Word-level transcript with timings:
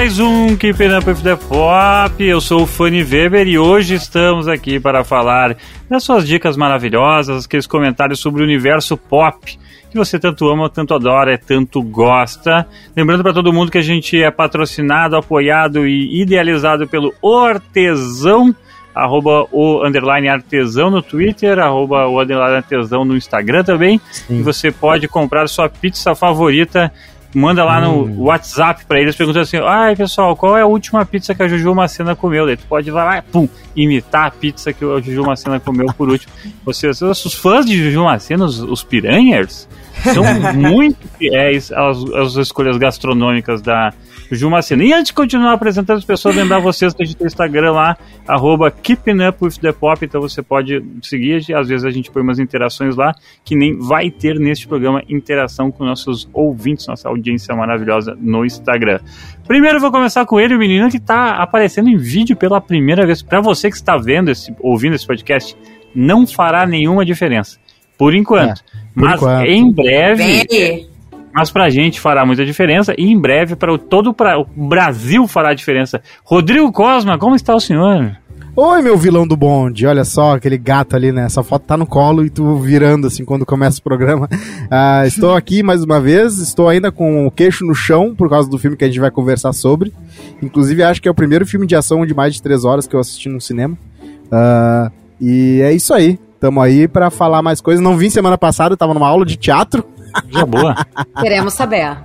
mais 0.00 0.18
um 0.18 0.56
Keeping 0.56 0.96
Up 0.96 1.06
with 1.06 1.22
the 1.22 1.36
Pop. 1.36 2.24
Eu 2.24 2.40
sou 2.40 2.62
o 2.62 2.66
Fanny 2.66 3.02
Weber 3.02 3.46
e 3.46 3.58
hoje 3.58 3.96
estamos 3.96 4.48
aqui 4.48 4.80
para 4.80 5.04
falar 5.04 5.58
das 5.90 6.02
suas 6.02 6.26
dicas 6.26 6.56
maravilhosas, 6.56 7.44
aqueles 7.44 7.66
comentários 7.66 8.18
sobre 8.18 8.40
o 8.40 8.46
universo 8.46 8.96
pop 8.96 9.58
que 9.90 9.98
você 9.98 10.18
tanto 10.18 10.48
ama, 10.48 10.70
tanto 10.70 10.94
adora, 10.94 11.36
tanto 11.36 11.82
gosta. 11.82 12.66
Lembrando 12.96 13.22
para 13.22 13.34
todo 13.34 13.52
mundo 13.52 13.70
que 13.70 13.76
a 13.76 13.82
gente 13.82 14.22
é 14.22 14.30
patrocinado, 14.30 15.16
apoiado 15.16 15.86
e 15.86 16.22
idealizado 16.22 16.88
pelo 16.88 17.12
Hortesão 17.20 18.56
arroba 18.94 19.46
o 19.52 19.86
underline 19.86 20.28
artesão 20.28 20.90
no 20.90 21.00
Twitter, 21.02 21.58
arroba 21.58 22.06
o 22.06 22.20
underline 22.20 22.56
artesão 22.56 23.04
no 23.04 23.16
Instagram 23.16 23.64
também. 23.64 24.00
Sim. 24.10 24.40
E 24.40 24.42
você 24.42 24.70
pode 24.70 25.06
comprar 25.08 25.48
sua 25.48 25.68
pizza 25.68 26.14
favorita 26.14 26.92
manda 27.34 27.64
lá 27.64 27.80
no 27.80 28.04
hum. 28.04 28.22
WhatsApp 28.22 28.84
para 28.84 29.00
eles 29.00 29.14
perguntando 29.14 29.42
assim: 29.42 29.58
ai 29.58 29.94
pessoal, 29.94 30.36
qual 30.36 30.56
é 30.56 30.62
a 30.62 30.66
última 30.66 31.04
pizza 31.04 31.34
que 31.34 31.42
a 31.42 31.48
Juju 31.48 31.74
Macena 31.74 32.16
comeu? 32.16 32.46
Daí 32.46 32.56
tu 32.56 32.66
pode 32.66 32.88
ir 32.88 32.92
lá, 32.92 33.22
pum, 33.22 33.48
imitar 33.76 34.26
a 34.26 34.30
pizza 34.30 34.72
que 34.72 34.84
a 34.84 35.00
Juju 35.00 35.22
Macena 35.22 35.60
comeu 35.60 35.86
por 35.96 36.08
último. 36.08 36.32
Vocês, 36.64 37.00
os 37.02 37.34
fãs 37.34 37.66
de 37.66 37.76
Juju 37.76 38.04
Macena, 38.04 38.44
os, 38.44 38.60
os 38.60 38.82
piranhers, 38.82 39.68
são 40.02 40.24
muito 40.54 41.08
fiéis 41.18 41.70
às, 41.72 41.98
às 42.14 42.36
escolhas 42.36 42.76
gastronômicas 42.76 43.62
da, 43.62 43.92
Jumacena. 44.30 44.84
E 44.84 44.92
antes 44.92 45.06
de 45.06 45.14
continuar 45.14 45.52
apresentando 45.52 45.98
as 45.98 46.04
pessoas, 46.04 46.36
lembrar 46.36 46.60
vocês 46.60 46.94
que 46.94 47.02
a 47.02 47.06
gente 47.06 47.16
tem 47.16 47.26
o 47.26 47.28
Instagram 47.28 47.72
lá, 47.72 47.96
arroba 48.26 48.70
Keeping 48.70 49.26
Up 49.26 49.44
with 49.44 49.58
the 49.60 49.72
Pop, 49.72 50.04
então 50.04 50.20
você 50.20 50.42
pode 50.42 50.82
seguir, 51.02 51.36
às 51.54 51.68
vezes 51.68 51.84
a 51.84 51.90
gente 51.90 52.10
põe 52.10 52.22
umas 52.22 52.38
interações 52.38 52.96
lá, 52.96 53.14
que 53.44 53.56
nem 53.56 53.78
vai 53.78 54.10
ter 54.10 54.38
neste 54.38 54.68
programa 54.68 55.02
interação 55.08 55.70
com 55.70 55.84
nossos 55.84 56.28
ouvintes, 56.32 56.86
nossa 56.86 57.08
audiência 57.08 57.54
maravilhosa 57.54 58.16
no 58.20 58.44
Instagram. 58.44 59.00
Primeiro 59.46 59.78
eu 59.78 59.80
vou 59.80 59.90
começar 59.90 60.24
com 60.26 60.38
ele, 60.38 60.54
o 60.54 60.58
menino 60.58 60.88
que 60.88 60.98
está 60.98 61.42
aparecendo 61.42 61.88
em 61.88 61.96
vídeo 61.96 62.36
pela 62.36 62.60
primeira 62.60 63.04
vez. 63.04 63.22
Para 63.22 63.40
você 63.40 63.68
que 63.68 63.76
está 63.76 63.96
vendo, 63.96 64.30
esse, 64.30 64.54
ouvindo 64.60 64.94
esse 64.94 65.06
podcast, 65.06 65.56
não 65.94 66.26
fará 66.26 66.66
nenhuma 66.66 67.04
diferença. 67.04 67.58
Por 67.98 68.14
enquanto. 68.14 68.60
É, 68.60 68.78
por 68.94 69.02
Mas 69.02 69.14
enquanto. 69.16 69.46
em 69.46 69.72
breve 69.72 70.89
mas 71.32 71.50
pra 71.50 71.70
gente 71.70 72.00
fará 72.00 72.26
muita 72.26 72.44
diferença 72.44 72.94
e 72.98 73.10
em 73.10 73.18
breve 73.18 73.56
para 73.56 73.76
todo 73.78 74.12
pra, 74.12 74.38
o 74.38 74.44
Brasil 74.44 75.26
fará 75.26 75.54
diferença. 75.54 76.02
Rodrigo 76.24 76.70
Cosma, 76.72 77.18
como 77.18 77.36
está 77.36 77.54
o 77.54 77.60
senhor? 77.60 78.16
Oi, 78.56 78.82
meu 78.82 78.98
vilão 78.98 79.26
do 79.26 79.36
bonde. 79.36 79.86
Olha 79.86 80.04
só 80.04 80.34
aquele 80.34 80.58
gato 80.58 80.96
ali, 80.96 81.12
né? 81.12 81.24
Essa 81.24 81.42
foto 81.42 81.62
tá 81.62 81.76
no 81.76 81.86
colo 81.86 82.24
e 82.24 82.30
tu 82.30 82.56
virando 82.56 83.06
assim 83.06 83.24
quando 83.24 83.46
começa 83.46 83.78
o 83.78 83.82
programa. 83.82 84.26
Uh, 84.26 85.06
estou 85.08 85.36
aqui 85.36 85.62
mais 85.62 85.84
uma 85.84 86.00
vez. 86.00 86.38
Estou 86.38 86.68
ainda 86.68 86.90
com 86.90 87.26
o 87.26 87.30
queixo 87.30 87.64
no 87.64 87.74
chão 87.74 88.12
por 88.14 88.28
causa 88.28 88.50
do 88.50 88.58
filme 88.58 88.76
que 88.76 88.84
a 88.84 88.88
gente 88.88 88.98
vai 88.98 89.10
conversar 89.10 89.52
sobre. 89.52 89.94
Inclusive, 90.42 90.82
acho 90.82 91.00
que 91.00 91.06
é 91.06 91.10
o 91.10 91.14
primeiro 91.14 91.46
filme 91.46 91.66
de 91.66 91.76
ação 91.76 92.04
de 92.04 92.12
mais 92.12 92.34
de 92.34 92.42
três 92.42 92.64
horas 92.64 92.88
que 92.88 92.94
eu 92.94 93.00
assisti 93.00 93.28
no 93.28 93.40
cinema. 93.40 93.78
Uh, 94.26 94.92
e 95.20 95.60
é 95.62 95.72
isso 95.72 95.94
aí. 95.94 96.18
Tamo 96.40 96.60
aí 96.60 96.88
para 96.88 97.08
falar 97.08 97.42
mais 97.42 97.60
coisas. 97.60 97.82
Não 97.82 97.96
vim 97.96 98.10
semana 98.10 98.36
passada, 98.36 98.76
tava 98.76 98.92
numa 98.92 99.06
aula 99.06 99.24
de 99.24 99.36
teatro. 99.36 99.84
Já 100.30 100.46
boa. 100.46 100.74
Queremos 101.20 101.54
saber. 101.54 101.96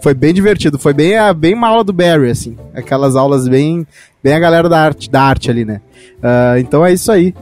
Foi 0.00 0.14
bem 0.14 0.32
divertido, 0.32 0.78
foi 0.78 0.94
bem, 0.94 1.16
a, 1.16 1.32
bem 1.34 1.54
uma 1.54 1.68
aula 1.68 1.84
do 1.84 1.92
Barry, 1.92 2.30
assim. 2.30 2.56
Aquelas 2.74 3.16
aulas 3.16 3.46
bem, 3.46 3.86
bem 4.22 4.34
a 4.34 4.38
galera 4.38 4.68
da 4.68 4.80
arte, 4.80 5.10
da 5.10 5.22
arte 5.22 5.50
ali, 5.50 5.64
né? 5.64 5.80
Uh, 6.18 6.58
então 6.58 6.84
é 6.84 6.92
isso 6.92 7.12
aí. 7.12 7.34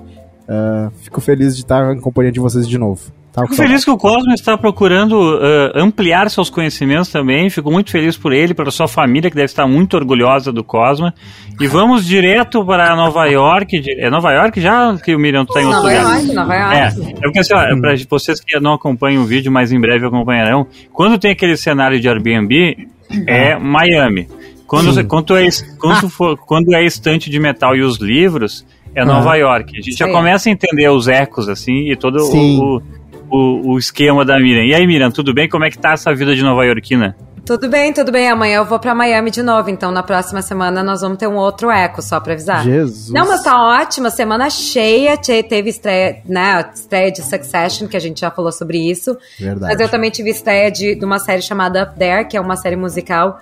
Uh, 0.49 0.91
fico 1.03 1.21
feliz 1.21 1.57
de 1.57 1.63
estar 1.63 1.95
em 1.95 2.01
companhia 2.01 2.33
de 2.33 2.41
vocês 2.41 2.69
de 2.69 2.79
novo. 2.79 3.13
Tá, 3.37 3.43
Fico 3.43 3.55
feliz 3.55 3.85
que 3.85 3.91
o 3.91 3.99
Cosmo 3.99 4.33
está 4.33 4.57
procurando 4.57 5.13
uh, 5.13 5.71
ampliar 5.75 6.31
seus 6.31 6.49
conhecimentos 6.49 7.11
também. 7.11 7.51
Fico 7.51 7.71
muito 7.71 7.91
feliz 7.91 8.17
por 8.17 8.33
ele, 8.33 8.55
pela 8.55 8.71
sua 8.71 8.89
família, 8.89 9.29
que 9.29 9.37
deve 9.37 9.45
estar 9.45 9.67
muito 9.67 9.95
orgulhosa 9.95 10.51
do 10.51 10.65
Cosmo. 10.65 11.13
E 11.61 11.67
vamos 11.67 12.07
direto 12.07 12.65
para 12.65 12.97
Nova 12.97 13.27
York. 13.27 13.85
É 13.99 14.09
Nova 14.09 14.33
York 14.33 14.59
já 14.59 14.97
que 14.97 15.15
o 15.15 15.19
Miriam 15.19 15.43
está 15.43 15.61
em 15.61 15.67
outro 15.67 15.83
Nova 15.83 15.99
lugar? 15.99 16.15
York, 16.15 16.33
Nova 16.35 16.55
York. 16.55 16.77
É, 16.77 16.81
é 16.87 17.21
porque 17.21 17.39
assim, 17.41 17.55
hum. 17.55 17.81
para 17.83 17.95
vocês 18.09 18.41
que 18.41 18.59
não 18.59 18.73
acompanham 18.73 19.23
o 19.23 19.27
vídeo, 19.27 19.53
mas 19.53 19.71
em 19.71 19.79
breve 19.79 20.07
acompanharão, 20.07 20.67
quando 20.91 21.19
tem 21.19 21.33
aquele 21.33 21.59
cenário 21.59 22.01
de 22.01 22.09
Airbnb, 22.09 22.89
é 23.27 23.59
Miami. 23.59 24.29
Quando, 24.67 25.07
quando, 25.07 25.37
é, 25.37 25.49
quando, 25.79 26.09
for, 26.09 26.39
quando 26.39 26.75
é 26.75 26.83
estante 26.83 27.29
de 27.29 27.39
metal 27.39 27.77
e 27.77 27.83
os 27.83 27.99
livros, 27.99 28.65
é 28.95 29.05
Nova 29.05 29.37
York. 29.37 29.77
A 29.77 29.83
gente 29.83 29.99
já 29.99 30.11
começa 30.11 30.49
a 30.49 30.53
entender 30.53 30.89
os 30.89 31.07
ecos, 31.07 31.51
assim, 31.51 31.93
e 31.93 31.97
todo 31.97 32.17
o, 32.17 32.77
o 32.77 32.83
o, 33.31 33.73
o 33.73 33.79
esquema 33.79 34.25
da 34.25 34.39
Miriam. 34.39 34.65
E 34.65 34.75
aí, 34.75 34.87
Miriam, 34.87 35.11
tudo 35.11 35.33
bem? 35.35 35.49
Como 35.49 35.65
é 35.65 35.71
que 35.71 35.79
tá 35.79 35.93
essa 35.93 36.15
vida 36.15 36.35
de 36.35 36.43
nova 36.43 36.65
iorquina? 36.65 37.17
Tudo 37.47 37.69
bem, 37.69 37.93
tudo 37.93 38.11
bem. 38.11 38.29
Amanhã 38.29 38.57
eu 38.57 38.65
vou 38.65 38.77
para 38.77 38.93
Miami 38.93 39.31
de 39.31 39.41
novo, 39.41 39.71
então 39.71 39.93
na 39.93 40.03
próxima 40.03 40.43
semana 40.43 40.83
nós 40.83 41.01
vamos 41.01 41.17
ter 41.17 41.29
um 41.29 41.37
outro 41.37 41.71
eco, 41.71 42.03
só 42.03 42.19
para 42.19 42.33
avisar. 42.33 42.65
Jesus. 42.65 43.11
Não, 43.11 43.29
mas 43.29 43.41
tá 43.41 43.63
ótima, 43.63 44.11
semana 44.11 44.51
cheia, 44.51 45.17
teve 45.17 45.71
estreia, 45.71 46.23
né, 46.27 46.69
estreia 46.75 47.13
de 47.13 47.23
Succession, 47.23 47.87
que 47.87 47.97
a 47.97 48.01
gente 48.01 48.21
já 48.21 48.33
falou 48.33 48.51
sobre 48.51 48.79
isso. 48.79 49.17
Verdade. 49.39 49.73
Mas 49.73 49.81
eu 49.81 49.89
também 49.89 50.11
tive 50.11 50.31
estreia 50.31 50.73
de, 50.73 50.97
de 50.97 51.05
uma 51.05 51.21
série 51.21 51.41
chamada 51.41 51.85
Up 51.85 51.97
There, 51.97 52.27
que 52.27 52.37
é 52.37 52.41
uma 52.41 52.57
série 52.57 52.75
musical 52.75 53.41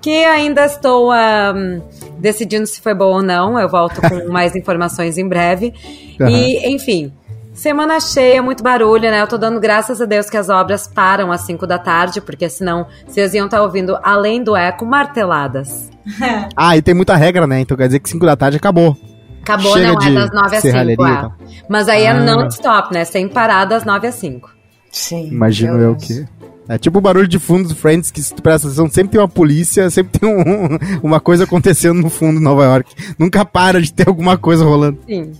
que 0.00 0.24
ainda 0.24 0.64
estou 0.64 1.12
um, 1.12 1.82
decidindo 2.18 2.66
se 2.66 2.80
foi 2.80 2.94
boa 2.94 3.16
ou 3.16 3.22
não. 3.22 3.58
Eu 3.58 3.68
volto 3.68 4.00
com 4.00 4.28
mais 4.30 4.54
informações 4.54 5.18
em 5.18 5.26
breve. 5.26 5.72
Uhum. 6.20 6.28
E, 6.28 6.74
enfim, 6.74 7.12
Semana 7.58 7.98
cheia, 7.98 8.40
muito 8.40 8.62
barulho, 8.62 9.10
né? 9.10 9.20
Eu 9.20 9.26
tô 9.26 9.36
dando 9.36 9.58
graças 9.58 10.00
a 10.00 10.04
Deus 10.04 10.30
que 10.30 10.36
as 10.36 10.48
obras 10.48 10.86
param 10.86 11.32
às 11.32 11.40
5 11.40 11.66
da 11.66 11.76
tarde, 11.76 12.20
porque 12.20 12.48
senão 12.48 12.86
vocês 13.04 13.34
iam 13.34 13.46
estar 13.46 13.56
tá 13.56 13.62
ouvindo, 13.64 13.98
além 14.00 14.44
do 14.44 14.54
eco, 14.54 14.86
marteladas. 14.86 15.90
ah, 16.56 16.76
e 16.76 16.82
tem 16.82 16.94
muita 16.94 17.16
regra, 17.16 17.48
né? 17.48 17.58
Então 17.60 17.76
quer 17.76 17.88
dizer 17.88 17.98
que 17.98 18.08
5 18.08 18.24
da 18.24 18.36
tarde 18.36 18.58
acabou. 18.58 18.96
Acabou, 19.42 19.72
Chega 19.72 19.92
não, 19.92 20.00
é 20.00 20.14
das 20.14 20.30
9 20.30 20.56
às 20.56 20.62
5. 20.62 21.04
É. 21.04 21.30
Mas 21.68 21.88
aí 21.88 22.04
é 22.04 22.12
ah. 22.12 22.14
é 22.14 22.20
non-stop, 22.20 22.94
né? 22.94 23.04
Sem 23.04 23.28
parar 23.28 23.64
das 23.64 23.84
9 23.84 24.06
às 24.06 24.14
5. 24.14 24.50
Sim. 24.92 25.26
Imagino 25.26 25.78
eu 25.78 25.96
que. 25.96 26.24
É 26.68 26.78
tipo 26.78 26.98
o 26.98 27.00
barulho 27.00 27.26
de 27.26 27.40
fundo 27.40 27.70
do 27.70 27.74
Friends, 27.74 28.12
que 28.12 28.22
se 28.22 28.32
tu 28.32 28.40
presta 28.40 28.68
atenção, 28.68 28.88
sempre 28.88 29.12
tem 29.12 29.20
uma 29.20 29.26
polícia, 29.26 29.90
sempre 29.90 30.20
tem 30.20 30.28
um, 30.28 30.78
uma 31.02 31.18
coisa 31.18 31.42
acontecendo 31.42 32.00
no 32.00 32.08
fundo 32.08 32.38
de 32.38 32.44
Nova 32.44 32.62
York. 32.62 32.94
Nunca 33.18 33.44
para 33.44 33.82
de 33.82 33.92
ter 33.92 34.06
alguma 34.06 34.38
coisa 34.38 34.64
rolando. 34.64 35.00
Sim. 35.08 35.32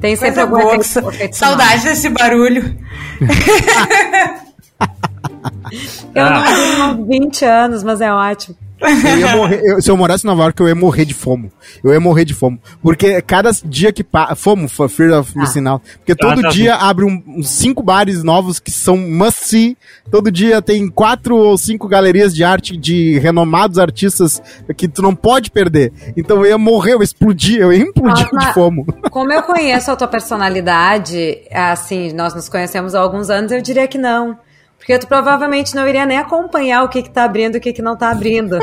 Tem 0.00 0.16
sempre 0.16 0.40
alguma 0.40 0.62
boa. 0.62 0.82
Saudade 1.32 1.84
desse 1.84 2.08
barulho. 2.08 2.74
eu 6.14 6.24
ah. 6.24 6.30
não 6.78 7.00
uns 7.02 7.06
20 7.06 7.44
anos, 7.44 7.82
mas 7.84 8.00
é 8.00 8.12
ótimo. 8.12 8.56
Eu 8.80 9.36
morrer, 9.36 9.60
eu, 9.62 9.82
se 9.82 9.90
eu 9.90 9.96
morasse 9.96 10.24
em 10.24 10.28
Nova 10.28 10.42
York, 10.44 10.60
eu 10.60 10.68
ia 10.68 10.74
morrer 10.74 11.04
de 11.04 11.12
fome. 11.12 11.52
Eu 11.84 11.92
ia 11.92 12.00
morrer 12.00 12.24
de 12.24 12.32
fome. 12.32 12.58
Porque 12.82 13.20
cada 13.22 13.50
dia 13.64 13.92
que 13.92 14.02
passa. 14.02 14.34
Fomo, 14.34 14.68
Fear 14.68 15.20
of 15.20 15.36
Missing 15.36 15.66
ah. 15.66 15.70
Out. 15.72 15.98
Porque 15.98 16.14
todo 16.14 16.38
ah, 16.40 16.42
tá 16.42 16.48
dia 16.48 16.76
bem. 16.76 16.86
abre 16.88 17.04
um, 17.04 17.22
uns 17.26 17.50
cinco 17.50 17.82
bares 17.82 18.22
novos 18.22 18.58
que 18.58 18.70
são 18.70 18.96
must 18.96 19.44
see. 19.44 19.76
Todo 20.10 20.30
dia 20.30 20.62
tem 20.62 20.88
quatro 20.88 21.36
ou 21.36 21.58
cinco 21.58 21.86
galerias 21.86 22.34
de 22.34 22.42
arte 22.42 22.76
de 22.76 23.18
renomados 23.18 23.78
artistas 23.78 24.42
que 24.76 24.88
tu 24.88 25.02
não 25.02 25.14
pode 25.14 25.50
perder. 25.50 25.92
Então 26.16 26.38
eu 26.38 26.46
ia 26.46 26.58
morrer, 26.58 26.94
eu 26.94 27.02
explodir, 27.02 27.60
eu 27.60 27.72
ia 27.72 27.82
implodir 27.82 28.28
ah, 28.34 28.38
de 28.38 28.54
fome. 28.54 28.84
Como 29.10 29.32
eu 29.32 29.42
conheço 29.42 29.90
a 29.90 29.96
tua 29.96 30.08
personalidade, 30.08 31.42
assim, 31.52 32.12
nós 32.12 32.34
nos 32.34 32.48
conhecemos 32.48 32.94
há 32.94 33.00
alguns 33.00 33.28
anos, 33.28 33.52
eu 33.52 33.60
diria 33.60 33.86
que 33.86 33.98
não. 33.98 34.38
Porque 34.80 34.98
tu 34.98 35.06
provavelmente 35.06 35.74
não 35.74 35.86
iria 35.86 36.06
nem 36.06 36.16
acompanhar 36.16 36.82
o 36.82 36.88
que, 36.88 37.02
que 37.02 37.10
tá 37.10 37.24
abrindo 37.24 37.56
e 37.56 37.58
o 37.58 37.60
que, 37.60 37.72
que 37.72 37.82
não 37.82 37.96
tá 37.96 38.10
abrindo. 38.10 38.58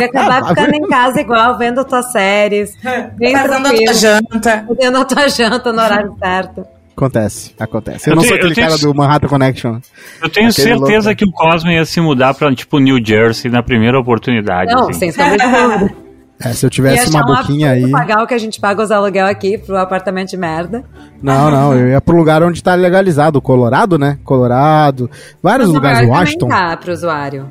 Ia 0.00 0.06
acabar 0.06 0.46
ficando 0.48 0.72
em 0.72 0.88
casa 0.88 1.20
igual, 1.20 1.58
vendo 1.58 1.84
tuas 1.84 2.12
séries, 2.12 2.72
bem 3.16 3.36
fazendo 3.36 3.66
a 3.66 3.74
tua 3.74 3.92
janta. 3.92 4.64
Fazendo 4.66 4.98
a 4.98 5.04
tua 5.04 5.28
janta 5.28 5.72
no 5.72 5.82
horário 5.82 6.16
certo. 6.18 6.66
Acontece, 6.96 7.54
acontece. 7.58 8.08
Eu, 8.08 8.12
eu 8.12 8.16
não 8.16 8.22
tenho, 8.22 8.34
sou 8.34 8.38
aquele 8.38 8.54
cara 8.54 8.78
tenho, 8.78 8.92
do 8.92 8.96
Manhattan 8.96 9.28
Connection. 9.28 9.78
Eu 10.22 10.28
tenho 10.28 10.52
certeza 10.52 11.10
louco. 11.10 11.16
que 11.16 11.24
o 11.24 11.30
Cosmo 11.32 11.70
ia 11.70 11.84
se 11.84 12.00
mudar 12.00 12.34
pra, 12.34 12.52
tipo, 12.54 12.78
New 12.78 12.98
Jersey 13.04 13.50
na 13.50 13.62
primeira 13.62 13.98
oportunidade. 13.98 14.72
Não, 14.72 14.88
assim. 14.88 14.94
sem 14.94 15.12
sombra 15.12 15.36
de. 15.36 15.94
É, 16.40 16.52
se 16.52 16.64
eu 16.64 16.70
tivesse 16.70 17.10
uma 17.10 17.24
boquinha 17.24 17.72
aí. 17.72 17.90
pagar 17.90 18.22
o 18.22 18.26
que 18.26 18.34
a 18.34 18.38
gente 18.38 18.60
paga 18.60 18.82
os 18.82 18.92
aluguel 18.92 19.26
aqui 19.26 19.58
pro 19.58 19.76
apartamento 19.76 20.30
de 20.30 20.36
merda. 20.36 20.84
Não, 21.20 21.50
não, 21.50 21.74
eu 21.76 21.88
ia 21.88 22.00
pro 22.00 22.16
lugar 22.16 22.42
onde 22.42 22.62
tá 22.62 22.74
legalizado, 22.74 23.40
Colorado, 23.42 23.98
né? 23.98 24.18
Colorado, 24.22 25.10
vários 25.42 25.68
Mas 25.68 25.74
lugares, 25.74 26.08
Washington. 26.08 26.48
Tá 26.48 26.76
pro 26.76 26.92
usuário. 26.92 27.50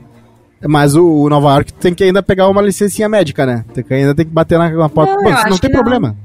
Mas 0.66 0.96
o, 0.96 1.06
o, 1.06 1.30
Nova 1.30 1.50
York 1.50 1.74
tem 1.74 1.94
que 1.94 2.04
ainda 2.04 2.24
pegar 2.24 2.48
uma 2.48 2.62
licencinha 2.62 3.08
médica, 3.08 3.46
né? 3.46 3.64
Tem 3.74 3.84
que, 3.84 3.94
ainda 3.94 4.16
tem 4.16 4.26
que 4.26 4.32
bater 4.32 4.58
na, 4.58 4.90
porta. 4.90 5.14
Não, 5.14 5.24
Pô, 5.24 5.50
não 5.50 5.58
tem 5.58 5.70
problema. 5.70 6.16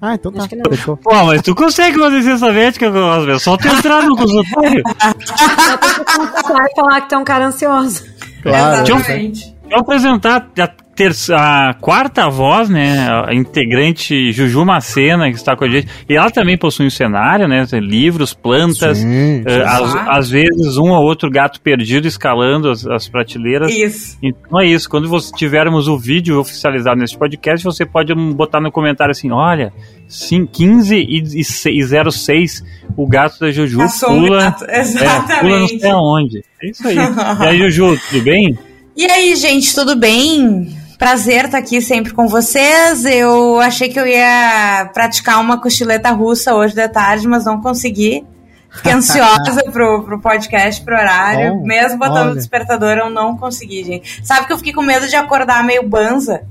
Ah, 0.00 0.14
então 0.14 0.30
tá. 0.30 0.46
Fechou. 0.68 0.96
Pô, 0.96 1.12
mas 1.24 1.42
tu 1.42 1.54
consegue 1.54 1.96
uma 1.98 2.08
licença 2.08 2.50
médica, 2.52 2.90
Cosme? 2.90 3.32
É 3.32 3.38
só 3.38 3.56
tu 3.56 3.68
entrar 3.68 4.02
no 4.02 4.16
consultório. 4.16 4.82
Só 5.26 6.56
tu 6.56 6.74
falar 6.74 7.00
que 7.02 7.14
é 7.14 7.18
um 7.18 7.24
cara 7.24 7.46
ansioso. 7.46 8.04
Claro. 8.42 8.82
Exatamente. 8.82 9.54
Eu 9.70 9.78
apresentar 9.78 10.50
a 11.32 11.74
quarta 11.80 12.28
voz, 12.28 12.68
né? 12.68 13.08
A 13.08 13.34
integrante 13.34 14.32
Juju 14.32 14.64
Macena, 14.66 15.30
que 15.30 15.36
está 15.36 15.56
com 15.56 15.64
a 15.64 15.68
gente. 15.68 15.88
E 16.08 16.14
ela 16.14 16.30
também 16.30 16.58
possui 16.58 16.86
um 16.86 16.90
cenário, 16.90 17.48
né? 17.48 17.64
Livros, 17.80 18.34
plantas. 18.34 18.98
Sim, 18.98 19.40
uh, 19.40 19.62
às, 19.64 19.96
às, 20.18 20.30
vezes 20.30 20.76
um 20.76 20.90
ou 20.90 21.02
outro 21.02 21.30
gato 21.30 21.60
perdido 21.60 22.06
escalando 22.06 22.68
as, 22.68 22.86
as 22.86 23.08
prateleiras. 23.08 23.72
Isso. 23.72 24.18
Então 24.22 24.60
é 24.60 24.66
isso. 24.66 24.90
Quando 24.90 25.08
você 25.08 25.32
tivermos 25.34 25.88
o 25.88 25.96
vídeo 25.96 26.38
oficializado 26.38 27.00
nesse 27.00 27.16
podcast, 27.16 27.64
você 27.64 27.86
pode 27.86 28.14
botar 28.34 28.60
no 28.60 28.70
comentário 28.70 29.12
assim: 29.12 29.30
olha, 29.30 29.72
sim, 30.06 30.44
15 30.44 30.96
e, 30.96 31.22
e 31.40 32.10
06, 32.12 32.62
o 32.96 33.08
gato 33.08 33.40
da 33.40 33.50
Juju 33.50 33.78
pula. 34.06 34.54
Exatamente. 34.68 35.30
É, 35.30 35.40
pula 35.40 35.60
não 35.60 35.68
sei 35.68 35.90
aonde. 35.90 36.42
É 36.62 36.70
isso 36.70 36.86
aí. 36.86 36.96
e 37.40 37.46
aí, 37.46 37.70
Juju, 37.70 37.98
tudo 38.10 38.24
bem? 38.24 38.58
E 38.96 39.10
aí, 39.10 39.36
gente, 39.36 39.74
tudo 39.74 39.94
bem? 39.96 40.76
Prazer 40.98 41.46
estar 41.46 41.58
aqui 41.58 41.80
sempre 41.80 42.12
com 42.12 42.26
vocês. 42.26 43.04
Eu 43.04 43.60
achei 43.60 43.88
que 43.88 43.98
eu 43.98 44.06
ia 44.06 44.90
praticar 44.92 45.40
uma 45.40 45.60
cochileta 45.60 46.10
russa 46.10 46.54
hoje 46.54 46.74
de 46.74 46.88
tarde, 46.88 47.26
mas 47.26 47.44
não 47.44 47.60
consegui. 47.60 48.24
Fiquei 48.70 48.92
ansiosa 48.92 49.62
pro, 49.72 50.02
pro 50.02 50.20
podcast, 50.20 50.82
pro 50.84 50.96
horário. 50.96 51.54
Oh, 51.54 51.66
Mesmo 51.66 51.98
botando 51.98 52.16
olha. 52.16 52.32
o 52.32 52.34
despertador, 52.36 52.98
eu 52.98 53.08
não 53.08 53.36
consegui, 53.36 53.84
gente. 53.84 54.20
Sabe 54.24 54.46
que 54.46 54.52
eu 54.52 54.58
fiquei 54.58 54.72
com 54.72 54.82
medo 54.82 55.08
de 55.08 55.16
acordar 55.16 55.64
meio 55.64 55.88
banza? 55.88 56.42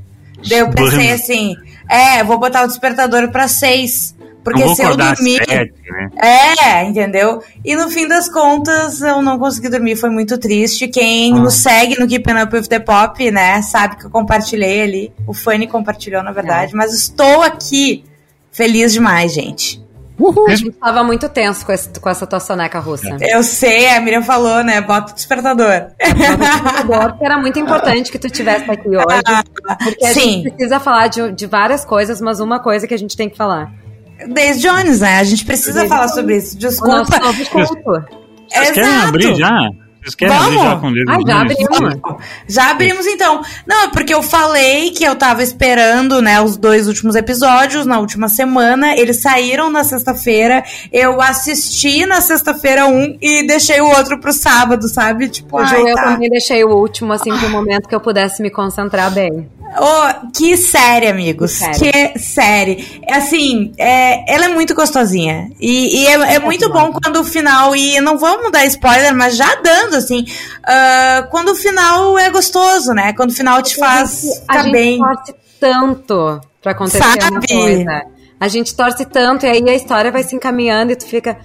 Daí 0.48 0.60
eu 0.60 0.70
pensei 0.70 1.12
assim, 1.12 1.56
é, 1.90 2.24
vou 2.24 2.40
botar 2.40 2.64
o 2.64 2.68
despertador 2.68 3.30
para 3.30 3.48
seis. 3.48 4.16
Porque 4.52 4.76
se 4.76 4.82
eu 4.82 4.98
dormir. 4.98 5.44
Sete, 5.48 5.74
né? 5.92 6.10
É, 6.18 6.84
entendeu? 6.84 7.44
E 7.64 7.76
no 7.76 7.90
fim 7.90 8.08
das 8.08 8.28
contas, 8.30 9.02
eu 9.02 9.22
não 9.22 9.38
consegui 9.38 9.70
dormir, 9.70 9.96
foi 9.96 10.10
muito 10.10 10.38
triste. 10.38 10.88
Quem 10.88 11.34
ah. 11.34 11.40
nos 11.40 11.56
segue 11.56 12.00
no 12.00 12.08
Keeping 12.08 12.42
Up 12.42 12.56
with 12.56 12.68
the 12.68 12.80
Pop, 12.80 13.32
né, 13.32 13.62
sabe 13.62 13.98
que 13.98 14.06
eu 14.06 14.10
compartilhei 14.10 14.82
ali. 14.82 15.14
O 15.28 15.34
Fanny 15.34 15.68
compartilhou, 15.68 16.24
na 16.24 16.32
verdade. 16.32 16.74
É. 16.74 16.76
Mas 16.76 16.94
estou 16.94 17.44
aqui 17.44 18.04
feliz 18.52 18.92
demais, 18.92 19.34
gente. 19.34 19.88
Uhul. 20.20 20.50
A 20.50 20.56
gente 20.56 20.72
tava 20.72 21.02
muito 21.02 21.30
tenso 21.30 21.66
com, 21.66 21.72
esse, 21.72 21.90
com 21.98 22.10
essa 22.10 22.28
tua 22.28 22.42
soneca 22.42 22.78
russa. 22.80 23.18
Eu 23.22 23.42
sei, 23.42 23.90
a 23.90 24.02
Miriam 24.02 24.22
falou, 24.22 24.62
né? 24.64 24.82
Bota 24.82 25.14
o 25.14 25.16
despertador. 25.16 25.88
despertador, 25.98 27.12
porque 27.12 27.26
era 27.26 27.38
muito 27.38 27.58
importante 27.58 28.12
que 28.12 28.20
tu 28.20 28.28
estivesse 28.28 28.70
aqui 28.70 28.90
hoje. 28.90 29.00
Porque 29.84 30.06
a 30.06 30.14
Sim. 30.14 30.44
gente 30.44 30.52
precisa 30.52 30.80
falar 30.80 31.08
de, 31.08 31.32
de 31.32 31.46
várias 31.46 31.86
coisas, 31.86 32.20
mas 32.20 32.40
uma 32.40 32.60
coisa 32.60 32.86
que 32.88 32.94
a 32.94 32.98
gente 32.98 33.16
tem 33.16 33.30
que 33.30 33.38
falar. 33.38 33.72
Daisy 34.28 34.62
Jones, 34.62 35.00
né? 35.00 35.20
A 35.20 35.24
gente 35.24 35.46
precisa 35.46 35.88
falar 35.88 36.08
sobre 36.10 36.38
isso. 36.38 36.58
Desculpa. 36.58 37.18
O 37.18 37.26
nosso 37.26 37.76
culto. 37.76 38.20
Vocês 38.50 38.72
querem 38.72 38.96
abrir 38.96 39.36
já? 39.36 39.70
Vocês 40.02 40.16
querem 40.16 40.38
Vamos? 40.38 40.66
abrir 40.66 40.66
já 40.66 40.76
com 40.78 40.88
ah, 40.88 41.20
já 41.28 41.42
abrimos. 41.42 42.00
Já 42.48 42.72
abrimos 42.72 43.06
então. 43.06 43.42
Não, 43.68 43.84
é 43.84 43.88
porque 43.90 44.14
eu 44.14 44.24
falei 44.24 44.92
que 44.92 45.04
eu 45.04 45.16
tava 45.16 45.44
esperando, 45.44 46.22
né, 46.22 46.42
os 46.42 46.56
dois 46.56 46.88
últimos 46.88 47.16
episódios 47.16 47.86
na 47.86 48.00
última 48.00 48.30
semana. 48.30 48.96
Eles 48.98 49.18
saíram 49.18 49.70
na 49.70 49.84
sexta-feira. 49.84 50.64
Eu 50.92 51.22
assisti 51.22 52.06
na 52.06 52.22
sexta-feira 52.22 52.88
um 52.88 53.18
e 53.22 53.46
deixei 53.46 53.82
o 53.82 53.90
outro 53.90 54.20
pro 54.20 54.32
sábado, 54.32 54.88
sabe? 54.88 55.28
Tipo, 55.28 55.58
ai, 55.58 55.82
eu 55.82 55.96
tá. 55.96 56.04
também 56.04 56.30
deixei 56.30 56.64
o 56.64 56.70
último, 56.70 57.12
assim, 57.12 57.36
pro 57.38 57.50
momento 57.50 57.88
que 57.88 57.96
eu 57.96 58.02
pudesse 58.02 58.42
me 58.42 58.50
concentrar 58.50 59.12
bem. 59.12 59.50
Oh, 59.78 60.32
que 60.32 60.58
série, 60.58 61.08
amigos. 61.08 61.60
Que 61.60 61.76
série. 61.76 61.92
Que 62.14 62.20
série. 62.20 63.02
Assim, 63.10 63.72
é, 63.78 64.34
ela 64.34 64.46
é 64.46 64.48
muito 64.48 64.74
gostosinha. 64.74 65.50
E, 65.60 66.02
e 66.02 66.08
é, 66.08 66.36
é, 66.36 66.40
muito 66.40 66.72
bom 66.72 66.92
quando 66.92 67.18
o 67.18 67.24
final. 67.24 67.76
E 67.76 68.00
não 68.02 68.18
vamos 68.18 68.52
dar 68.52 68.66
spoiler, 68.66 69.16
mas 69.16 69.36
já 69.36 69.56
dando, 69.56 69.96
assim. 69.96 70.22
Uh, 70.22 71.30
quando 71.30 71.50
o 71.50 71.56
final 71.56 72.18
é 72.18 72.30
gostoso, 72.30 72.94
né? 72.94 73.14
Quando 73.14 73.32
o 73.32 73.36
final 73.36 73.62
te 73.62 73.76
faz 73.76 74.44
a 74.48 74.64
gente, 74.64 74.72
bem. 74.72 75.04
A 75.04 75.10
gente 75.10 75.18
torce 75.18 75.36
tanto 75.60 76.42
pra 76.62 76.72
acontecer 76.72 77.04
Sabe? 77.04 77.26
uma 77.26 77.42
coisa. 77.42 78.02
A 78.40 78.48
gente 78.48 78.76
torce 78.76 79.06
tanto 79.06 79.46
e 79.46 79.50
aí 79.50 79.70
a 79.70 79.76
história 79.76 80.12
vai 80.12 80.24
se 80.24 80.36
encaminhando 80.36 80.94
e 80.94 80.96
tu 80.96 81.06
fica 81.06 81.38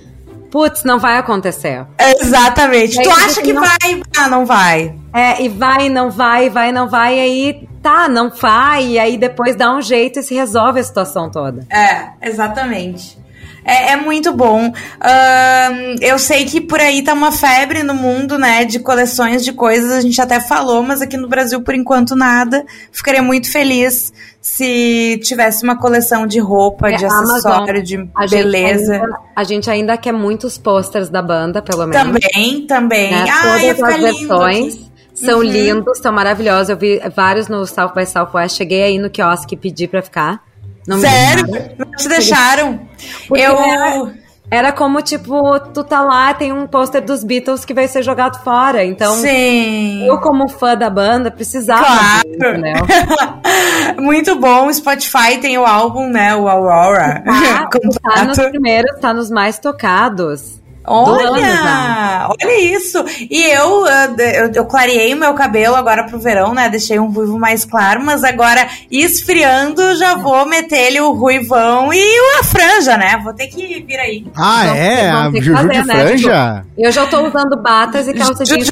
putz, 0.55 0.85
não 0.85 1.01
vai 1.01 1.19
acontecer. 1.19 1.85
Exatamente. 1.99 3.03
tu 3.03 3.11
acha 3.11 3.43
que 3.43 3.53
não... 3.53 3.61
vai, 3.61 4.03
ah, 4.17 4.29
não 4.29 4.47
vai. 4.47 4.95
É, 5.13 5.43
e 5.43 5.49
vai, 5.49 5.89
não 5.89 6.13
vai, 6.13 6.49
vai, 6.49 6.71
não 6.71 6.89
vai, 6.89 7.17
e 7.17 7.21
aí 7.21 7.69
tá, 7.85 8.09
não 8.09 8.31
vai, 8.31 8.87
e 8.87 8.99
aí 8.99 9.19
depois 9.19 9.55
dá 9.55 9.77
um 9.77 9.83
jeito 9.83 10.19
e 10.19 10.23
se 10.23 10.35
resolve 10.35 10.81
a 10.81 10.83
situação 10.83 11.31
toda. 11.31 11.67
É, 11.71 12.29
exatamente. 12.31 13.23
É, 13.63 13.93
é, 13.93 13.97
muito 13.97 14.33
bom. 14.33 14.69
Uh, 14.69 15.97
eu 16.01 16.19
sei 16.19 16.45
que 16.45 16.61
por 16.61 16.81
aí 16.81 17.03
tá 17.03 17.13
uma 17.13 17.31
febre 17.31 17.83
no 17.83 17.95
mundo, 17.95 18.39
né, 18.39 18.65
de 18.65 18.79
coleções 18.79 19.45
de 19.45 19.53
coisas, 19.53 19.93
a 19.93 20.01
gente 20.01 20.21
até 20.21 20.41
falou, 20.41 20.83
mas 20.83 21.01
aqui 21.01 21.17
no 21.17 21.29
Brasil, 21.29 21.63
por 21.63 21.75
enquanto, 21.75 22.17
nada. 22.17 22.65
Ficaria 22.91 23.23
muito 23.23 23.51
feliz 23.51 24.13
se 24.41 25.19
tivesse 25.23 25.65
uma 25.65 25.79
coleção 25.79 26.27
de 26.27 26.39
roupa, 26.39 26.89
é, 26.89 26.97
de 26.97 27.07
acessório, 27.07 27.83
de 27.83 28.09
a 28.15 28.27
beleza. 28.27 28.95
Gente 28.95 29.03
ainda, 29.03 29.19
a 29.37 29.45
gente 29.45 29.71
ainda 29.71 29.97
quer 29.97 30.13
muitos 30.13 30.59
posters 30.59 31.09
da 31.09 31.23
banda, 31.23 31.63
pelo 31.63 31.87
menos. 31.87 32.03
Também, 32.03 32.67
também. 32.67 33.11
Né? 33.11 33.27
Ai, 33.31 33.75
Todas 33.75 33.95
as 33.95 34.01
versões. 34.01 34.94
São 35.15 35.39
uhum. 35.39 35.45
lindos, 35.45 35.99
são 35.99 36.13
maravilhosos. 36.13 36.71
Eu 36.71 36.77
vi 36.77 37.01
vários 37.15 37.49
no 37.49 37.65
South 37.67 37.93
by 37.95 38.05
Southwest. 38.05 38.57
Cheguei 38.57 38.83
aí 38.83 38.99
no 38.99 39.09
quiosque 39.09 39.55
e 39.55 39.59
pedi 39.59 39.87
pra 39.87 40.03
ficar. 40.03 40.43
Não 40.87 40.99
Sério? 40.99 41.47
Não 41.79 41.91
te 41.93 42.09
deixaram? 42.09 42.81
Porque 43.29 43.43
eu. 43.43 43.57
Era, 43.57 44.13
era, 44.51 44.73
como, 44.73 45.01
tipo, 45.01 45.59
tu 45.73 45.83
tá 45.83 46.03
lá, 46.03 46.35
tem 46.35 46.53
um 46.53 46.67
pôster 46.67 47.03
dos 47.03 47.25
Beatles 47.25 47.65
que 47.65 47.73
vai 47.73 47.89
ser 47.89 48.03
jogado 48.03 48.43
fora. 48.43 48.85
Então, 48.85 49.15
Sim. 49.15 50.07
eu, 50.07 50.19
como 50.19 50.49
fã 50.49 50.77
da 50.77 50.91
banda, 50.91 51.31
precisava. 51.31 51.85
Claro. 51.85 52.29
Disso, 52.29 53.97
Muito 54.03 54.37
bom. 54.39 54.67
O 54.67 54.75
Spotify 54.75 55.39
tem 55.41 55.57
o 55.57 55.65
álbum, 55.65 56.09
né? 56.09 56.37
O 56.37 56.49
Aurora. 56.49 57.23
Tá, 57.25 57.69
tá 58.15 58.25
nos 58.25 58.39
primeiros, 58.39 59.01
tá 59.01 59.15
nos 59.15 59.31
mais 59.31 59.59
tocados. 59.59 60.61
Olha, 60.87 62.29
olha 62.29 62.61
isso. 62.61 63.03
E 63.31 63.43
eu, 63.43 63.87
eu, 63.87 64.53
eu 64.55 64.65
clareei 64.67 65.15
o 65.15 65.17
meu 65.17 65.33
cabelo 65.33 65.75
agora 65.75 66.05
pro 66.05 66.19
verão, 66.19 66.53
né? 66.53 66.69
Deixei 66.69 66.99
um 66.99 67.11
ruivo 67.11 67.39
mais 67.39 67.65
claro, 67.65 68.05
mas 68.05 68.23
agora 68.23 68.69
esfriando 68.91 69.97
já 69.97 70.17
vou 70.17 70.47
meter 70.47 70.79
ele 70.79 71.01
o 71.01 71.13
ruivão 71.13 71.93
e 71.93 72.39
a 72.39 72.45
franja, 72.45 72.99
né? 72.99 73.19
Vou 73.25 73.33
ter 73.33 73.47
que 73.47 73.83
vir 73.83 73.99
aí. 73.99 74.27
Ah, 74.37 74.77
é? 74.77 75.11
A 75.11 75.31
Juju 75.31 75.55
fazer, 75.55 75.69
de 75.69 75.87
né? 75.87 76.07
franja? 76.07 76.65
Eu 76.77 76.93
já 76.93 77.07
tô 77.07 77.27
usando 77.27 77.57
batas 77.57 78.07
e 78.07 78.13
calça 78.13 78.45
jeans 78.45 78.67
de 78.67 78.71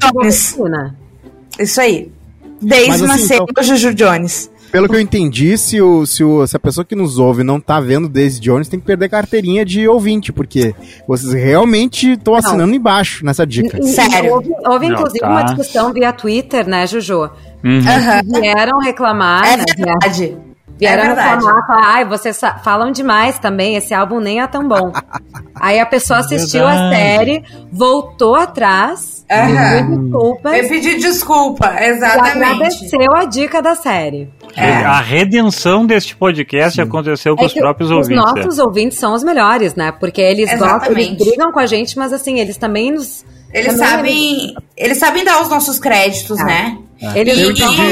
Isso 1.58 1.81
aí. 1.81 2.12
Desde 2.61 2.91
assim, 2.91 3.06
nascer 3.06 3.43
então... 3.43 3.65
Juju 3.65 3.94
Jones. 3.94 4.52
Pelo 4.73 4.89
que 4.89 4.97
eu 4.97 5.01
entendi, 5.01 5.59
se, 5.59 5.83
o, 5.83 6.07
se, 6.07 6.25
o, 6.25 6.47
se 6.47 6.57
a 6.57 6.59
pessoa 6.59 6.83
que 6.83 6.97
nos 6.97 7.19
ouve 7.19 7.45
não 7.45 7.61
tá 7.61 7.79
vendo 7.79 8.09
Daisy 8.09 8.41
Jones, 8.41 8.69
tem 8.69 8.81
que 8.81 8.87
perder 8.87 9.11
carteirinha 9.11 9.67
de 9.67 9.87
ouvinte, 9.87 10.33
porque 10.33 10.75
vocês 11.07 11.35
realmente 11.35 12.13
estão 12.13 12.35
assinando 12.35 12.75
embaixo 12.75 13.23
nessa 13.23 13.46
dica. 13.46 13.81
Sério. 13.82 14.32
Houve, 14.32 14.51
houve 14.67 14.89
não, 14.89 14.94
inclusive 14.94 15.20
tá. 15.20 15.29
uma 15.29 15.43
discussão 15.43 15.93
via 15.93 16.11
Twitter, 16.11 16.67
né, 16.67 16.87
Juju? 16.87 17.31
Uhum. 17.63 18.41
Vieram 18.41 18.79
reclamar. 18.79 19.46
É 19.46 19.56
né, 19.58 19.65
verdade. 19.77 20.39
Vieram 20.79 21.03
é 21.05 21.08
reclamar, 21.08 21.67
falar, 21.67 21.94
ai, 21.94 22.05
vocês 22.06 22.41
falam 22.65 22.91
demais 22.91 23.39
também, 23.39 23.77
esse 23.77 23.93
álbum 23.93 24.20
nem 24.20 24.41
é 24.41 24.46
tão 24.46 24.67
bom. 24.67 24.91
Aí 25.55 25.79
a 25.79 25.87
pessoa 25.87 26.19
é 26.19 26.20
assistiu 26.23 26.67
a 26.67 26.91
série, 26.91 27.44
voltou 27.70 28.35
atrás, 28.35 29.21
uhum. 29.41 30.03
desculpa. 30.03 30.56
Eu 30.56 30.69
pedi 30.69 30.96
desculpa, 30.96 31.77
exatamente. 31.81 32.39
E 32.39 32.43
agradeceu 32.43 33.15
a 33.15 33.24
dica 33.24 33.62
da 33.62 33.74
série. 33.74 34.29
É. 34.56 34.70
A 34.84 35.01
redenção 35.01 35.86
deste 35.86 36.15
podcast 36.17 36.77
Sim. 36.77 36.82
aconteceu 36.82 37.34
com 37.36 37.43
é 37.43 37.46
os 37.46 37.55
próprios 37.55 37.91
os 37.91 37.96
ouvintes. 37.96 38.24
Os 38.24 38.34
nossos 38.34 38.58
é. 38.58 38.62
ouvintes 38.62 38.98
são 38.98 39.15
os 39.15 39.24
melhores, 39.24 39.74
né? 39.74 39.93
Porque 39.93 40.20
eles 40.20 40.51
gostam, 40.58 40.93
eles 40.93 41.17
brigam 41.17 41.53
com 41.53 41.60
a 41.60 41.67
gente, 41.67 41.96
mas 41.96 42.12
assim, 42.12 42.39
eles 42.39 42.56
também 42.56 42.93
nos. 42.93 43.24
Eles 43.53 43.74
também 43.74 43.89
sabem. 43.89 44.39
Eles... 44.39 44.55
eles 44.77 44.98
sabem 44.98 45.24
dar 45.24 45.41
os 45.43 45.48
nossos 45.48 45.79
créditos, 45.79 46.39
é. 46.41 46.44
né? 46.44 46.79
É. 47.03 47.19
Eles 47.19 47.37
eu 47.37 47.51
entendi, 47.51 47.82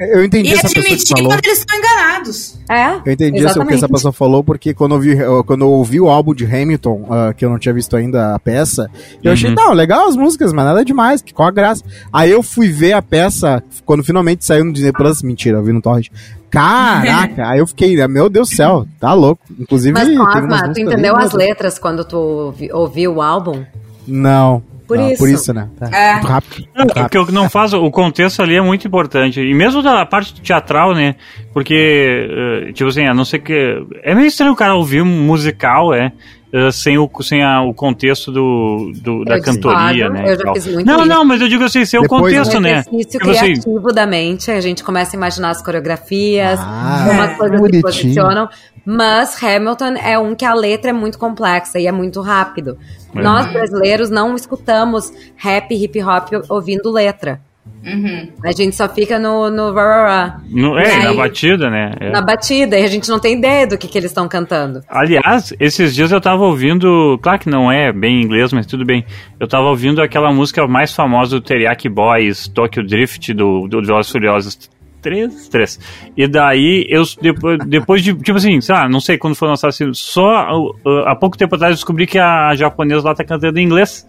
eu 0.00 0.24
entendi 0.24 0.48
e 0.50 0.52
essa 0.52 0.68
pessoa 0.68 0.96
que 0.96 1.08
falou. 1.08 1.30
quando 1.30 1.44
eles 1.44 1.58
estão 1.58 1.78
enganados. 1.78 2.58
É, 2.68 3.08
eu 3.08 3.12
entendi 3.12 3.46
o 3.46 3.66
que 3.66 3.74
essa 3.74 3.88
pessoa 3.88 4.12
falou, 4.12 4.42
porque 4.42 4.74
quando 4.74 4.96
eu, 4.96 5.00
vi, 5.00 5.16
quando 5.46 5.60
eu 5.60 5.70
ouvi 5.70 6.00
o 6.00 6.08
álbum 6.08 6.34
de 6.34 6.44
Hamilton, 6.44 7.02
uh, 7.04 7.34
que 7.36 7.44
eu 7.44 7.50
não 7.50 7.60
tinha 7.60 7.72
visto 7.72 7.96
ainda 7.96 8.34
a 8.34 8.38
peça, 8.40 8.90
eu 9.22 9.28
uhum. 9.28 9.32
achei, 9.32 9.54
não, 9.54 9.72
legal 9.72 10.08
as 10.08 10.16
músicas, 10.16 10.52
mas 10.52 10.64
nada 10.64 10.84
demais, 10.84 11.22
que 11.22 11.32
qual 11.32 11.46
a 11.46 11.52
graça. 11.52 11.84
Aí 12.12 12.32
eu 12.32 12.42
fui 12.42 12.68
ver 12.68 12.94
a 12.94 13.00
peça, 13.00 13.62
quando 13.84 14.02
finalmente 14.02 14.44
saiu 14.44 14.64
no 14.64 14.72
Disney 14.72 14.92
Plus, 14.92 15.22
mentira, 15.22 15.58
eu 15.58 15.62
vi 15.62 15.72
no 15.72 15.80
Torrent. 15.80 16.08
Caraca, 16.50 17.46
aí 17.48 17.60
eu 17.60 17.68
fiquei, 17.68 18.04
meu 18.08 18.28
Deus 18.28 18.50
do 18.50 18.56
céu, 18.56 18.84
tá 18.98 19.12
louco. 19.12 19.42
Inclusive, 19.60 19.92
Mas, 19.92 20.08
Cosma, 20.08 20.72
tu 20.72 20.80
entendeu 20.80 21.16
as 21.16 21.32
letras 21.32 21.78
quando 21.78 22.04
tu 22.04 22.52
ouviu 22.72 23.14
o 23.14 23.22
álbum? 23.22 23.64
Não. 24.08 24.60
Por 24.86 24.98
isso. 25.00 25.18
Por 25.18 25.28
isso, 25.28 25.52
né? 25.52 25.68
Tá. 25.78 25.90
É. 25.92 26.12
Muito 26.14 26.26
rápido. 26.26 26.56
Muito 26.56 26.88
rápido. 26.88 27.02
Porque 27.02 27.18
o 27.18 27.26
que 27.26 27.32
não 27.32 27.50
faz, 27.50 27.72
o 27.72 27.90
contexto 27.90 28.42
ali 28.42 28.56
é 28.56 28.60
muito 28.60 28.86
importante. 28.86 29.40
E 29.40 29.54
mesmo 29.54 29.82
da 29.82 30.06
parte 30.06 30.40
teatral, 30.40 30.94
né? 30.94 31.16
Porque, 31.52 32.28
eh, 32.68 32.72
tipo 32.72 32.88
assim, 32.88 33.06
a 33.06 33.14
não 33.14 33.24
ser 33.24 33.40
que. 33.40 33.84
É 34.02 34.14
meio 34.14 34.26
estranho 34.26 34.52
o 34.52 34.56
cara 34.56 34.74
ouvir 34.74 35.02
um 35.02 35.06
musical, 35.06 35.92
é. 35.92 36.12
Uh, 36.52 36.72
sem, 36.72 36.98
o, 36.98 37.10
sem 37.22 37.42
a, 37.42 37.62
o 37.62 37.72
contexto 37.74 38.30
do, 38.32 38.92
do 38.96 39.24
da 39.24 39.40
cantoria, 39.40 40.08
né? 40.08 40.24
Eu 40.32 40.38
já 40.38 40.52
fiz 40.54 40.66
muito 40.66 40.86
não, 40.86 41.00
isso. 41.00 41.08
não, 41.08 41.24
mas 41.24 41.40
eu 41.40 41.48
digo 41.48 41.64
assim, 41.64 41.84
sem 41.84 41.98
o 41.98 42.02
Depois, 42.02 42.34
contexto, 42.34 42.56
um 42.56 42.60
né? 42.60 42.70
exercício 42.80 43.18
Tipo 43.20 43.30
assim, 43.30 43.40
criativo 43.52 43.92
da 43.92 44.06
mente, 44.06 44.50
a 44.50 44.60
gente 44.60 44.82
começa 44.84 45.14
a 45.14 45.18
imaginar 45.18 45.50
as 45.50 45.62
coreografias, 45.62 46.58
Ah, 46.60 47.08
umas 47.12 47.36
coisas 47.36 47.58
bonitinho. 47.58 47.82
que 47.82 47.86
posicionam. 47.86 48.48
Mas 48.84 49.42
Hamilton 49.42 49.96
é 49.96 50.16
um 50.18 50.34
que 50.34 50.44
a 50.44 50.54
letra 50.54 50.90
é 50.90 50.92
muito 50.92 51.18
complexa 51.18 51.78
e 51.78 51.86
é 51.86 51.92
muito 51.92 52.20
rápido. 52.20 52.78
É. 53.14 53.20
Nós 53.20 53.52
brasileiros 53.52 54.10
não 54.10 54.36
escutamos 54.36 55.12
rap, 55.34 55.74
hip 55.74 56.00
hop 56.02 56.28
ouvindo 56.48 56.92
letra. 56.92 57.40
Uhum. 57.84 58.32
A 58.44 58.50
gente 58.50 58.74
só 58.74 58.88
fica 58.88 59.16
no, 59.16 59.48
no 59.48 59.72
rá, 59.72 60.40
no- 60.50 60.76
é, 60.76 61.04
na 61.04 61.10
aí- 61.10 61.16
batida, 61.16 61.70
né? 61.70 61.92
É. 62.00 62.10
na 62.10 62.20
batida, 62.20 62.76
e 62.76 62.82
a 62.84 62.88
gente 62.88 63.08
não 63.08 63.20
tem 63.20 63.38
ideia 63.38 63.64
do 63.64 63.78
que, 63.78 63.86
que 63.86 63.96
eles 63.96 64.10
estão 64.10 64.26
cantando. 64.26 64.80
Aliás, 64.88 65.54
esses 65.60 65.94
dias 65.94 66.10
eu 66.10 66.20
tava 66.20 66.42
ouvindo, 66.44 67.16
claro 67.22 67.38
que 67.38 67.48
não 67.48 67.70
é 67.70 67.92
bem 67.92 68.20
inglês, 68.20 68.52
mas 68.52 68.66
tudo 68.66 68.84
bem. 68.84 69.04
Eu 69.38 69.46
tava 69.46 69.66
ouvindo 69.68 70.02
aquela 70.02 70.32
música 70.32 70.66
mais 70.66 70.92
famosa 70.92 71.38
do 71.38 71.40
Teriyaki 71.40 71.88
Boys, 71.88 72.48
Tokyo 72.48 72.84
Drift, 72.84 73.32
do, 73.32 73.68
do 73.68 73.80
Velozes 73.80 74.10
Furiosos 74.10 74.58
3, 75.00 75.48
3. 75.48 75.78
E 76.16 76.26
daí, 76.26 76.84
eu, 76.88 77.04
depois, 77.22 77.58
depois 77.68 78.02
de, 78.02 78.12
tipo 78.14 78.36
assim, 78.36 78.60
sei 78.60 78.74
lá, 78.74 78.88
não 78.88 78.98
sei 78.98 79.16
quando 79.16 79.36
foi 79.36 79.46
lançado, 79.46 79.68
assim, 79.68 79.92
só 79.94 80.50
uh, 80.52 80.74
há 81.06 81.14
pouco 81.14 81.38
tempo 81.38 81.54
atrás 81.54 81.70
eu 81.70 81.76
descobri 81.76 82.04
que 82.08 82.18
a 82.18 82.52
japonesa 82.56 83.06
lá 83.06 83.14
tá 83.14 83.22
cantando 83.22 83.60
em 83.60 83.62
inglês. 83.64 84.04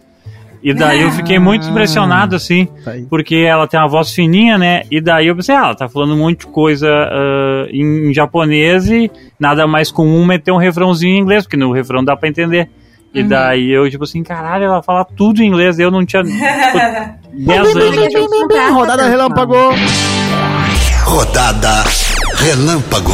E 0.61 0.73
daí 0.73 1.01
eu 1.01 1.11
fiquei 1.11 1.39
muito 1.39 1.67
impressionado, 1.69 2.35
assim, 2.35 2.67
Tá 2.83 2.91
porque 3.09 3.35
ela 3.35 3.67
tem 3.67 3.79
uma 3.79 3.87
voz 3.87 4.11
fininha, 4.11 4.57
né? 4.57 4.83
E 4.89 4.99
daí 4.99 5.27
eu 5.27 5.35
pensei, 5.35 5.55
ah, 5.55 5.65
ela 5.65 5.75
tá 5.75 5.87
falando 5.87 6.13
um 6.13 6.17
monte 6.17 6.39
de 6.39 6.47
coisa 6.47 6.87
ah, 6.89 7.67
em, 7.71 8.13
japonês 8.13 8.89
e 8.89 9.09
nada 9.39 9.67
mais 9.67 9.91
comum 9.91 10.31
é 10.31 10.37
ter 10.37 10.51
um 10.51 10.57
refrãozinho 10.57 11.15
em 11.15 11.19
inglês, 11.19 11.43
porque 11.43 11.57
no 11.57 11.71
refrão 11.71 12.03
dá 12.03 12.15
pra 12.15 12.29
entender. 12.29 12.69
E 13.13 13.23
daí 13.23 13.71
eu, 13.71 13.89
tipo 13.89 14.03
assim, 14.03 14.21
caralho, 14.21 14.65
ela 14.65 14.83
fala 14.83 15.03
tudo 15.03 15.41
em 15.41 15.47
inglês, 15.47 15.79
eu 15.79 15.89
não 15.89 16.05
tinha 16.05 16.21
tipo, 16.25 16.37
10 17.33 17.75
anos. 17.75 18.73
Rodada 18.73 19.07
relâmpago. 19.07 19.55
Rodada 21.03 21.83
Relâmpago. 22.35 23.13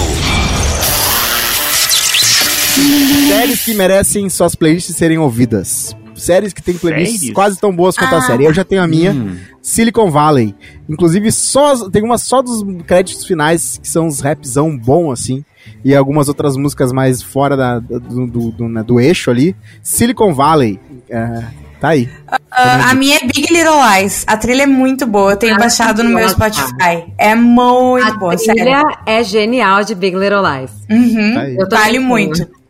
Séries 3.29 3.63
que 3.63 3.73
merecem 3.73 4.29
suas 4.29 4.53
playlists 4.53 4.95
serem 4.95 5.17
ouvidas. 5.17 5.95
Séries 6.23 6.53
que 6.53 6.61
tem 6.61 6.77
playlists 6.77 7.19
Séries? 7.19 7.33
quase 7.33 7.59
tão 7.59 7.75
boas 7.75 7.97
quanto 7.97 8.15
a 8.15 8.21
série. 8.21 8.45
Eu 8.45 8.53
já 8.53 8.63
tenho 8.63 8.81
a 8.81 8.87
minha, 8.87 9.11
Hum. 9.11 9.35
Silicon 9.61 10.09
Valley. 10.09 10.55
Inclusive, 10.89 11.31
só 11.31 11.89
tem 11.89 12.03
uma 12.03 12.17
só 12.17 12.41
dos 12.41 12.63
créditos 12.85 13.25
finais 13.25 13.79
que 13.81 13.87
são 13.87 14.07
uns 14.07 14.19
rapzão 14.19 14.77
bom, 14.77 15.11
assim. 15.11 15.43
E 15.83 15.95
algumas 15.95 16.27
outras 16.27 16.57
músicas 16.57 16.91
mais 16.91 17.21
fora 17.21 17.55
da- 17.55 17.79
do, 17.79 18.27
do, 18.27 18.51
do- 18.51 18.67
né, 18.69 18.83
do 18.83 18.99
eixo 18.99 19.31
ali. 19.31 19.55
Silicon 19.81 20.33
Valley. 20.33 20.79
é, 21.09 21.43
tá 21.79 21.89
aí. 21.89 22.09
Ah, 22.51 22.89
a 22.91 22.93
minha 22.95 23.17
é 23.17 23.19
Big 23.21 23.41
Little 23.53 23.79
Lies. 23.95 24.23
A 24.27 24.35
trilha 24.37 24.63
é 24.63 24.65
muito 24.65 25.05
boa. 25.05 25.31
Eu 25.33 25.37
tenho 25.37 25.55
Ah, 25.55 25.59
baixado 25.59 26.03
no 26.03 26.09
meu. 26.09 26.27
Spotify. 26.27 27.05
É 27.17 27.33
muito 27.35 28.07
A 28.07 28.17
boa, 28.17 28.35
trilha 28.35 28.53
sério. 28.55 28.97
é 29.05 29.23
genial 29.23 29.83
de 29.83 29.93
Big 29.95 30.17
Little 30.17 30.41
Lies. 30.41 30.71
Uhum. 30.89 31.33
Tá. 31.35 31.49
Eu 31.49 31.69
tô 31.69 31.75
Vale 31.77 31.99
muito 31.99 32.39
muito. 32.39 32.62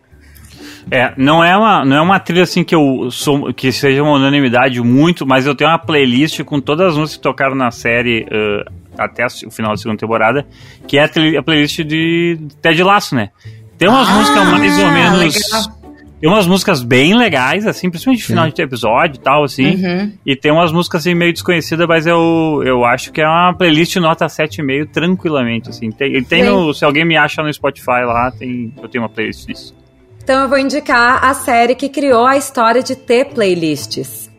É, 0.92 1.14
não 1.18 1.44
é 1.44 1.56
uma, 1.58 1.86
não 1.86 1.96
é 1.98 2.02
uma 2.02 2.20
trilha 2.20 2.44
assim 2.44 2.64
que 2.64 2.76
eu 2.76 3.10
sou, 3.10 3.54
que 3.54 3.72
seja 3.72 4.04
uma 4.04 4.14
unanimidade 4.14 4.82
muito, 4.82 5.26
mas 5.26 5.46
eu 5.46 5.56
tenho 5.56 5.70
uma 5.70 5.80
playlist 5.80 6.44
com 6.44 6.60
todas 6.60 6.92
as 6.92 6.98
músicas 6.98 7.18
que 7.18 7.24
tocaram 7.24 7.56
na 7.56 7.72
série 7.72 8.28
ah, 8.30 9.06
até 9.06 9.26
o 9.26 9.52
final 9.52 9.72
da 9.72 9.78
segunda 9.78 9.98
temporada, 9.98 10.46
que 10.88 10.98
é 10.98 11.04
a, 11.04 11.40
a 11.40 11.44
playlist 11.44 11.80
de 11.82 12.38
Ted 12.62 12.82
Laço, 12.84 13.16
né? 13.16 13.30
Tem 13.78 13.88
umas 13.88 14.08
músicas 14.10 14.48
mais 14.48 14.80
ou 14.80 14.92
menos. 14.92 15.20
legal. 15.20 15.84
Tem 16.24 16.30
umas 16.30 16.48
músicas 16.48 16.82
bem 16.82 17.14
legais, 17.18 17.68
assim, 17.68 17.90
principalmente 17.90 18.22
no 18.22 18.28
final 18.28 18.50
de 18.50 18.62
episódio 18.62 19.18
e 19.18 19.20
tal, 19.20 19.44
assim. 19.44 19.76
Uhum. 19.76 20.14
E 20.26 20.38
tem 20.38 20.54
umas 20.54 20.72
músicas 20.72 21.02
assim 21.02 21.14
meio 21.14 21.34
desconhecidas, 21.34 21.86
mas 21.86 22.08
eu, 22.08 22.64
eu 22.66 22.86
acho 22.86 23.12
que 23.12 23.20
é 23.20 23.28
uma 23.28 23.54
playlist 23.54 23.98
nota 23.98 24.26
7,5 24.28 24.88
tranquilamente, 24.90 25.70
assim. 25.70 25.92
Tem, 25.92 26.24
tem 26.24 26.46
no, 26.46 26.74
se 26.74 26.86
alguém 26.86 27.04
me 27.04 27.18
acha 27.18 27.44
no 27.44 27.54
Spotify 27.54 28.06
lá, 28.06 28.32
tem, 28.32 28.74
eu 28.82 28.88
tenho 28.88 29.04
uma 29.04 29.10
playlist 29.10 29.46
disso. 29.46 29.76
Então 30.24 30.44
eu 30.44 30.50
vou 30.50 30.58
indicar 30.58 31.24
a 31.24 31.34
série 31.34 31.76
que 31.76 31.90
criou 31.90 32.26
a 32.26 32.38
história 32.38 32.82
de 32.82 32.96
ter 32.96 33.26
playlists. 33.34 34.30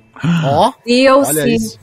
Ó, 0.45 0.73
DLC. 0.87 1.09
olha 1.31 1.49
isso. 1.49 1.79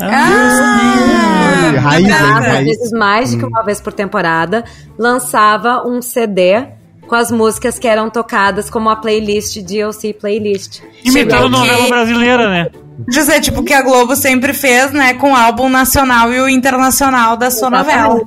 Ah, 0.00 1.64
Olha, 1.68 1.80
raiz, 1.80 2.08
raiz. 2.08 2.64
vezes 2.64 2.92
mais 2.92 3.30
de 3.30 3.36
que 3.38 3.44
uma 3.44 3.62
vez 3.62 3.80
por 3.80 3.92
temporada, 3.92 4.64
lançava 4.98 5.86
um 5.86 6.00
CD 6.00 6.66
com 7.06 7.14
as 7.14 7.30
músicas 7.30 7.78
que 7.78 7.86
eram 7.86 8.08
tocadas 8.08 8.70
como 8.70 8.88
a 8.88 8.96
playlist 8.96 9.58
DLC 9.60 10.14
playlist. 10.14 10.80
Imitando 11.04 11.42
Chegou 11.42 11.48
novela 11.50 11.88
brasileira, 11.88 12.48
né? 12.48 12.70
José, 13.08 13.40
tipo 13.40 13.60
o 13.60 13.64
que 13.64 13.74
a 13.74 13.82
Globo 13.82 14.16
sempre 14.16 14.52
fez, 14.54 14.92
né? 14.92 15.14
Com 15.14 15.32
o 15.32 15.36
álbum 15.36 15.68
nacional 15.68 16.32
e 16.32 16.40
o 16.40 16.48
internacional 16.48 17.36
da 17.36 17.50
sua 17.50 17.70
novela. 17.70 18.20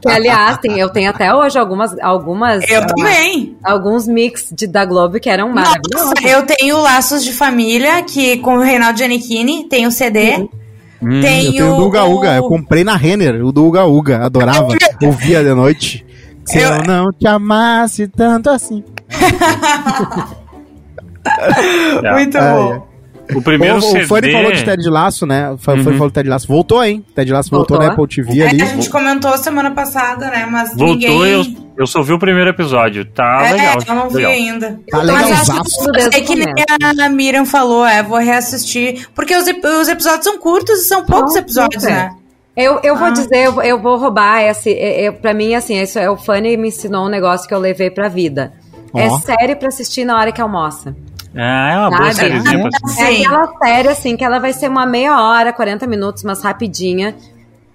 Que, 0.00 0.08
aliás, 0.08 0.58
tem, 0.58 0.78
eu 0.78 0.88
tenho 0.90 1.10
até 1.10 1.34
hoje 1.34 1.58
algumas, 1.58 1.96
algumas 2.00 2.68
Eu 2.68 2.82
ah, 2.82 2.86
também. 2.86 3.56
alguns 3.62 4.06
mix 4.06 4.48
de, 4.52 4.66
da 4.66 4.84
Globo 4.84 5.20
que 5.20 5.30
eram 5.30 5.48
maravilhosos. 5.50 6.14
Nossa, 6.14 6.28
eu 6.28 6.44
tenho 6.44 6.78
Laços 6.78 7.24
de 7.24 7.32
Família, 7.32 8.02
que 8.02 8.38
com 8.38 8.56
o 8.56 8.62
Reinaldo 8.62 8.98
Giannichini, 8.98 9.68
tem 9.68 9.86
o 9.86 9.90
CD. 9.90 10.48
Hum. 11.02 11.20
Tem 11.20 11.46
Eu 11.46 11.52
tenho 11.52 11.74
o 11.74 11.76
do 11.76 11.86
Uga 11.86 12.04
Uga. 12.04 12.36
Eu 12.36 12.44
comprei 12.44 12.84
na 12.84 12.96
Renner, 12.96 13.44
o 13.44 13.52
do 13.52 13.66
Uga 13.66 13.84
Uga. 13.84 14.24
Adorava. 14.24 14.68
Ouvia 15.02 15.42
de 15.42 15.54
noite. 15.54 16.04
Se 16.44 16.58
eu, 16.58 16.70
Eu- 16.70 16.82
não 16.84 17.12
te 17.12 17.26
amasse 17.26 18.08
tanto 18.08 18.50
assim. 18.50 18.82
É. 22.02 22.12
Muito 22.12 22.38
bom. 22.38 22.91
O 23.34 23.42
primeiro 23.42 23.76
o, 23.76 23.80
CD... 23.80 24.04
o 24.04 24.08
Fanny 24.08 24.32
falou 24.32 24.52
de 24.52 24.64
Ted 24.64 24.88
Laço, 24.88 25.26
né? 25.26 25.50
O 25.50 25.58
Fanny 25.58 25.78
Uhum. 25.80 25.92
falou 25.92 26.08
de 26.08 26.14
Ted 26.14 26.28
Laço. 26.28 26.46
Voltou, 26.48 26.82
hein? 26.84 27.04
Ted 27.14 27.32
Laço 27.32 27.50
voltou, 27.50 27.76
Voltou. 27.76 27.96
na 27.96 28.02
Apple 28.02 28.22
TV 28.24 28.40
É, 28.42 28.48
ali. 28.48 28.62
a 28.62 28.66
gente 28.66 28.90
comentou 28.90 29.36
semana 29.38 29.70
passada, 29.70 30.26
né? 30.30 30.46
Mas 30.50 30.70
Voltou 30.70 30.88
ninguém... 30.96 31.22
e 31.26 31.30
eu, 31.32 31.44
eu 31.78 31.86
só 31.86 32.02
vi 32.02 32.12
o 32.12 32.18
primeiro 32.18 32.50
episódio. 32.50 33.04
Tá 33.04 33.42
é, 33.46 33.52
legal. 33.52 33.78
eu 33.88 33.94
não 33.94 34.08
vi 34.08 34.16
legal. 34.16 34.32
ainda. 34.32 34.80
Tá 34.90 34.98
Mas 35.04 35.50
acho 35.50 36.00
que 36.10 36.16
É 36.16 36.20
que 36.20 36.34
nem 36.34 36.46
a 37.04 37.08
Miriam 37.08 37.44
falou, 37.44 37.86
é, 37.86 38.02
vou 38.02 38.18
reassistir. 38.18 39.08
Porque 39.14 39.34
os, 39.36 39.44
os 39.46 39.88
episódios 39.88 40.24
são 40.24 40.38
curtos 40.38 40.80
e 40.80 40.84
são 40.84 41.04
poucos 41.04 41.34
episódios, 41.36 41.82
super. 41.82 41.94
né? 41.94 42.10
Eu, 42.54 42.80
eu 42.82 42.94
vou 42.96 43.06
Ah. 43.08 43.10
dizer, 43.12 43.46
eu, 43.46 43.52
vou- 43.52 43.62
eu 43.62 43.80
vou 43.80 43.96
roubar 43.96 44.42
esse. 44.42 44.70
é- 44.70 45.06
é- 45.06 45.10
pra 45.10 45.32
mim, 45.32 45.54
assim, 45.54 45.80
isso 45.80 45.98
é 45.98 46.10
o 46.10 46.18
Fanny 46.18 46.54
me 46.58 46.68
ensinou 46.68 47.06
um 47.06 47.08
negócio 47.08 47.48
que 47.48 47.54
eu 47.54 47.58
levei 47.58 47.90
pra 47.90 48.08
vida. 48.08 48.52
É 48.94 49.06
Ó. 49.08 49.18
série 49.20 49.56
pra 49.56 49.68
assistir 49.68 50.04
na 50.04 50.18
hora 50.18 50.30
que 50.30 50.40
almoça. 50.40 50.94
Ah, 51.34 51.72
é 51.72 51.78
uma 51.78 51.90
boa 51.90 52.12
Sabe? 52.12 52.14
sériezinha 52.14 52.58
pra 52.58 52.70
assistir. 52.82 53.02
É 53.02 53.06
Sim. 53.06 53.26
aquela 53.26 53.58
série, 53.58 53.88
assim, 53.88 54.16
que 54.16 54.24
ela 54.24 54.38
vai 54.38 54.52
ser 54.52 54.68
uma 54.68 54.86
meia 54.86 55.20
hora, 55.20 55.52
40 55.52 55.86
minutos, 55.86 56.22
mas 56.22 56.42
rapidinha. 56.42 57.14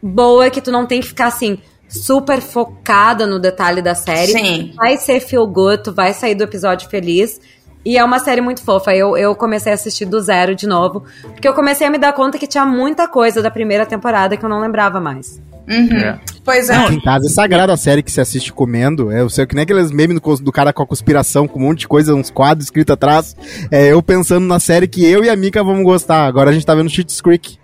Boa, 0.02 0.50
que 0.50 0.62
tu 0.62 0.72
não 0.72 0.86
tem 0.86 1.02
que 1.02 1.08
ficar, 1.08 1.28
assim, 1.28 1.58
super 1.90 2.42
focada 2.42 3.26
no 3.26 3.40
detalhe 3.40 3.82
da 3.82 3.96
série. 3.96 4.32
Sim. 4.32 4.74
Vai 4.76 4.98
ser 4.98 5.20
feel 5.20 5.48
good, 5.48 5.84
tu 5.84 5.94
vai 5.94 6.14
sair 6.14 6.36
do 6.36 6.44
episódio 6.44 6.90
feliz. 6.90 7.40
E 7.86 7.98
é 7.98 8.04
uma 8.04 8.20
série 8.20 8.42
muito 8.42 8.62
fofa. 8.64 8.94
Eu, 8.94 9.16
eu 9.16 9.34
comecei 9.34 9.72
a 9.72 9.76
assistir 9.76 10.06
do 10.06 10.20
zero 10.20 10.54
de 10.54 10.68
novo. 10.68 11.06
Porque 11.22 11.48
eu 11.48 11.54
comecei 11.54 11.88
a 11.88 11.90
me 11.90 11.98
dar 11.98 12.12
conta 12.12 12.38
que 12.38 12.46
tinha 12.46 12.66
muita 12.66 13.08
coisa 13.08 13.42
da 13.42 13.50
primeira 13.50 13.86
temporada 13.86 14.36
que 14.36 14.44
eu 14.44 14.50
não 14.50 14.60
lembrava 14.60 15.00
mais. 15.00 15.42
Uhum. 15.68 15.98
É. 15.98 16.20
Pois 16.44 16.70
é. 16.70 16.76
Aqui 16.76 16.96
em 16.96 17.02
casa 17.02 17.28
é 17.28 17.30
sagrado 17.30 17.72
a 17.72 17.78
série 17.78 18.02
que 18.02 18.12
se 18.12 18.22
assiste 18.22 18.54
comendo. 18.54 19.12
É, 19.12 19.20
eu 19.22 19.30
sei 19.30 19.46
que 19.46 19.54
nem 19.54 19.64
aqueles 19.64 19.92
memes 19.92 20.20
do, 20.20 20.36
do 20.38 20.52
cara 20.52 20.72
com 20.72 20.82
a 20.82 20.88
conspiração, 20.88 21.48
com 21.48 21.60
um 21.60 21.64
monte 21.64 21.80
de 21.80 21.88
coisa, 21.88 22.16
uns 22.16 22.30
quadros 22.30 22.68
escritos 22.68 22.94
atrás. 22.94 23.36
É 23.70 23.88
eu 23.92 24.02
pensando 24.02 24.46
na 24.46 24.60
série 24.60 24.88
que 24.88 25.06
eu 25.06 25.24
e 25.24 25.30
a 25.30 25.36
Mika 25.36 25.64
vamos 25.64 25.84
gostar. 25.84 26.26
Agora 26.26 26.50
a 26.50 26.54
gente 26.54 26.66
tá 26.66 26.74
vendo 26.74 26.90
Cheats 26.90 27.20
Creek. 27.20 27.58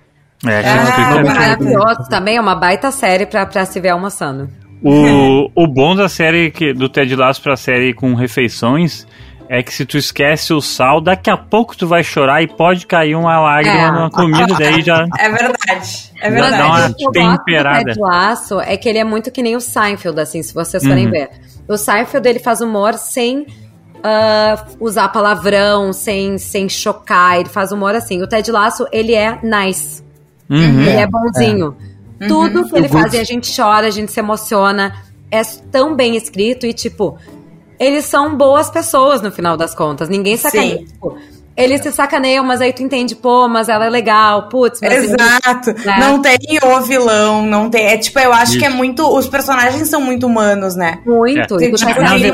É, 0.46 0.58
Ah, 0.58 1.12
é 1.12 1.16
também. 1.16 1.34
Maravilhoso. 1.34 2.10
Também 2.10 2.36
é 2.36 2.42
uma 2.42 2.56
baita 2.56 2.92
série 2.92 3.26
pra, 3.26 3.46
pra 3.46 3.66
se 3.66 3.80
ver 3.80 3.90
almoçando. 3.90 4.50
O, 4.84 5.50
o 5.64 5.68
bom 5.68 5.96
da 5.96 6.10
série 6.10 6.52
que, 6.52 6.74
do 6.74 6.90
Ted 6.90 7.16
Lasso 7.16 7.42
pra 7.42 7.56
série 7.56 7.94
com 7.94 8.14
refeições 8.14 9.08
é 9.50 9.62
que 9.62 9.74
se 9.74 9.86
tu 9.86 9.98
esquece 9.98 10.54
o 10.54 10.62
sal, 10.62 11.00
daqui 11.02 11.30
a 11.30 11.38
pouco 11.38 11.76
tu 11.76 11.88
vai 11.88 12.04
chorar 12.04 12.42
e 12.42 12.48
pode 12.48 12.88
cair 12.88 13.16
uma 13.16 13.40
lágrima 13.40 13.76
É. 13.76 13.92
na 13.92 14.10
comida, 14.10 14.56
daí 14.58 14.82
já. 14.82 15.06
É 15.20 15.30
verdade. 15.30 16.12
É 16.22 16.30
verdade. 16.30 16.58
dá 16.58 16.66
uma 16.66 16.80
Mas 16.80 16.92
o 17.00 17.12
temperada. 17.12 17.80
do 17.80 17.86
Ted 17.86 18.00
Lasso 18.00 18.60
é 18.62 18.78
que 18.78 18.88
ele 18.90 18.98
é 19.00 19.04
muito 19.04 19.30
que 19.32 19.42
nem 19.44 19.56
o 19.56 19.62
Seinfeld, 19.62 20.20
assim, 20.20 20.42
se 20.42 20.54
vocês 20.54 20.84
forem 20.84 21.06
Uhum. 21.06 21.12
ver. 21.12 21.30
O 21.68 21.78
Seinfeld, 21.78 22.28
ele 22.28 22.40
faz 22.40 22.62
humor 22.62 22.94
sem 22.96 23.46
ah, 24.04 24.66
usar 24.80 25.08
palavrão, 25.10 25.94
sem, 25.94 26.38
sem 26.38 26.68
chocar, 26.68 27.40
ele 27.40 27.50
faz 27.50 27.72
humor 27.72 27.96
assim. 27.96 28.22
O 28.22 28.28
Ted 28.28 28.52
Lasso, 28.52 28.86
ele 28.92 29.14
é 29.14 29.40
nice, 29.42 30.04
Uhum. 30.50 30.82
ele 30.82 30.90
é 30.90 31.08
bonzinho. 31.08 31.76
Tudo 32.28 32.68
que 32.70 32.76
ele 32.76 32.86
Eu 32.88 32.90
faz, 32.90 33.14
e 33.14 33.18
a 33.20 33.24
gente 33.24 33.54
chora, 33.56 33.88
a 33.88 33.90
gente 33.90 34.12
se 34.12 34.20
emociona, 34.20 34.94
é 35.32 35.42
tão 35.72 35.96
bem 35.96 36.16
escrito 36.16 36.66
e, 36.66 36.74
tipo, 36.74 37.18
eles 37.86 38.06
são 38.06 38.36
boas 38.36 38.70
pessoas 38.70 39.22
no 39.22 39.32
final 39.32 39.58
das 39.58 39.74
contas. 39.74 40.10
Ninguém 40.10 40.38
sacaneia. 40.38 40.78
Sim. 40.78 40.86
Tipo, 40.86 41.18
eles 41.56 41.82
se 41.82 41.92
sacaneiam, 41.92 42.44
mas 42.44 42.62
aí 42.62 42.74
tu 42.74 42.82
entende, 42.82 43.16
pô, 43.16 43.48
mas 43.48 43.70
ela 43.70 43.86
é 43.86 43.90
legal, 43.90 44.50
putz, 44.50 44.82
mas 44.82 45.04
Exato. 45.04 45.70
Ele, 45.70 45.86
né? 45.86 45.98
Não 46.00 46.20
tem 46.20 46.38
o 46.64 46.82
vilão, 46.82 47.46
não 47.46 47.70
tem. 47.70 47.86
É 47.86 47.98
tipo, 47.98 48.20
eu 48.20 48.34
acho 48.34 48.54
Isso. 48.54 48.60
que 48.60 48.66
é 48.66 48.70
muito. 48.70 49.08
Os 49.08 49.28
personagens 49.28 49.88
são 49.88 50.02
muito 50.02 50.26
humanos, 50.26 50.76
né? 50.76 51.00
Muito. 51.06 51.56
É. 51.56 51.70
Tipo, 51.70 51.80
na, 51.80 51.94
verdade, 51.94 52.34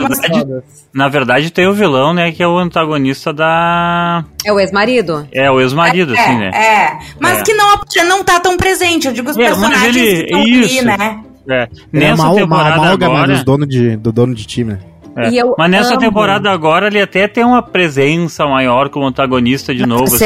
na 0.94 1.10
verdade, 1.10 1.52
tem 1.52 1.68
o 1.68 1.74
vilão, 1.74 2.14
né? 2.14 2.32
Que 2.32 2.42
é 2.42 2.48
o 2.48 2.58
antagonista 2.58 3.34
da. 3.34 4.24
É 4.46 4.54
o 4.54 4.60
ex-marido? 4.60 5.28
É, 5.34 5.52
o 5.52 5.60
ex-marido, 5.60 6.16
é, 6.16 6.20
assim, 6.20 6.38
né? 6.38 6.52
É. 6.54 7.00
Mas 7.20 7.40
é. 7.40 7.44
que 7.44 7.54
não, 7.54 7.76
não 8.08 8.24
tá 8.24 8.40
tão 8.40 8.56
presente. 8.56 9.08
Eu 9.08 9.14
digo 9.14 9.30
os 9.30 9.38
é, 9.38 9.48
personagens 9.48 9.96
ele, 9.98 10.16
que 10.16 10.24
estão 10.24 10.42
ali, 10.42 10.82
né? 10.82 11.20
É. 11.50 11.68
Nessa 11.92 12.22
é 12.22 12.26
uma, 12.26 12.36
temporada 12.36 12.48
uma 12.48 12.86
amálgama 12.86 13.16
agora... 13.16 13.34
dos 13.34 13.44
dono 13.44 13.68
de, 13.68 13.98
do 13.98 14.14
dono 14.14 14.34
de 14.34 14.46
time, 14.46 14.74
né? 14.74 14.80
É. 15.20 15.30
Mas 15.58 15.72
nessa 15.72 15.92
amo. 15.92 16.00
temporada 16.00 16.50
agora 16.50 16.88
ele 16.88 17.02
até 17.02 17.28
tem 17.28 17.44
uma 17.44 17.62
presença 17.62 18.46
maior 18.46 18.90
como 18.90 19.06
antagonista 19.06 19.74
de 19.74 19.86
novo. 19.86 20.06
Assim. 20.06 20.26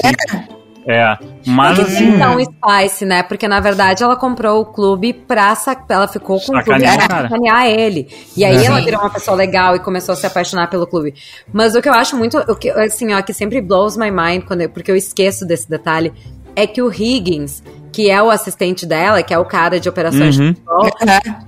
É, 0.85 1.17
mas 1.47 1.79
assim... 1.79 2.09
Então, 2.09 2.37
Spice, 2.39 3.05
né? 3.05 3.23
Porque 3.23 3.47
na 3.47 3.61
verdade 3.61 4.03
ela 4.03 4.17
comprou 4.17 4.59
o 4.61 4.65
clube 4.65 5.13
pra... 5.13 5.55
Ela 5.87 6.07
ficou 6.09 6.39
com 6.41 6.53
Sacanear, 6.53 6.95
o 6.95 6.97
clube 6.97 7.07
pra 7.07 7.21
sacanear 7.21 7.65
ele. 7.67 8.07
E 8.35 8.43
aí 8.43 8.65
ela 8.65 8.81
virou 8.81 8.99
uma 8.99 9.09
pessoa 9.09 9.37
legal 9.37 9.75
e 9.77 9.79
começou 9.79 10.11
a 10.11 10.15
se 10.17 10.25
apaixonar 10.25 10.69
pelo 10.69 10.85
clube. 10.85 11.13
Mas 11.53 11.73
o 11.73 11.81
que 11.81 11.87
eu 11.87 11.93
acho 11.93 12.17
muito... 12.17 12.37
O 12.37 12.55
que, 12.55 12.69
assim, 12.69 13.13
ó, 13.13 13.21
que 13.21 13.33
sempre 13.33 13.61
blows 13.61 13.95
my 13.95 14.11
mind, 14.11 14.43
quando 14.43 14.61
eu, 14.61 14.69
porque 14.69 14.91
eu 14.91 14.95
esqueço 14.97 15.45
desse 15.45 15.69
detalhe, 15.69 16.11
é 16.53 16.67
que 16.67 16.81
o 16.81 16.91
Higgins, 16.91 17.63
que 17.93 18.09
é 18.09 18.21
o 18.21 18.31
assistente 18.31 18.85
dela, 18.85 19.21
que 19.21 19.33
é 19.33 19.37
o 19.37 19.45
cara 19.45 19.79
de 19.79 19.87
operações 19.87 20.37
uhum. 20.37 20.51
de 20.51 20.59
futebol, 20.59 20.89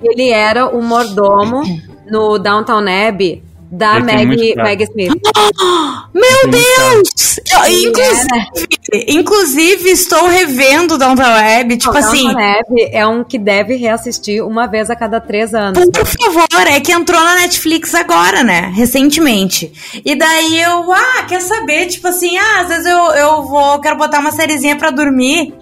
ele 0.04 0.30
era 0.30 0.68
o 0.68 0.82
mordomo 0.82 1.64
no 2.10 2.38
Downtown 2.38 2.86
Abbey 3.08 3.44
da 3.72 4.00
Maggie, 4.00 4.56
Maggie 4.56 4.84
Smith. 4.84 5.12
meu 6.14 6.52
Deus! 6.52 7.40
Eu, 7.52 7.88
inclusive, 7.88 9.06
inclusive, 9.10 9.90
estou 9.90 10.28
revendo 10.28 10.98
Downtown 10.98 11.26
Abbey, 11.26 11.78
tipo 11.78 11.98
assim... 11.98 12.28
Downtown 12.28 12.60
Abbey 12.60 12.90
é 12.92 13.08
um 13.08 13.24
que 13.24 13.38
deve 13.38 13.76
reassistir 13.76 14.46
uma 14.46 14.68
vez 14.68 14.90
a 14.90 14.96
cada 14.96 15.20
três 15.20 15.54
anos. 15.54 15.84
Por 15.92 16.06
favor, 16.06 16.68
é 16.68 16.80
que 16.80 16.92
entrou 16.92 17.20
na 17.20 17.36
Netflix 17.36 17.94
agora, 17.96 18.44
né? 18.44 18.72
Recentemente. 18.74 19.74
E 20.06 20.16
daí 20.16 20.62
eu, 20.62 20.94
ah, 20.94 21.24
quer 21.28 21.42
saber? 21.42 21.88
Tipo 21.88 22.08
assim, 22.08 22.38
ah, 22.38 22.62
às 22.62 22.68
vezes 22.68 22.86
eu, 22.86 22.98
eu 22.98 23.44
vou, 23.44 23.80
quero 23.80 23.98
botar 23.98 24.20
uma 24.20 24.32
sériezinha 24.32 24.76
pra 24.76 24.92
dormir. 24.92 25.54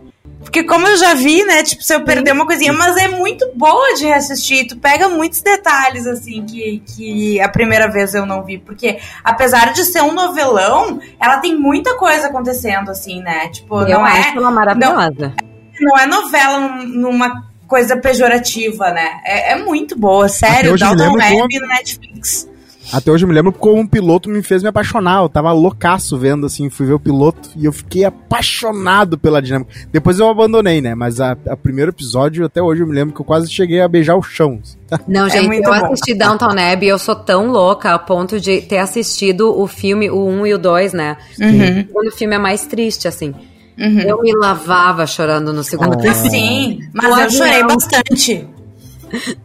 Porque 0.43 0.63
como 0.63 0.88
eu 0.88 0.97
já 0.97 1.13
vi, 1.13 1.43
né, 1.43 1.63
tipo, 1.63 1.81
se 1.81 1.95
eu 1.95 2.03
perder 2.03 2.33
uma 2.33 2.45
coisinha, 2.45 2.73
mas 2.73 2.95
é 2.97 3.07
muito 3.07 3.50
boa 3.55 3.95
de 3.95 4.05
reassistir, 4.05 4.67
tu 4.67 4.77
pega 4.77 5.09
muitos 5.09 5.41
detalhes, 5.41 6.05
assim, 6.05 6.45
que, 6.45 6.83
que 6.85 7.41
a 7.41 7.50
primeira 7.50 7.89
vez 7.89 8.13
eu 8.13 8.25
não 8.25 8.43
vi, 8.43 8.57
porque 8.57 9.00
apesar 9.23 9.73
de 9.73 9.83
ser 9.83 10.01
um 10.01 10.13
novelão, 10.13 11.00
ela 11.19 11.38
tem 11.38 11.57
muita 11.57 11.95
coisa 11.97 12.27
acontecendo, 12.27 12.91
assim, 12.91 13.21
né, 13.21 13.47
tipo, 13.50 13.81
eu 13.81 14.00
não 14.00 14.07
é... 14.07 14.33
ela 14.35 14.51
maravilhosa. 14.51 15.33
Não, 15.79 15.91
não 15.91 15.97
é 15.97 16.05
novela 16.05 16.59
numa 16.85 17.43
coisa 17.67 17.97
pejorativa, 17.97 18.91
né, 18.91 19.21
é, 19.25 19.53
é 19.53 19.55
muito 19.55 19.97
boa, 19.97 20.29
sério, 20.29 20.73
um 20.73 21.13
web 21.13 21.59
no 21.59 21.67
Netflix. 21.67 22.52
Até 22.92 23.12
hoje 23.12 23.24
eu 23.24 23.28
me 23.28 23.34
lembro 23.34 23.52
como 23.52 23.80
um 23.80 23.88
piloto 23.88 24.30
me 24.30 24.44
fez 24.44 24.62
me 24.62 24.70
apaixonar. 24.70 25.22
Eu 25.22 25.30
tava 25.30 25.52
loucaço 25.52 26.18
vendo, 26.18 26.46
assim, 26.46 26.70
fui 26.70 26.86
ver 26.86 26.94
o 26.94 27.00
piloto 27.00 27.50
e 27.56 27.66
eu 27.66 27.72
fiquei 27.72 28.04
apaixonado 28.04 29.18
pela 29.18 29.42
dinâmica. 29.42 29.72
Depois 29.92 30.20
eu 30.20 30.28
abandonei, 30.28 30.82
né? 30.82 30.94
Mas 30.96 31.20
a, 31.20 31.38
a 31.48 31.56
primeiro 31.56 31.92
episódio, 31.92 32.46
até 32.46 32.62
hoje 32.62 32.82
eu 32.82 32.88
me 32.88 32.94
lembro 32.94 33.13
que 33.13 33.22
eu 33.22 33.25
quase 33.25 33.52
cheguei 33.52 33.82
a 33.82 33.88
beijar 33.88 34.16
o 34.16 34.22
chão. 34.22 34.60
Não, 35.08 35.28
é 35.28 35.30
gente, 35.30 35.54
é 35.54 35.60
eu 35.60 35.63
bom. 35.63 35.72
assisti 35.72 36.13
Downtown 36.13 36.52
Abbey 36.52 36.88
e 36.88 36.90
eu 36.90 37.00
sou 37.00 37.16
tão 37.16 37.48
louca 37.48 37.94
a 37.94 38.00
ponto 38.00 38.40
de 38.40 38.62
ter 38.62 38.78
assistido 38.78 39.58
o 39.60 39.68
filme, 39.68 40.10
o 40.10 40.25
1 40.28 40.48
e 40.48 40.54
o 40.54 40.58
2, 40.58 40.94
né? 40.94 41.18
Uhum. 41.40 41.84
Quando 41.92 42.08
o 42.08 42.12
filme 42.12 42.36
é 42.36 42.40
mais 42.40 42.66
triste, 42.66 43.08
assim. 43.08 43.34
Uhum. 43.78 44.02
Eu 44.02 44.22
me 44.22 44.32
lavava 44.36 45.08
chorando 45.08 45.52
no 45.52 45.63
segundo 45.63 45.98
oh. 45.98 46.13
Sim, 46.13 46.80
mas 46.94 47.06
no 47.06 47.12
eu 47.12 47.25
avião, 47.25 47.46
chorei 47.46 47.63
bastante. 47.63 48.48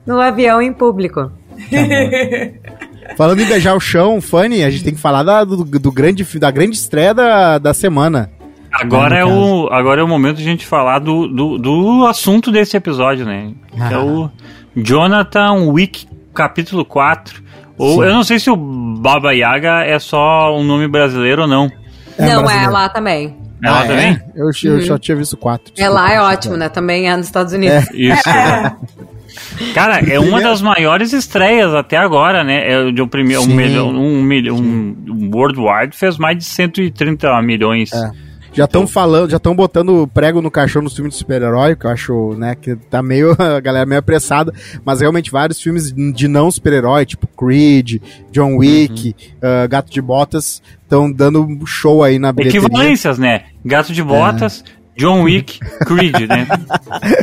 No 0.06 0.18
avião 0.18 0.62
em 0.62 0.72
público. 0.72 1.30
Tá 1.70 2.87
Falando 3.16 3.40
em 3.40 3.46
beijar 3.46 3.74
o 3.74 3.80
chão, 3.80 4.20
Fanny, 4.20 4.62
a 4.62 4.70
gente 4.70 4.84
tem 4.84 4.94
que 4.94 5.00
falar 5.00 5.22
da, 5.22 5.44
do, 5.44 5.64
do 5.64 5.92
grande, 5.92 6.24
da 6.38 6.50
grande 6.50 6.76
estreia 6.76 7.14
da, 7.14 7.58
da 7.58 7.74
semana. 7.74 8.30
Agora 8.72 9.18
é, 9.18 9.24
o, 9.24 9.68
agora 9.72 10.00
é 10.00 10.04
o 10.04 10.08
momento 10.08 10.36
de 10.36 10.42
a 10.42 10.46
gente 10.46 10.66
falar 10.66 10.98
do, 10.98 11.26
do, 11.26 11.58
do 11.58 12.06
assunto 12.06 12.52
desse 12.52 12.76
episódio, 12.76 13.24
né? 13.24 13.52
Ah. 13.78 13.88
Que 13.88 13.94
é 13.94 13.98
o 13.98 14.30
Jonathan 14.76 15.70
Wick, 15.70 16.06
capítulo 16.34 16.84
4. 16.84 17.42
Ou 17.76 18.02
Sim. 18.02 18.08
eu 18.08 18.14
não 18.14 18.24
sei 18.24 18.38
se 18.38 18.50
o 18.50 18.56
Baba 18.56 19.32
Yaga 19.32 19.84
é 19.84 19.98
só 19.98 20.56
um 20.56 20.64
nome 20.64 20.86
brasileiro 20.86 21.42
ou 21.42 21.48
não. 21.48 21.70
É 22.18 22.26
não, 22.26 22.40
é 22.40 22.42
brasileiro. 22.42 22.64
é 22.64 22.68
lá 22.68 22.88
também. 22.88 23.36
É 23.62 23.70
lá 23.70 23.80
ah, 23.80 23.86
também? 23.86 24.12
É? 24.12 24.22
Eu, 24.34 24.50
eu 24.64 24.74
uhum. 24.74 24.80
só 24.82 24.98
tinha 24.98 25.16
visto 25.16 25.36
quatro. 25.36 25.72
É 25.76 25.88
lá 25.88 26.12
é 26.12 26.20
ótimo, 26.20 26.56
né? 26.56 26.68
Também 26.68 27.10
é 27.10 27.16
nos 27.16 27.26
Estados 27.26 27.52
Unidos. 27.52 27.88
É. 27.90 27.96
Isso. 27.96 28.22
Cara, 29.74 30.00
é 30.00 30.18
uma 30.18 30.40
das 30.40 30.62
maiores 30.62 31.12
estreias 31.12 31.74
até 31.74 31.96
agora, 31.96 32.42
né? 32.42 32.70
É 32.70 32.92
de 32.92 33.02
um 33.02 33.08
primeiro, 33.08 33.42
um 33.42 33.46
milhão, 33.46 33.88
um 33.88 34.22
milhão, 34.22 34.56
um, 34.56 34.96
um 35.08 35.30
Worldwide 35.32 35.96
fez 35.96 36.16
mais 36.16 36.38
de 36.38 36.44
130 36.44 37.40
milhões. 37.42 37.92
É. 37.92 38.27
Já 38.58 38.64
estão 38.64 38.88
falando, 38.88 39.30
já 39.30 39.36
estão 39.36 39.54
botando 39.54 40.10
prego 40.12 40.42
no 40.42 40.50
caixão 40.50 40.82
nos 40.82 40.92
filmes 40.92 41.14
de 41.14 41.20
super-herói, 41.20 41.76
que 41.76 41.86
eu 41.86 41.90
acho, 41.90 42.34
né, 42.34 42.56
que 42.56 42.74
tá 42.74 43.00
meio, 43.00 43.30
a 43.40 43.60
galera 43.60 43.86
meio 43.86 44.00
apressada, 44.00 44.52
mas 44.84 45.00
realmente 45.00 45.30
vários 45.30 45.62
filmes 45.62 45.92
de 45.92 46.26
não 46.26 46.50
super-herói, 46.50 47.06
tipo 47.06 47.28
Creed, 47.28 48.02
John 48.32 48.56
Wick, 48.56 49.14
uhum. 49.40 49.64
uh, 49.64 49.68
Gato 49.68 49.92
de 49.92 50.02
Botas, 50.02 50.60
estão 50.82 51.08
dando 51.08 51.46
show 51.66 52.02
aí 52.02 52.18
na 52.18 52.32
bilheteria. 52.32 52.66
Equivalências, 52.66 53.16
né? 53.16 53.44
Gato 53.64 53.92
de 53.92 54.02
Botas, 54.02 54.64
é. 54.66 54.78
John 54.98 55.22
Wick, 55.22 55.60
Creed, 55.86 56.28
né? 56.28 56.48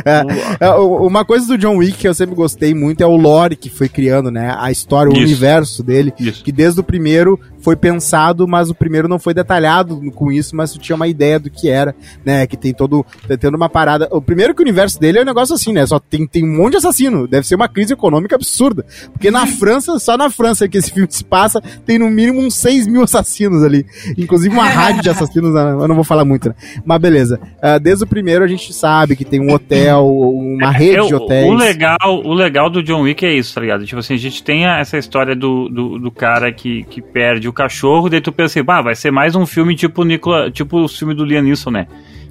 é, 0.58 0.70
uma 0.70 1.26
coisa 1.26 1.46
do 1.46 1.58
John 1.58 1.76
Wick 1.76 1.98
que 1.98 2.08
eu 2.08 2.14
sempre 2.14 2.34
gostei 2.34 2.72
muito 2.72 3.02
é 3.02 3.06
o 3.06 3.14
lore 3.14 3.54
que 3.54 3.68
foi 3.68 3.90
criando, 3.90 4.30
né? 4.30 4.56
A 4.58 4.70
história, 4.70 5.12
o 5.12 5.14
universo 5.14 5.82
dele, 5.82 6.14
isso. 6.18 6.42
que 6.42 6.50
desde 6.50 6.80
o 6.80 6.82
primeiro 6.82 7.38
foi 7.66 7.74
pensado, 7.74 8.46
mas 8.46 8.70
o 8.70 8.74
primeiro 8.76 9.08
não 9.08 9.18
foi 9.18 9.34
detalhado 9.34 10.00
com 10.12 10.30
isso, 10.30 10.54
mas 10.54 10.70
tu 10.70 10.78
tinha 10.78 10.94
uma 10.94 11.08
ideia 11.08 11.40
do 11.40 11.50
que 11.50 11.68
era, 11.68 11.96
né? 12.24 12.46
Que 12.46 12.56
tem 12.56 12.72
todo. 12.72 13.04
Tendo 13.40 13.56
uma 13.56 13.68
parada. 13.68 14.06
O 14.12 14.22
primeiro 14.22 14.54
que 14.54 14.60
o 14.60 14.62
universo 14.62 15.00
dele 15.00 15.18
é 15.18 15.22
um 15.22 15.24
negócio 15.24 15.52
assim, 15.52 15.72
né? 15.72 15.84
Só 15.84 15.98
tem, 15.98 16.24
tem 16.28 16.44
um 16.44 16.58
monte 16.58 16.72
de 16.72 16.76
assassino. 16.76 17.26
Deve 17.26 17.44
ser 17.44 17.56
uma 17.56 17.68
crise 17.68 17.92
econômica 17.92 18.36
absurda. 18.36 18.86
Porque 19.12 19.32
na 19.32 19.48
França, 19.48 19.98
só 19.98 20.16
na 20.16 20.30
França 20.30 20.68
que 20.68 20.78
esse 20.78 20.92
filme 20.92 21.08
se 21.10 21.24
passa, 21.24 21.60
tem 21.84 21.98
no 21.98 22.08
mínimo 22.08 22.38
uns 22.38 22.54
6 22.54 22.86
mil 22.86 23.02
assassinos 23.02 23.64
ali. 23.64 23.84
Inclusive 24.16 24.54
uma 24.54 24.68
rádio 24.68 25.02
de 25.02 25.10
assassinos, 25.10 25.52
né? 25.52 25.72
eu 25.72 25.88
não 25.88 25.96
vou 25.96 26.04
falar 26.04 26.24
muito, 26.24 26.50
né? 26.50 26.54
Mas 26.84 27.00
beleza. 27.00 27.40
Uh, 27.56 27.80
desde 27.80 28.04
o 28.04 28.06
primeiro 28.06 28.44
a 28.44 28.48
gente 28.48 28.72
sabe 28.72 29.16
que 29.16 29.24
tem 29.24 29.40
um 29.40 29.52
hotel, 29.52 30.06
uma 30.06 30.72
é, 30.72 30.78
rede 30.78 30.98
é, 30.98 31.06
de 31.08 31.14
hotéis. 31.16 31.50
O 31.50 31.54
legal, 31.54 32.22
o 32.24 32.32
legal 32.32 32.70
do 32.70 32.80
John 32.80 33.00
Wick 33.00 33.26
é 33.26 33.34
isso, 33.34 33.52
tá 33.52 33.60
ligado? 33.60 33.84
Tipo 33.84 33.98
assim, 33.98 34.14
a 34.14 34.18
gente 34.18 34.40
tem 34.44 34.66
essa 34.66 34.96
história 34.96 35.34
do, 35.34 35.68
do, 35.68 35.98
do 35.98 36.12
cara 36.12 36.52
que, 36.52 36.84
que 36.84 37.02
perde 37.02 37.48
o 37.48 37.55
cachorro, 37.56 38.08
daí 38.08 38.20
tu 38.20 38.30
pensa 38.30 38.58
assim, 38.58 38.64
bah, 38.64 38.82
vai 38.82 38.94
ser 38.94 39.10
mais 39.10 39.34
um 39.34 39.46
filme 39.46 39.74
tipo 39.74 40.04
Nicola, 40.04 40.50
tipo 40.50 40.84
o 40.84 40.88
filme 40.88 41.14
do 41.14 41.24
Liam 41.24 41.42
Neeson, 41.42 41.70
né? 41.70 41.86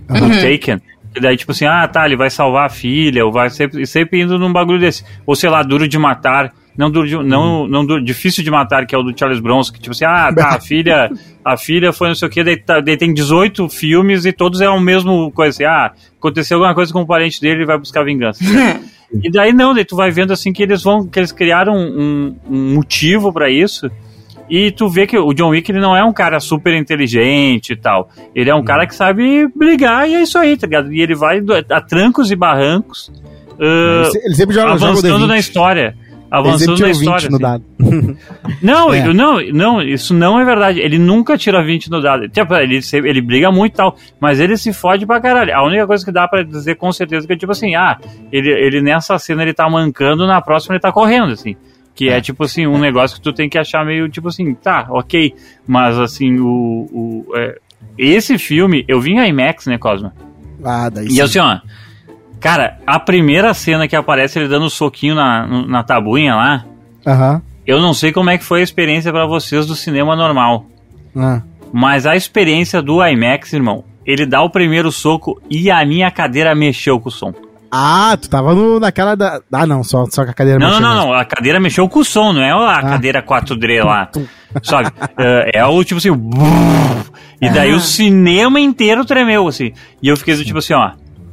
Uhum. 0.09 0.29
Do 0.29 0.35
Taken. 0.35 0.81
E 1.15 1.19
daí, 1.19 1.37
tipo 1.37 1.51
assim, 1.51 1.65
ah, 1.65 1.87
tá, 1.87 2.05
ele 2.05 2.17
vai 2.17 2.29
salvar 2.29 2.65
a 2.65 2.69
filha, 2.69 3.25
ou 3.25 3.31
vai 3.31 3.49
sempre, 3.49 3.85
sempre 3.87 4.21
indo 4.21 4.37
num 4.37 4.51
bagulho 4.51 4.79
desse. 4.79 5.03
Ou 5.25 5.35
sei 5.35 5.49
lá, 5.49 5.63
Duro 5.63 5.87
de 5.87 5.97
Matar. 5.97 6.53
Não, 6.77 6.91
duro 6.91 7.07
de, 7.07 7.15
não, 7.15 7.61
uhum. 7.61 7.67
não 7.67 7.85
duro, 7.85 8.03
difícil 8.03 8.43
de 8.43 8.51
matar, 8.51 8.85
que 8.85 8.93
é 8.93 8.97
o 8.97 9.03
do 9.03 9.17
Charles 9.17 9.39
Bronson, 9.39 9.71
que 9.71 9.79
tipo 9.79 9.91
assim, 9.91 10.03
ah, 10.03 10.31
tá, 10.33 10.49
a 10.49 10.59
filha, 10.59 11.09
a 11.43 11.55
filha 11.55 11.93
foi 11.93 12.09
não 12.09 12.15
sei 12.15 12.27
o 12.27 12.31
que, 12.31 12.43
daí, 12.43 12.57
tá, 12.57 12.81
daí 12.81 12.97
tem 12.97 13.13
18 13.13 13.69
filmes 13.69 14.25
e 14.25 14.33
todos 14.33 14.59
é 14.59 14.69
o 14.69 14.79
mesmo 14.79 15.31
coisa 15.31 15.51
assim, 15.51 15.63
ah, 15.63 15.93
aconteceu 16.17 16.57
alguma 16.57 16.75
coisa 16.75 16.91
com 16.91 17.01
o 17.01 17.07
parente 17.07 17.39
dele, 17.39 17.59
ele 17.59 17.65
vai 17.65 17.77
buscar 17.77 18.03
vingança. 18.03 18.43
e 19.23 19.31
daí 19.31 19.53
não, 19.53 19.73
daí 19.73 19.85
tu 19.85 19.95
vai 19.95 20.11
vendo 20.11 20.33
assim 20.33 20.51
que 20.51 20.61
eles 20.61 20.83
vão, 20.83 21.07
que 21.07 21.17
eles 21.17 21.31
criaram 21.31 21.77
um, 21.77 22.35
um 22.49 22.75
motivo 22.75 23.31
para 23.31 23.49
isso, 23.49 23.89
e 24.49 24.71
tu 24.71 24.87
vê 24.87 25.07
que 25.07 25.17
o 25.17 25.33
John 25.33 25.49
Wick 25.49 25.71
ele 25.71 25.79
não 25.79 25.95
é 25.95 26.03
um 26.03 26.13
cara 26.13 26.39
super 26.39 26.73
inteligente 26.73 27.73
e 27.73 27.75
tal. 27.75 28.09
Ele 28.33 28.49
é 28.49 28.55
um 28.55 28.63
cara 28.63 28.85
que 28.85 28.95
sabe 28.95 29.47
brigar 29.55 30.07
e 30.09 30.15
é 30.15 30.21
isso 30.21 30.37
aí, 30.37 30.55
tá 30.55 30.67
ligado? 30.67 30.93
E 30.93 31.01
ele 31.01 31.15
vai 31.15 31.41
a 31.69 31.81
trancos 31.81 32.31
e 32.31 32.35
barrancos. 32.35 33.11
Uh, 33.53 34.09
ele 34.23 34.35
sempre 34.35 34.53
joga, 34.53 34.73
avançando 34.73 35.07
joga 35.07 35.27
na 35.27 35.37
história. 35.37 35.95
Avançando 36.29 36.79
na 36.79 36.89
história. 36.89 37.29
assim. 37.29 38.17
não, 38.61 38.93
é. 38.93 39.13
não, 39.13 39.39
não, 39.53 39.81
isso 39.81 40.13
não 40.13 40.39
é 40.39 40.43
verdade. 40.43 40.79
Ele 40.79 40.97
nunca 40.97 41.37
tira 41.37 41.63
20 41.63 41.89
no 41.89 42.01
dado. 42.01 42.27
Tipo, 42.27 42.55
ele, 42.55 42.79
ele 42.93 43.21
briga 43.21 43.51
muito 43.51 43.73
e 43.73 43.77
tal, 43.77 43.95
mas 44.19 44.39
ele 44.39 44.57
se 44.57 44.73
fode 44.73 45.05
pra 45.05 45.21
caralho. 45.21 45.55
A 45.55 45.63
única 45.63 45.87
coisa 45.87 46.03
que 46.03 46.11
dá 46.11 46.27
pra 46.27 46.43
dizer 46.43 46.75
com 46.75 46.91
certeza 46.91 47.25
é 47.25 47.27
que, 47.27 47.37
tipo 47.37 47.51
assim, 47.51 47.75
ah, 47.75 47.97
ele, 48.31 48.49
ele 48.49 48.81
nessa 48.81 49.17
cena 49.17 49.43
ele 49.43 49.53
tá 49.53 49.69
mancando, 49.69 50.27
na 50.27 50.41
próxima 50.41 50.75
ele 50.75 50.81
tá 50.81 50.91
correndo, 50.91 51.31
assim. 51.31 51.55
Que 51.95 52.09
é, 52.09 52.19
tipo 52.19 52.43
assim, 52.43 52.67
um 52.67 52.77
negócio 52.77 53.15
que 53.15 53.23
tu 53.23 53.31
tem 53.31 53.49
que 53.49 53.57
achar 53.57 53.85
meio 53.85 54.09
tipo 54.09 54.27
assim, 54.27 54.53
tá, 54.53 54.85
ok. 54.89 55.33
Mas 55.65 55.97
assim, 55.97 56.37
o. 56.39 56.89
o 56.91 57.25
é, 57.35 57.57
esse 57.97 58.37
filme, 58.37 58.83
eu 58.87 58.99
vi 58.99 59.13
em 59.13 59.25
IMAX, 59.29 59.65
né, 59.67 59.77
Cosma? 59.77 60.13
Ah, 60.63 60.89
daí 60.89 61.09
sim. 61.09 61.15
E 61.15 61.21
assim, 61.21 61.39
ó. 61.39 61.59
Cara, 62.39 62.77
a 62.85 62.99
primeira 62.99 63.53
cena 63.53 63.87
que 63.87 63.95
aparece 63.95 64.37
ele 64.37 64.49
dando 64.49 64.65
um 64.65 64.69
soquinho 64.69 65.15
na, 65.15 65.47
na 65.65 65.83
tabuinha 65.83 66.35
lá. 66.35 66.65
Aham. 67.07 67.41
Eu 67.65 67.81
não 67.81 67.93
sei 67.93 68.11
como 68.11 68.29
é 68.29 68.37
que 68.37 68.43
foi 68.43 68.59
a 68.59 68.63
experiência 68.63 69.11
para 69.11 69.25
vocês 69.25 69.65
do 69.65 69.75
cinema 69.75 70.15
normal. 70.15 70.67
Ah. 71.15 71.41
Mas 71.73 72.05
a 72.05 72.15
experiência 72.15 72.81
do 72.81 73.03
IMAX, 73.03 73.53
irmão, 73.53 73.83
ele 74.05 74.25
dá 74.25 74.41
o 74.41 74.49
primeiro 74.49 74.91
soco 74.91 75.41
e 75.49 75.71
a 75.71 75.83
minha 75.85 76.11
cadeira 76.11 76.53
mexeu 76.53 76.99
com 76.99 77.09
o 77.09 77.11
som. 77.11 77.33
Ah, 77.71 78.17
tu 78.19 78.29
tava 78.29 78.53
no, 78.53 78.79
naquela 78.79 79.15
da. 79.15 79.41
Ah, 79.51 79.65
não, 79.65 79.83
só, 79.83 80.05
só 80.09 80.23
que 80.23 80.31
a 80.31 80.33
cadeira 80.33 80.59
Não, 80.59 80.67
mexeu 80.67 80.81
não, 80.81 80.95
mesmo. 80.95 81.05
não, 81.07 81.13
a 81.13 81.25
cadeira 81.25 81.59
mexeu 81.59 81.89
com 81.89 81.99
o 81.99 82.05
som, 82.05 82.31
não 82.33 82.41
é 82.41 82.51
a 82.51 82.81
cadeira 82.81 83.21
4D 83.23 83.83
lá. 83.83 84.09
Sabe? 84.63 84.91
É, 85.17 85.59
é 85.59 85.65
o 85.65 85.83
tipo 85.83 85.97
assim. 85.97 86.09
E 87.41 87.49
daí 87.49 87.73
o 87.73 87.79
cinema 87.79 88.59
inteiro 88.59 89.03
tremeu, 89.05 89.47
assim. 89.47 89.73
E 90.01 90.07
eu 90.07 90.15
fiquei 90.15 90.35
tipo 90.43 90.59
assim, 90.59 90.73
ó. 90.73 90.91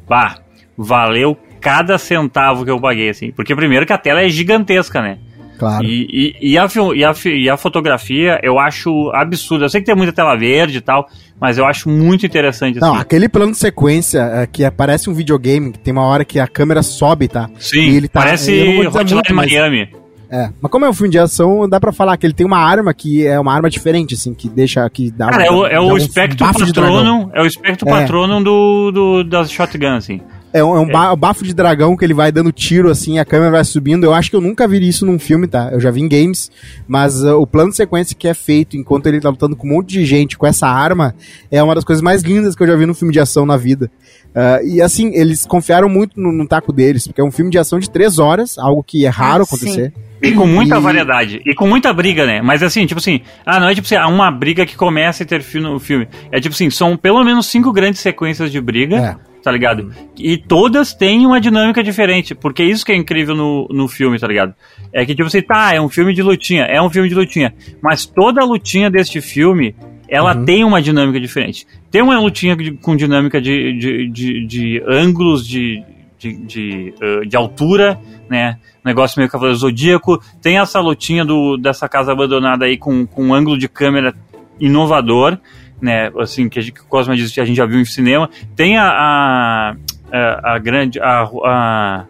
Bah, 0.08 0.36
valeu 0.76 1.36
cada 1.60 1.96
centavo 1.96 2.64
que 2.64 2.70
eu 2.70 2.80
paguei, 2.80 3.10
assim. 3.10 3.30
Porque 3.30 3.54
primeiro 3.54 3.86
que 3.86 3.92
a 3.92 3.98
tela 3.98 4.20
é 4.22 4.28
gigantesca, 4.28 5.00
né? 5.00 5.18
Claro. 5.62 5.84
E, 5.84 6.34
e, 6.40 6.52
e 6.54 6.58
a, 6.58 6.66
e, 6.96 7.04
a, 7.04 7.14
e 7.26 7.48
a 7.48 7.56
fotografia 7.56 8.40
eu 8.42 8.58
acho 8.58 9.12
absurda. 9.14 9.66
Eu 9.66 9.68
sei 9.68 9.80
que 9.80 9.86
tem 9.86 9.94
muita 9.94 10.12
tela 10.12 10.34
verde 10.34 10.78
e 10.78 10.80
tal, 10.80 11.08
mas 11.40 11.56
eu 11.56 11.64
acho 11.64 11.88
muito 11.88 12.26
interessante, 12.26 12.80
Não, 12.80 12.94
assim. 12.94 13.00
aquele 13.00 13.28
plano 13.28 13.52
de 13.52 13.58
sequência 13.58 14.18
é, 14.18 14.46
que 14.46 14.64
aparece 14.64 15.08
um 15.08 15.14
videogame, 15.14 15.70
que 15.70 15.78
tem 15.78 15.92
uma 15.92 16.04
hora 16.04 16.24
que 16.24 16.40
a 16.40 16.48
câmera 16.48 16.82
sobe, 16.82 17.28
tá? 17.28 17.48
Sim, 17.60 17.78
E 17.78 17.96
ele 17.96 18.08
tá- 18.08 18.22
parece 18.22 18.50
Hotline 18.88 19.14
muito, 19.14 19.34
Miami. 19.34 19.88
É. 20.28 20.50
Mas 20.60 20.72
como 20.72 20.84
é 20.84 20.88
um 20.88 20.94
filme 20.94 21.10
de 21.10 21.18
ação, 21.20 21.68
dá 21.68 21.78
pra 21.78 21.92
falar 21.92 22.16
que 22.16 22.26
ele 22.26 22.32
tem 22.32 22.44
uma 22.44 22.58
arma 22.58 22.92
que 22.92 23.24
é 23.24 23.38
uma 23.38 23.52
arma 23.54 23.70
diferente, 23.70 24.14
assim, 24.14 24.34
que 24.34 24.48
deixa. 24.48 24.88
Que 24.90 25.10
dá 25.12 25.28
Cara, 25.28 25.44
é 25.44 25.50
o, 25.50 25.66
é 25.66 25.78
o 25.78 25.96
espectro 25.96 26.44
patronum, 26.52 27.30
é 27.34 27.40
o 27.42 27.46
espectro 27.46 27.88
É. 27.88 27.92
patronum 27.92 28.42
do, 28.42 28.90
do, 28.90 29.22
das 29.24 29.52
shotgun, 29.52 29.94
assim. 29.96 30.20
É 30.52 30.62
um, 30.62 30.76
é 30.76 30.80
um 30.80 30.86
ba- 30.86 31.16
bafo 31.16 31.42
de 31.44 31.54
dragão 31.54 31.96
que 31.96 32.04
ele 32.04 32.12
vai 32.12 32.30
dando 32.30 32.52
tiro 32.52 32.90
assim, 32.90 33.18
a 33.18 33.24
câmera 33.24 33.50
vai 33.52 33.64
subindo. 33.64 34.04
Eu 34.04 34.12
acho 34.12 34.28
que 34.30 34.36
eu 34.36 34.40
nunca 34.40 34.68
vi 34.68 34.86
isso 34.86 35.06
num 35.06 35.18
filme, 35.18 35.46
tá? 35.46 35.70
Eu 35.72 35.80
já 35.80 35.90
vi 35.90 36.00
em 36.02 36.08
games, 36.08 36.50
mas 36.86 37.22
uh, 37.22 37.36
o 37.40 37.46
plano 37.46 37.70
de 37.70 37.76
sequência 37.76 38.14
que 38.14 38.28
é 38.28 38.34
feito 38.34 38.76
enquanto 38.76 39.06
ele 39.06 39.20
tá 39.20 39.30
lutando 39.30 39.56
com 39.56 39.66
um 39.66 39.70
monte 39.70 39.88
de 39.90 40.04
gente 40.04 40.36
com 40.36 40.46
essa 40.46 40.66
arma 40.68 41.14
é 41.50 41.62
uma 41.62 41.74
das 41.74 41.84
coisas 41.84 42.02
mais 42.02 42.22
lindas 42.22 42.54
que 42.54 42.62
eu 42.62 42.66
já 42.66 42.76
vi 42.76 42.84
num 42.86 42.94
filme 42.94 43.12
de 43.12 43.20
ação 43.20 43.46
na 43.46 43.56
vida. 43.56 43.90
Uh, 44.34 44.66
e 44.66 44.80
assim, 44.82 45.10
eles 45.14 45.44
confiaram 45.46 45.88
muito 45.88 46.18
no, 46.20 46.32
no 46.32 46.46
taco 46.46 46.72
deles, 46.72 47.06
porque 47.06 47.20
é 47.20 47.24
um 47.24 47.30
filme 47.30 47.50
de 47.50 47.58
ação 47.58 47.78
de 47.78 47.88
três 47.90 48.18
horas, 48.18 48.58
algo 48.58 48.82
que 48.82 49.04
é 49.06 49.08
raro 49.08 49.42
Ah, 49.42 49.46
sim. 49.46 49.54
acontecer. 49.56 49.92
E 50.22 50.32
com 50.32 50.46
muita 50.46 50.76
E- 50.76 50.80
variedade. 50.80 51.42
E 51.44 51.54
com 51.54 51.66
muita 51.66 51.92
briga, 51.92 52.24
né? 52.26 52.40
Mas 52.42 52.62
assim, 52.62 52.86
tipo 52.86 53.00
assim, 53.00 53.20
ah, 53.44 53.58
não 53.58 53.68
é 53.68 53.74
tipo 53.74 53.86
assim, 53.86 53.96
ah, 53.96 54.06
uma 54.06 54.30
briga 54.30 54.64
que 54.64 54.76
começa 54.76 55.22
e 55.22 55.26
termina 55.26 55.70
o 55.70 55.80
filme. 55.80 56.06
É 56.30 56.40
tipo 56.40 56.54
assim, 56.54 56.70
são 56.70 56.96
pelo 56.96 57.22
menos 57.24 57.46
cinco 57.46 57.72
grandes 57.72 58.00
sequências 58.00 58.52
de 58.52 58.60
briga. 58.60 58.96
É. 58.96 59.31
Tá 59.42 59.50
ligado? 59.50 59.92
E 60.16 60.36
todas 60.36 60.94
têm 60.94 61.26
uma 61.26 61.40
dinâmica 61.40 61.82
diferente. 61.82 62.34
Porque 62.34 62.62
isso 62.62 62.86
que 62.86 62.92
é 62.92 62.96
incrível 62.96 63.34
no, 63.34 63.66
no 63.70 63.88
filme, 63.88 64.18
tá 64.18 64.28
ligado? 64.28 64.54
É 64.92 65.04
que, 65.04 65.14
tipo 65.14 65.26
assim, 65.26 65.42
tá, 65.42 65.74
é 65.74 65.80
um 65.80 65.88
filme 65.88 66.14
de 66.14 66.22
lutinha, 66.22 66.62
é 66.64 66.80
um 66.80 66.88
filme 66.88 67.08
de 67.08 67.14
lutinha. 67.14 67.52
Mas 67.82 68.06
toda 68.06 68.40
a 68.40 68.44
lutinha 68.44 68.88
deste 68.88 69.20
filme, 69.20 69.74
ela 70.08 70.36
Uhum. 70.36 70.44
tem 70.44 70.62
uma 70.64 70.80
dinâmica 70.80 71.18
diferente. 71.18 71.66
Tem 71.90 72.02
uma 72.02 72.20
lutinha 72.20 72.56
com 72.80 72.94
dinâmica 72.94 73.40
de, 73.40 73.72
de, 73.78 74.08
de, 74.10 74.46
de 74.46 74.82
ângulos, 74.86 75.46
de, 75.46 75.82
de, 76.18 76.34
de, 76.46 76.94
eh, 77.00 77.20
de 77.26 77.36
altura, 77.36 77.98
né? 78.30 78.58
Negócio 78.84 79.18
meio 79.18 79.30
Cavaleiro 79.30 79.58
Zodíaco. 79.58 80.22
Tem 80.40 80.58
essa 80.58 80.78
lutinha 80.80 81.24
do, 81.24 81.56
dessa 81.56 81.88
casa 81.88 82.12
abandonada 82.12 82.64
aí 82.64 82.76
com, 82.76 83.04
com 83.06 83.28
um 83.28 83.34
ângulo 83.34 83.58
de 83.58 83.68
câmera 83.68 84.14
inovador, 84.60 85.38
né? 85.82 86.10
Assim, 86.18 86.48
que, 86.48 86.58
a 86.58 86.62
gente, 86.62 86.72
que 86.72 86.80
o 86.80 86.84
Cosma 86.86 87.14
disse 87.16 87.34
que 87.34 87.40
a 87.40 87.44
gente 87.44 87.56
já 87.56 87.66
viu 87.66 87.80
em 87.80 87.84
cinema. 87.84 88.30
Tem 88.56 88.78
a, 88.78 88.88
a, 88.88 89.74
a, 90.12 90.54
a 90.54 90.58
grande. 90.58 91.00
A, 91.00 91.22
a, 91.44 92.04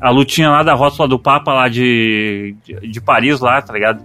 a 0.00 0.10
lutinha 0.10 0.50
lá 0.50 0.62
da 0.62 0.74
rótula 0.74 1.08
do 1.08 1.18
Papa 1.18 1.52
lá 1.52 1.68
de, 1.68 2.54
de, 2.64 2.88
de 2.88 3.00
Paris, 3.00 3.40
lá, 3.40 3.62
tá 3.62 3.72
ligado? 3.72 4.02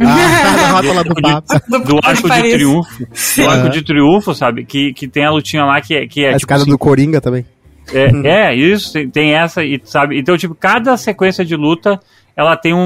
Ah, 0.00 0.04
a 0.68 0.70
rótula 0.72 1.04
do 1.04 1.14
papo. 1.14 1.46
Do 1.84 1.98
Arco 2.02 2.30
de. 2.30 2.50
Triunfo. 2.52 3.06
Do 3.36 3.50
Arco 3.50 3.68
de 3.70 3.82
Triunfo, 3.82 4.34
sabe? 4.34 4.64
Que, 4.64 4.92
que 4.94 5.08
tem 5.08 5.24
a 5.24 5.30
lutinha 5.30 5.64
lá 5.64 5.80
que 5.80 5.94
é. 5.94 6.06
Que 6.06 6.20
é 6.24 6.28
A 6.28 6.30
tipo 6.30 6.36
escada 6.38 6.62
assim, 6.62 6.70
do 6.70 6.78
Coringa 6.78 7.20
também. 7.20 7.44
é, 7.92 8.50
é, 8.50 8.54
isso, 8.54 8.92
tem, 8.92 9.10
tem 9.10 9.34
essa, 9.34 9.64
e 9.64 9.80
sabe? 9.84 10.18
Então, 10.18 10.36
tipo, 10.36 10.54
cada 10.54 10.96
sequência 10.96 11.44
de 11.44 11.56
luta, 11.56 11.98
ela 12.36 12.56
tem 12.56 12.72
um. 12.72 12.78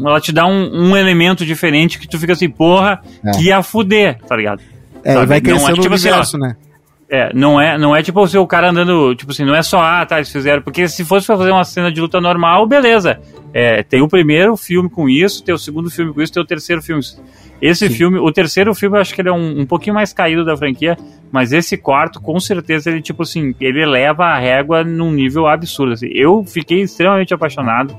um- 0.00 0.08
ela 0.08 0.20
te 0.20 0.32
dá 0.32 0.46
um, 0.46 0.90
um 0.90 0.96
elemento 0.96 1.44
diferente 1.44 1.98
que 1.98 2.08
tu 2.08 2.18
fica 2.18 2.32
assim, 2.32 2.48
porra, 2.48 3.00
É. 3.24 3.30
que 3.32 3.44
ia 3.48 3.62
fuder, 3.62 4.18
tá 4.26 4.34
ligado? 4.34 4.62
É, 5.04 5.14
Sabe? 5.14 5.26
vai 5.26 5.26
Não 5.26 5.34
é 5.34 5.40
crescendo 5.40 5.80
tipo 5.80 5.92
o 5.92 5.94
assim, 5.94 6.08
ó, 6.08 6.10
universo, 6.10 6.38
né? 6.38 6.56
É, 7.12 7.32
não 7.34 7.60
é, 7.60 7.76
não 7.76 7.94
é 7.94 8.04
tipo 8.04 8.20
o 8.20 8.28
seu 8.28 8.46
cara 8.46 8.70
andando, 8.70 9.16
tipo 9.16 9.32
assim, 9.32 9.44
não 9.44 9.54
é 9.54 9.64
só, 9.64 9.80
ah, 9.82 10.06
tá, 10.06 10.18
eles 10.18 10.30
fizeram, 10.30 10.62
porque 10.62 10.88
se 10.88 11.04
fosse 11.04 11.26
pra 11.26 11.36
fazer 11.36 11.50
uma 11.50 11.64
cena 11.64 11.90
de 11.90 12.00
luta 12.00 12.20
normal, 12.20 12.64
beleza. 12.68 13.20
É, 13.52 13.82
tem 13.82 14.00
o 14.00 14.06
primeiro 14.06 14.56
filme 14.56 14.88
com 14.88 15.08
isso, 15.08 15.42
tem 15.42 15.52
o 15.52 15.58
segundo 15.58 15.90
filme 15.90 16.14
com 16.14 16.22
isso, 16.22 16.32
tem 16.32 16.40
o 16.40 16.46
terceiro 16.46 16.80
filme. 16.80 17.02
Esse 17.60 17.90
filme, 17.90 18.18
o 18.18 18.30
terceiro 18.30 18.72
filme 18.76 18.96
eu 18.96 19.00
acho 19.00 19.12
que 19.12 19.20
ele 19.20 19.28
é 19.28 19.32
um, 19.32 19.60
um 19.62 19.66
pouquinho 19.66 19.94
mais 19.94 20.12
caído 20.12 20.44
da 20.44 20.56
franquia, 20.56 20.96
mas 21.32 21.52
esse 21.52 21.76
quarto, 21.76 22.20
com 22.20 22.38
certeza, 22.38 22.90
ele, 22.90 23.02
tipo 23.02 23.24
assim, 23.24 23.54
ele 23.60 23.82
eleva 23.82 24.26
a 24.26 24.38
régua 24.38 24.84
num 24.84 25.12
nível 25.12 25.48
absurdo. 25.48 25.92
assim. 25.92 26.08
Eu 26.14 26.44
fiquei 26.44 26.82
extremamente 26.82 27.34
apaixonado, 27.34 27.96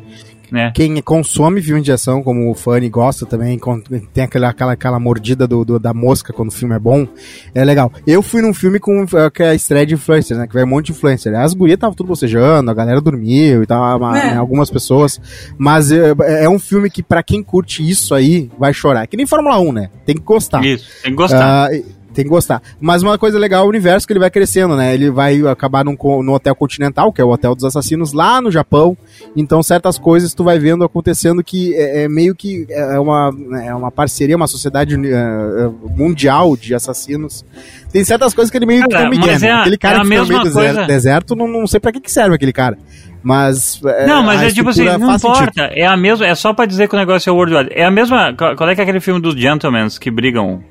né? 0.52 0.72
Quem 0.76 1.02
consome 1.02 1.62
filme 1.62 1.82
de 1.82 1.92
ação, 1.92 2.22
como 2.22 2.52
o 2.52 2.54
Fanny 2.54 2.90
gosta 2.90 3.26
também, 3.26 3.58
con- 3.58 3.82
tem 4.14 4.24
aquela, 4.24 4.50
aquela, 4.50 4.74
aquela 4.74 5.00
mordida 5.00 5.48
do, 5.48 5.64
do- 5.64 5.80
da 5.80 5.94
mosca 5.94 6.34
quando 6.34 6.50
o 6.50 6.54
filme 6.54 6.76
é 6.76 6.80
bom, 6.80 7.08
é 7.56 7.64
legal. 7.64 7.92
Eu 8.06 8.22
fui 8.22 8.42
num 8.42 8.54
filme 8.54 8.80
com 8.80 9.04
uh, 9.04 9.32
que 9.34 9.42
é 9.44 9.50
a 9.50 9.56
estreia 9.56 9.86
de 9.86 9.94
influencer, 9.94 10.38
né? 10.38 10.46
Que 10.48 10.54
vai 10.54 10.64
um 10.64 10.68
monte 10.68 10.88
de 10.88 10.92
influencer. 10.92 11.34
As 11.40 11.54
gurias 11.54 11.76
estavam 11.78 11.96
tudo 11.96 12.08
bocejando, 12.08 12.70
a 12.70 12.74
galera 12.74 13.00
dormiu 13.00 13.64
e 13.64 13.66
tal, 13.66 13.98
É. 14.16 14.32
né, 14.32 14.38
algumas 14.38 14.70
pessoas. 14.70 15.20
Mas 15.58 15.92
é, 15.92 16.14
é 16.44 16.50
um 16.50 16.60
filme 16.60 16.90
que, 16.90 17.02
pra 17.02 17.24
quem 17.24 17.42
curte 17.42 17.88
isso 17.88 18.14
aí, 18.14 18.50
vai 18.60 18.74
chorar. 18.74 19.08
Que 19.08 19.16
nem 19.16 19.26
Fórmula 19.26 19.58
1, 19.60 19.72
né? 19.72 19.90
Tem 20.06 20.16
que 20.16 20.22
gostar. 20.22 20.66
Isso, 20.66 20.86
tem 21.02 21.12
que 21.12 21.18
gostar. 21.18 21.74
E- 21.74 21.86
tem 22.14 22.24
que 22.24 22.30
gostar. 22.30 22.62
Mas 22.80 23.04
uma 23.04 23.18
coisa 23.18 23.38
legal 23.40 23.64
é 23.64 23.66
o 23.66 23.70
universo 23.70 24.06
que 24.06 24.14
ele 24.14 24.20
vai 24.20 24.30
crescendo, 24.30 24.76
né? 24.76 24.94
Ele 24.94 25.10
vai 25.10 25.42
acabar 25.48 25.84
num, 25.84 25.98
no 26.24 26.34
Hotel 26.34 26.56
Continental, 26.56 27.12
que 27.12 27.22
é 27.22 27.24
o 27.24 27.30
Hotel 27.30 27.56
dos 27.56 27.64
Assassinos, 27.64 28.14
lá 28.14 28.42
no 28.42 28.52
Japão. 28.52 28.98
Então, 29.36 29.64
certas 29.64 29.98
coisas 29.98 30.34
tu 30.34 30.44
vai 30.44 30.60
vendo 30.60 30.84
acontecendo 30.84 31.44
que 31.44 31.74
é, 31.76 32.04
é 32.04 32.10
meio 32.10 32.36
que 32.36 32.66
é 32.70 33.00
uma, 33.00 33.32
é 33.64 33.74
uma 33.74 33.92
parceria, 33.92 34.36
uma 34.36 34.48
sociedade 34.48 34.96
é, 34.96 35.10
é, 35.10 35.70
mundial 35.96 36.56
de 36.56 36.74
assassinos. 36.76 37.46
Tem 37.92 38.04
certas 38.04 38.34
coisas 38.34 38.52
que 38.52 38.58
ele 38.58 38.66
meio 38.66 38.84
que 38.84 38.90
Cara, 38.90 39.10
me 39.10 39.18
mas 39.18 39.44
é 39.44 39.52
Aquele 39.52 39.78
cara 39.78 39.98
é 39.98 40.02
que 40.02 40.08
fica 40.08 40.26
meio 40.26 40.52
coisa. 40.52 40.86
deserto 40.86 41.36
não, 41.36 41.48
não 41.48 41.68
sei 41.68 41.80
pra 41.80 41.92
que, 41.92 42.00
que 42.00 42.12
serve 42.12 42.36
aquele 42.36 42.54
cara. 42.54 42.78
Mas. 43.24 43.80
Não, 44.08 44.24
mas 44.24 44.42
é 44.42 44.50
tipo 44.50 44.70
assim, 44.70 44.86
não 44.86 45.00
faz 45.00 45.22
sentido. 45.22 45.44
importa. 45.44 45.62
É 45.74 45.86
a 45.86 45.96
mesma, 45.96 46.26
é 46.26 46.34
só 46.34 46.54
pra 46.54 46.66
dizer 46.66 46.88
que 46.88 46.96
o 46.96 46.98
negócio 46.98 47.30
é 47.30 47.34
worldwide. 47.34 47.70
É 47.72 47.86
a 47.86 47.92
mesma. 47.92 48.34
Qual 48.34 48.70
é 48.70 48.74
que 48.74 48.82
é 48.82 48.84
aquele 48.84 49.00
filme 49.00 49.22
dos 49.22 49.36
Gentlemans 49.36 50.00
que 50.00 50.10
brigam? 50.10 50.64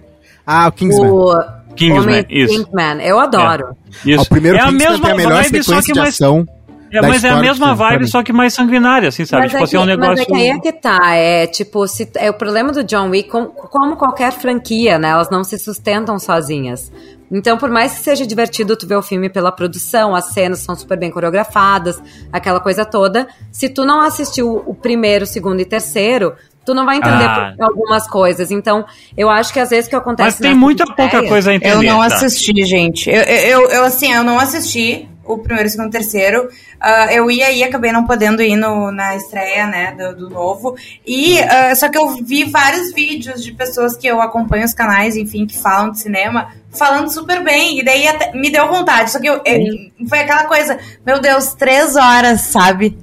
Ah, 0.53 0.69
o 0.69 0.73
Kingsman. 0.73 1.11
O 1.11 1.35
Kingsman, 1.77 2.01
Homem 2.03 2.27
isso. 2.29 2.55
Kingsman, 2.55 3.01
eu 3.03 3.21
adoro. 3.21 3.77
Isso. 4.05 4.23
o 4.23 4.29
primeiro 4.29 4.59
é 4.59 4.61
a 4.61 4.65
Kingsman 4.67 4.89
mesma 4.89 5.05
tem 5.07 5.13
a 5.13 5.17
melhor 5.17 5.43
vibe, 5.43 5.63
só 5.63 5.63
sequência 5.63 5.83
que 5.87 5.93
de 5.93 5.99
mais. 6.01 6.15
ação. 6.15 6.49
É, 6.93 7.01
mas 7.01 7.23
é 7.23 7.29
a 7.29 7.37
mesma 7.37 7.73
vibe, 7.73 8.09
só 8.09 8.21
que 8.21 8.33
mais 8.33 8.53
sanguinária, 8.53 9.11
assim, 9.11 9.25
sabe? 9.25 9.43
Mas, 9.45 9.53
tipo 9.53 9.63
é 9.63 9.65
assim, 9.65 9.77
é 9.77 9.81
um 9.81 9.85
negócio. 9.85 10.11
mas 10.11 10.21
é 10.21 10.25
que 10.25 10.35
aí 10.35 10.49
é 10.49 10.59
que 10.59 10.73
tá, 10.73 11.15
é 11.15 11.47
tipo, 11.47 11.87
se, 11.87 12.11
é 12.17 12.29
o 12.29 12.35
problema 12.35 12.73
do 12.73 12.83
John 12.83 13.11
Wick, 13.11 13.29
com- 13.31 13.47
como 13.47 13.95
qualquer 13.95 14.33
franquia, 14.33 14.99
né, 14.99 15.11
elas 15.11 15.31
não 15.31 15.45
se 15.45 15.57
sustentam 15.57 16.19
sozinhas. 16.19 16.91
Então, 17.31 17.57
por 17.57 17.71
mais 17.71 17.93
que 17.95 18.01
seja 18.01 18.27
divertido 18.27 18.75
tu 18.77 18.89
ver 18.89 18.97
o 18.97 19.03
filme 19.03 19.29
pela 19.31 19.53
produção, 19.53 20.17
as 20.17 20.33
cenas 20.33 20.59
são 20.59 20.75
super 20.75 20.99
bem 20.99 21.13
coreografadas, 21.13 22.03
aquela 22.33 22.59
coisa 22.59 22.85
toda, 22.85 23.29
se 23.53 23.69
tu 23.69 23.85
não 23.85 24.01
assistiu 24.01 24.61
o 24.67 24.75
primeiro, 24.75 25.25
segundo 25.27 25.61
e 25.61 25.65
terceiro, 25.65 26.33
tu 26.65 26.75
não 26.75 26.85
vai 26.85 26.97
entender 26.99 27.25
Ah. 27.25 27.55
algumas 27.61 28.07
coisas. 28.09 28.51
Então, 28.51 28.85
eu 29.17 29.29
acho 29.31 29.53
que 29.53 29.61
às 29.61 29.71
vezes 29.71 29.87
o 29.87 29.91
que 29.91 29.97
acontece 29.97 30.39
Mas 30.41 30.49
tem 30.51 30.55
muita 30.55 30.85
pouca 30.87 31.27
coisa 31.27 31.51
a 31.51 31.55
entender. 31.55 31.75
Eu 31.75 31.83
não 31.83 32.01
tá? 32.01 32.07
assisti, 32.15 32.65
gente. 32.65 33.09
Eu, 33.11 33.23
eu, 33.23 33.71
eu, 33.71 33.85
assim, 33.85 34.13
eu 34.13 34.23
não 34.23 34.39
assisti 34.39 35.09
o 35.25 35.39
primeiro, 35.39 35.69
o 35.69 35.71
segundo, 35.71 35.89
o 35.89 35.91
terceiro. 35.91 36.49
Ah, 36.81 37.13
eu 37.13 37.31
ia 37.31 37.53
e 37.53 37.63
acabei 37.63 37.93
não 37.93 38.05
podendo 38.05 38.43
ir 38.43 38.57
no, 38.57 38.91
na 38.91 39.15
estreia, 39.15 39.67
né, 39.67 39.93
do, 39.97 40.17
do 40.17 40.31
novo. 40.31 40.75
E, 41.07 41.39
ah, 41.41 41.75
só 41.75 41.89
que 41.89 41.97
eu 41.97 42.17
vi 42.25 42.45
vários 42.45 42.93
vídeos 42.93 43.43
de 43.45 43.53
pessoas 43.53 43.97
que 43.97 44.07
eu 44.09 44.21
acompanho 44.21 44.65
os 44.65 44.75
canais, 44.75 45.17
enfim, 45.17 45.47
que 45.47 45.57
falam 45.59 45.91
de 45.93 46.01
cinema, 46.01 46.49
falando 46.71 47.09
super 47.13 47.45
bem. 47.45 47.79
E 47.79 47.85
daí 47.85 48.09
até 48.09 48.33
me 48.33 48.51
deu 48.51 48.67
vontade. 48.67 49.13
Só 49.13 49.21
que 49.21 49.29
eu, 49.29 49.41
eu- 49.45 50.09
foi 50.09 50.19
aquela 50.21 50.45
coisa, 50.45 50.79
meu 51.07 51.21
Deus, 51.21 51.53
três 51.55 51.95
horas, 51.97 52.41
sabe? 52.41 52.99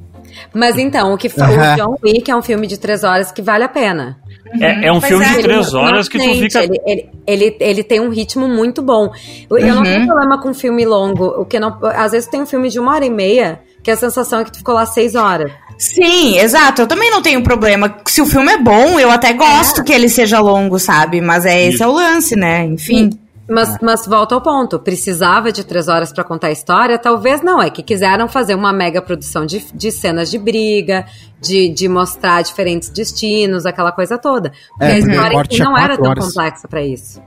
Mas 0.54 0.78
então, 0.78 1.14
o 1.14 1.18
que 1.18 1.28
o 1.28 1.76
John 1.76 1.98
Wick 2.04 2.30
é 2.30 2.36
um 2.36 2.42
filme 2.42 2.68
de 2.68 2.78
três 2.78 3.04
horas 3.04 3.32
que 3.32 3.42
vale 3.42 3.64
a 3.64 3.70
pena. 3.70 4.18
É, 4.62 4.88
é 4.88 4.92
um 4.92 5.00
Pois 5.00 5.10
filme 5.10 5.26
é, 5.26 5.30
de 5.36 5.42
três 5.42 5.74
horas 5.74 6.08
que 6.08 6.18
tu 6.18 6.34
fica. 6.36 6.64
Ele, 6.64 6.80
ele, 6.86 7.10
ele, 7.28 7.58
ele 7.60 7.84
tem 7.84 8.00
um 8.00 8.10
ritmo 8.10 8.48
muito 8.48 8.82
bom. 8.82 9.12
Eu, 9.50 9.58
eu 9.58 9.68
não 9.76 9.78
Uhum. 9.78 9.84
tenho 9.84 10.08
problema 10.08 10.42
com 10.42 10.54
filme 10.54 10.86
longo. 10.86 11.26
O 11.42 11.46
que 11.46 11.60
não, 11.60 11.78
às 11.96 12.12
vezes 12.14 12.30
tem 12.30 12.42
um 12.42 12.46
filme 12.46 12.70
de 12.70 12.80
uma 12.80 12.94
hora 12.96 13.06
e 13.06 13.10
meia 13.10 13.60
que 13.84 13.92
a 13.92 13.96
sensação 13.98 14.40
é 14.40 14.44
que 14.46 14.52
tu 14.52 14.58
ficou 14.60 14.74
lá 14.76 14.86
seis 14.86 15.16
horas. 15.16 15.52
Sim, 15.78 16.40
exato. 16.40 16.82
Eu 16.82 16.88
também 16.88 17.12
não 17.12 17.22
tenho 17.22 17.44
problema. 17.44 17.98
Se 18.08 18.22
o 18.22 18.26
filme 18.26 18.52
é 18.52 18.58
bom, 18.58 19.00
eu 19.00 19.12
até 19.12 19.32
gosto 19.34 19.84
que 19.84 19.94
ele 19.94 20.10
seja 20.10 20.40
longo, 20.40 20.80
sabe? 20.80 21.22
Mas 21.22 21.46
é 21.46 21.64
esse 21.66 21.76
Isso. 21.76 21.84
é 21.84 21.88
o 21.88 21.92
lance, 21.92 22.36
né? 22.36 22.64
Enfim. 22.66 23.10
Mas, 23.50 23.78
mas 23.82 24.06
volta 24.06 24.36
ao 24.36 24.42
ponto. 24.42 24.78
Precisava 24.80 25.52
de 25.52 25.64
três 25.64 25.88
horas 25.88 26.12
pra 26.12 26.24
contar 26.24 26.48
a 26.48 26.52
história? 26.52 26.98
Talvez 26.98 27.42
não. 27.42 27.62
É 27.62 27.70
que 27.70 27.82
quiseram 27.82 28.28
fazer 28.28 28.56
uma 28.56 28.74
mega 28.74 29.02
produção 29.02 29.46
de, 29.46 29.66
de 29.74 29.92
cenas 29.92 30.30
de 30.30 30.38
briga, 30.38 31.06
de, 31.42 31.70
de 31.70 31.88
mostrar 31.88 32.42
diferentes 32.42 32.90
destinos, 32.90 33.66
aquela 33.66 33.92
coisa 33.92 34.18
toda. 34.18 34.52
Porque 34.78 34.84
É, 34.86 34.92
a 34.94 35.00
história 35.00 35.48
é 35.52 35.64
não 35.64 35.78
era 35.78 35.98
quatro 35.98 36.04
tão 36.04 36.12
horas. 36.12 36.26
complexa 36.26 36.68
pra 36.68 36.82
isso. 36.86 37.22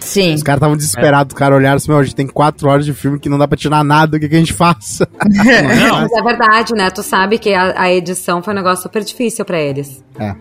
Sim. 0.00 0.34
Os 0.34 0.42
caras 0.42 0.58
estavam 0.58 0.76
desesperados, 0.76 1.32
os 1.32 1.38
caras 1.38 1.56
olharam 1.56 1.76
assim, 1.76 1.90
meu, 1.90 1.98
a 1.98 2.02
gente 2.04 2.14
tem 2.16 2.26
quatro 2.26 2.68
horas 2.68 2.84
de 2.84 2.92
filme 2.92 3.18
que 3.18 3.28
não 3.28 3.38
dá 3.38 3.48
pra 3.48 3.56
tirar 3.56 3.82
nada, 3.82 4.16
o 4.16 4.20
que, 4.20 4.28
que 4.28 4.34
a 4.34 4.38
gente 4.38 4.52
faz? 4.52 4.98
Não. 5.22 6.00
Mas 6.02 6.12
é 6.12 6.22
verdade, 6.22 6.74
né? 6.74 6.90
Tu 6.90 7.02
sabe 7.02 7.38
que 7.38 7.54
a, 7.54 7.80
a 7.80 7.92
edição 7.92 8.42
foi 8.42 8.52
um 8.52 8.56
negócio 8.56 8.82
super 8.82 9.02
difícil 9.02 9.44
pra 9.44 9.58
eles. 9.58 10.04
É. 10.18 10.34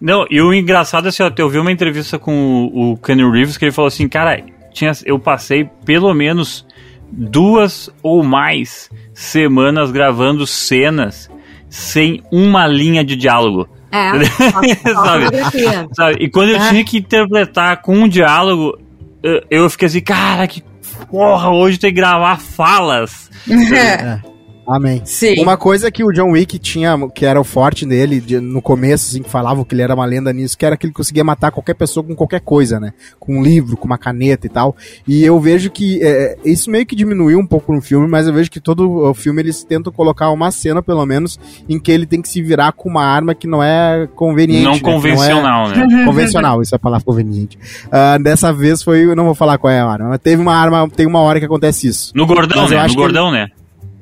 Não, 0.00 0.24
e 0.30 0.40
o 0.40 0.54
engraçado 0.54 1.06
é 1.06 1.08
assim, 1.08 1.22
ó, 1.22 1.30
eu 1.36 1.48
vi 1.50 1.58
uma 1.58 1.72
entrevista 1.72 2.18
com 2.18 2.70
o, 2.72 2.92
o 2.92 2.96
Keanu 2.96 3.30
Reeves 3.30 3.56
que 3.58 3.64
ele 3.64 3.72
falou 3.72 3.88
assim, 3.88 4.08
cara, 4.08 4.42
tinha, 4.74 4.92
eu 5.06 5.18
passei 5.18 5.64
pelo 5.86 6.12
menos 6.12 6.66
duas 7.10 7.88
ou 8.02 8.22
mais 8.22 8.90
semanas 9.14 9.90
gravando 9.90 10.46
cenas 10.46 11.30
sem 11.70 12.22
uma 12.30 12.66
linha 12.66 13.02
de 13.04 13.16
diálogo. 13.16 13.68
É, 13.90 14.24
Sabe? 14.92 15.94
Sabe? 15.94 16.16
E 16.20 16.28
quando 16.28 16.50
eu 16.50 16.56
É. 16.56 16.68
tinha 16.68 16.84
que 16.84 16.98
interpretar 16.98 17.80
com 17.80 17.94
um 17.96 18.08
diálogo, 18.08 18.76
eu, 19.22 19.40
eu 19.48 19.70
fiquei 19.70 19.86
assim, 19.86 20.00
cara, 20.00 20.46
que 20.48 20.62
porra, 21.10 21.50
hoje 21.50 21.78
tem 21.78 21.90
que 21.94 22.00
gravar 22.00 22.38
falas. 22.40 23.30
Amém. 24.66 25.02
Sim. 25.04 25.40
Uma 25.40 25.56
coisa 25.56 25.90
que 25.90 26.02
o 26.04 26.12
John 26.12 26.30
Wick 26.32 26.58
tinha, 26.58 26.96
que 27.14 27.24
era 27.26 27.40
o 27.40 27.44
forte 27.44 27.84
dele, 27.84 28.20
de- 28.20 28.40
no 28.40 28.62
começo, 28.62 29.08
assim, 29.10 29.22
que 29.22 29.30
falavam 29.30 29.64
que 29.64 29.74
ele 29.74 29.82
era 29.82 29.94
uma 29.94 30.04
lenda 30.04 30.32
nisso, 30.32 30.56
que 30.56 30.64
era 30.64 30.76
que 30.76 30.86
ele 30.86 30.92
conseguia 30.92 31.22
matar 31.24 31.50
qualquer 31.50 31.74
pessoa 31.74 32.02
com 32.04 32.14
qualquer 32.14 32.40
coisa, 32.40 32.80
né? 32.80 32.92
Com 33.18 33.38
um 33.38 33.42
livro, 33.42 33.76
com 33.76 33.86
uma 33.86 33.98
caneta 33.98 34.46
e 34.46 34.50
tal. 34.50 34.74
E 35.06 35.22
eu 35.24 35.38
vejo 35.40 35.70
que 35.70 36.00
é, 36.02 36.36
isso 36.44 36.70
meio 36.70 36.86
que 36.86 36.96
diminuiu 36.96 37.38
um 37.38 37.46
pouco 37.46 37.72
no 37.74 37.80
filme, 37.80 38.06
mas 38.08 38.26
eu 38.26 38.32
vejo 38.32 38.50
que 38.50 38.60
todo 38.60 38.90
o 38.90 39.14
filme 39.14 39.42
eles 39.42 39.62
tentam 39.64 39.92
colocar 39.92 40.30
uma 40.30 40.50
cena, 40.50 40.82
pelo 40.82 41.04
menos, 41.04 41.38
em 41.68 41.78
que 41.78 41.90
ele 41.92 42.06
tem 42.06 42.22
que 42.22 42.28
se 42.28 42.40
virar 42.42 42.72
com 42.72 42.88
uma 42.88 43.04
arma 43.04 43.34
que 43.34 43.46
não 43.46 43.62
é 43.62 44.08
conveniente. 44.14 44.64
não 44.64 44.72
né? 44.72 44.78
Que 44.80 44.88
é 44.88 44.92
convencional, 44.92 45.68
né? 45.68 45.86
convencional, 46.06 46.62
isso 46.62 46.74
é 46.74 46.76
a 46.76 46.78
palavra 46.78 47.04
conveniente. 47.04 47.58
Ah, 47.90 48.18
dessa 48.18 48.52
vez 48.52 48.82
foi, 48.82 49.04
eu 49.04 49.16
não 49.16 49.24
vou 49.24 49.34
falar 49.34 49.58
qual 49.58 49.72
é 49.72 49.80
a 49.80 49.86
arma, 49.86 50.08
mas 50.10 50.18
teve 50.20 50.40
uma 50.40 50.54
arma, 50.54 50.88
tem 50.88 51.06
uma 51.06 51.20
hora 51.20 51.38
que 51.38 51.46
acontece 51.46 51.86
isso. 51.88 52.12
No 52.14 52.26
gordão, 52.26 52.68
né? 52.68 52.86
No 52.86 52.94
gordão, 52.94 53.30
né? 53.30 53.48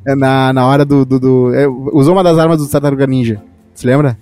É 0.06 0.14
na, 0.14 0.52
na 0.52 0.66
hora 0.66 0.84
do. 0.84 1.04
do, 1.04 1.18
do- 1.20 1.54
é, 1.54 1.66
usou 1.92 2.14
uma 2.14 2.24
das 2.24 2.38
armas 2.38 2.58
do 2.58 2.68
Tartaruga 2.68 3.06
Ninja. 3.06 3.40
Você 3.74 3.86
lembra? 3.86 4.18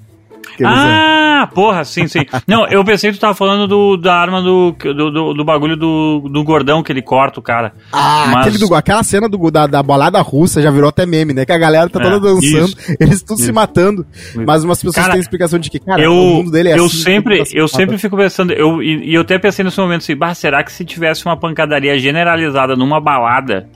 Que. 0.57 0.65
Ah, 0.65 1.49
porra, 1.55 1.85
sim, 1.85 2.07
sim. 2.07 2.21
Não, 2.47 2.67
eu 2.67 2.85
pensei 2.85 3.11
que 3.11 3.17
tu 3.17 3.21
tava 3.21 3.35
falando 3.35 3.67
do, 3.67 3.97
da 3.97 4.15
arma 4.15 4.43
do, 4.43 4.73
do, 4.73 5.11
do, 5.11 5.35
do 5.35 5.45
bagulho 5.45 5.75
do, 5.77 6.29
do 6.31 6.45
gordão 6.45 6.83
que 6.83 6.93
ele 6.93 7.01
corta 7.01 7.41
o 7.41 7.43
cara. 7.43 7.73
Ah, 7.93 8.27
mas- 8.33 8.47
aquele 8.47 8.59
do- 8.59 8.75
aquela 8.75 9.03
cena 9.03 9.27
do, 9.29 9.51
da, 9.51 9.67
da 9.67 9.83
balada 9.83 10.21
russa 10.21 10.61
já 10.61 10.71
virou 10.71 10.89
até 10.91 11.07
meme, 11.07 11.33
né? 11.33 11.47
Que 11.47 11.53
a 11.53 11.59
galera 11.59 11.89
tá 11.89 11.99
É, 11.99 12.03
toda 12.03 12.21
dançando, 12.21 12.67
isso, 12.69 12.77
eles 13.01 13.23
tudo 13.23 13.41
se 13.41 13.51
matando. 13.53 14.05
Mas 14.47 14.65
umas 14.65 14.79
pessoas 14.79 14.97
Cara, 14.97 15.13
têm 15.13 15.21
explicação 15.21 15.59
de 15.59 15.71
que, 15.71 15.79
cara, 15.79 16.03
eu, 16.03 16.13
o 16.13 16.35
mundo 16.37 16.51
dele 16.51 16.69
é 16.71 16.79
eu 16.79 16.85
assim, 16.87 16.97
sempre, 16.99 17.39
tá 17.39 17.45
se 17.47 17.57
eu 17.57 17.63
matando. 17.65 17.77
sempre 17.79 17.99
fico 17.99 18.17
pensando, 18.19 18.53
eu, 18.53 18.83
e, 18.83 19.11
e 19.11 19.15
eu 19.15 19.23
até 19.23 19.39
pensei 19.39 19.65
nesse 19.65 19.79
momento 19.81 20.03
assim, 20.03 20.15
bah, 20.17 20.35
será 20.35 20.63
que 20.63 20.71
se 20.73 20.85
tivesse 20.85 21.25
uma 21.25 21.37
pancadaria 21.39 21.99
generalizada 21.99 22.77
numa 22.77 23.01
balada, 23.01 23.67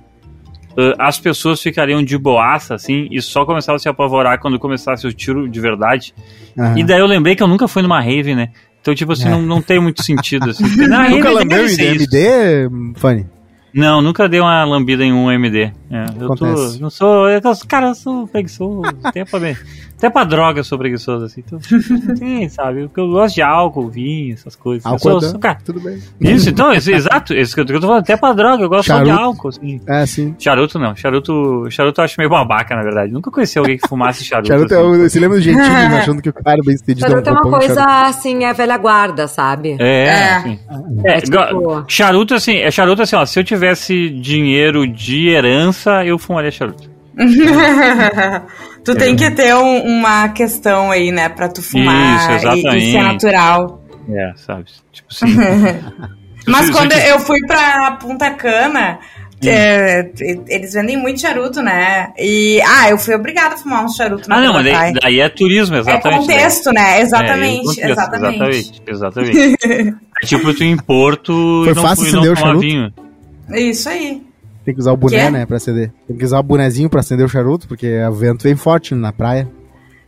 ah, 0.79 1.09
as 1.09 1.19
pessoas 1.19 1.61
ficariam 1.63 2.03
de 2.03 2.17
boaça, 2.19 2.75
assim, 2.75 3.09
e 3.11 3.21
só 3.23 3.45
começavam 3.45 3.77
a 3.77 3.79
se 3.79 3.89
apavorar 3.89 4.39
quando 4.41 4.59
começasse 4.59 5.07
o 5.07 5.13
tiro 5.13 5.49
de 5.49 5.61
verdade? 5.61 6.15
Aham. 6.59 6.79
E 6.79 6.85
daí 6.85 7.01
eu 7.01 7.07
lembrei 7.07 7.35
que 7.37 7.43
eu 7.43 7.49
nunca 7.49 7.67
fui 7.69 7.83
numa 7.83 8.01
rave, 8.01 8.35
né? 8.35 8.51
Então, 8.81 8.95
tipo 8.95 9.13
assim, 9.13 9.27
É. 9.29 9.31
não, 9.31 9.41
não 9.43 9.63
tem 9.63 9.81
muito 9.81 10.03
sentido, 10.03 10.51
assim. 10.51 10.65
Na 10.87 11.09
Nunca 11.09 11.31
lambeu 11.31 11.67
em. 11.67 11.75
DMD, 11.77 12.69
Fanny? 12.97 13.27
Não, 13.73 14.01
nunca 14.01 14.29
dei 14.29 14.39
uma 14.39 14.63
lambida 14.65 15.03
em 15.05 15.13
um 15.13 15.33
MD. 15.33 15.73
É, 15.91 16.07
eu 16.21 16.37
tô, 16.37 16.47
não 16.79 16.89
sou, 16.91 17.29
eu, 17.29 17.41
cara, 17.67 17.89
eu 17.89 17.95
sou 17.97 18.29
preguiçoso, 18.29 18.83
pra, 19.31 19.41
mim- 19.41 19.57
até 20.05 20.11
pra 20.13 20.25
droga 20.25 20.61
eu 20.61 20.65
sou 20.65 20.77
preguiçoso, 20.79 21.25
assim. 21.25 21.43
Então, 21.47 21.59
sim, 22.17 22.49
sabe, 22.49 22.83
porque 22.87 23.01
eu 23.01 23.09
gosto 23.09 23.35
de 23.37 23.43
álcool, 23.43 23.89
vinho, 23.89 24.35
essas 24.35 24.55
coisas. 24.55 24.85
Eu 24.85 24.93
Álcool 24.93 25.03
sou, 25.21 25.29
é 25.29 25.31
sou, 25.31 25.39
cara, 25.39 25.59
Tudo 25.65 25.81
bem. 25.81 25.99
isso, 26.21 26.49
então, 26.51 26.73
isso, 26.73 26.91
exato, 26.91 27.35
isso 27.35 27.55
que 27.55 27.61
eu 27.61 27.67
tô 27.67 27.81
falando, 27.81 28.01
até 28.01 28.17
pra 28.17 28.33
droga, 28.33 28.63
eu 28.63 28.69
gosto 28.69 28.87
só 28.89 29.01
de 29.01 29.07
Charuto. 29.07 29.25
álcool, 29.25 29.49
assim. 29.49 29.81
É, 29.89 30.07
sim. 30.07 30.35
Charuto 30.39 30.79
não, 30.79 30.95
charuto, 30.95 31.67
charuto 31.71 32.01
eu 32.01 32.05
acho 32.05 32.15
meio 32.19 32.31
babaca, 32.31 32.75
na 32.77 32.83
verdade. 32.83 33.13
Nunca 33.13 33.31
conheci 33.31 33.59
alguém 33.59 33.79
que 33.79 33.89
fumasse 33.89 34.23
charuto. 34.27 34.49
Charuto 34.49 34.75
é 34.75 34.79
assim. 34.79 34.87
o, 34.87 35.09
você 35.09 35.21
lembra 35.21 35.37
do 35.39 35.43
Gentili 35.43 35.65
achando 35.97 36.21
que 36.23 36.29
o 36.29 36.33
cara 36.33 36.61
bem 36.65 36.75
estendido 36.75 37.09
Charuto 37.09 37.29
é 37.29 37.33
uma 37.33 37.43
copão 37.43 37.59
de 37.61 37.67
coisa, 37.67 37.81
charuto? 37.83 38.09
assim, 38.09 38.45
é 38.45 38.53
velha 38.53 38.77
guarda, 38.79 39.27
sabe? 39.29 39.77
É, 39.79 40.05
É. 40.07 40.35
assim. 40.35 40.59
É, 41.05 41.13
É 41.17 41.21
tipo- 41.21 41.85
charuto 41.89 42.35
assim, 42.35 42.57
é 42.59 42.71
charuto 42.71 43.03
assim, 43.03 43.17
ó, 43.17 43.25
se 43.25 43.39
eu 43.39 43.45
tivesse 43.45 44.11
dinheiro 44.11 44.87
de 44.87 45.29
herança, 45.29 46.05
eu 46.05 46.19
fumaria 46.19 46.51
charuto. 46.51 46.94
tu 48.85 48.95
tem 48.95 49.15
que 49.17 49.31
ter 49.31 49.55
um- 49.55 49.83
uma 49.83 50.29
questão 50.31 50.91
aí, 50.91 51.11
né, 51.13 51.29
pra 51.29 51.49
tu 51.49 51.63
fumar 51.63 52.39
Isso, 52.39 52.49
e, 52.49 52.77
e 52.77 52.93
ser 52.93 53.03
natural. 53.03 53.83
É, 54.09 54.33
sabe? 54.37 54.65
Tipo 54.93 55.09
assim. 55.11 55.27
Mas 56.47 56.69
quando 56.71 56.93
eu 56.93 57.19
fui 57.21 57.41
pra 57.47 57.93
Punta 57.93 58.31
Cana, 58.31 58.99
Hum. 59.43 59.49
é, 59.49 60.11
eles 60.49 60.73
vendem 60.75 60.97
muito 60.97 61.21
charuto, 61.21 61.61
né? 61.63 62.13
E, 62.19 62.61
ah, 62.63 62.89
eu 62.91 62.97
fui 62.99 63.15
obrigada 63.15 63.55
a 63.55 63.59
fumar 63.59 63.85
um 63.85 63.89
charuto 63.89 64.29
na 64.29 64.37
Ah, 64.37 64.41
não, 64.41 64.53
mas 64.55 64.65
daí, 64.65 64.93
daí 64.95 65.21
é 65.21 65.29
turismo, 65.29 65.77
É 65.77 65.81
exatamente. 65.81 66.21
contexto, 66.21 66.73
né? 66.73 66.99
É, 66.99 67.01
Exatamente, 67.03 67.65
contexto, 67.67 67.91
exatamente. 67.91 68.37
Exatamente, 68.39 68.83
exatamente. 68.87 69.97
é 70.23 70.27
tipo 70.27 70.55
tu 70.55 70.65
em 70.65 70.77
Porto 70.77 71.63
Foi 71.65 71.73
e 71.73 72.13
não, 72.13 72.23
e 72.25 72.25
tomar 72.29 72.37
charuto? 72.37 72.61
vinho. 72.61 72.93
Isso 73.55 73.89
aí. 73.89 74.23
Tem 74.65 74.75
que 74.75 74.81
usar 74.81 74.93
o 74.93 74.97
boné, 74.97 75.25
Quê? 75.27 75.31
né, 75.31 75.47
pra 75.47 75.57
acender. 75.59 75.93
Tem 76.09 76.17
que 76.17 76.25
usar 76.25 76.39
o 76.39 76.43
bonezinho 76.43 76.89
pra 76.89 77.01
acender 77.01 77.27
o 77.27 77.29
charuto, 77.29 77.69
porque 77.69 77.99
o 78.05 78.13
vento 78.13 78.43
vem 78.45 78.57
forte 78.57 78.95
na 78.95 79.13
praia. 79.13 79.49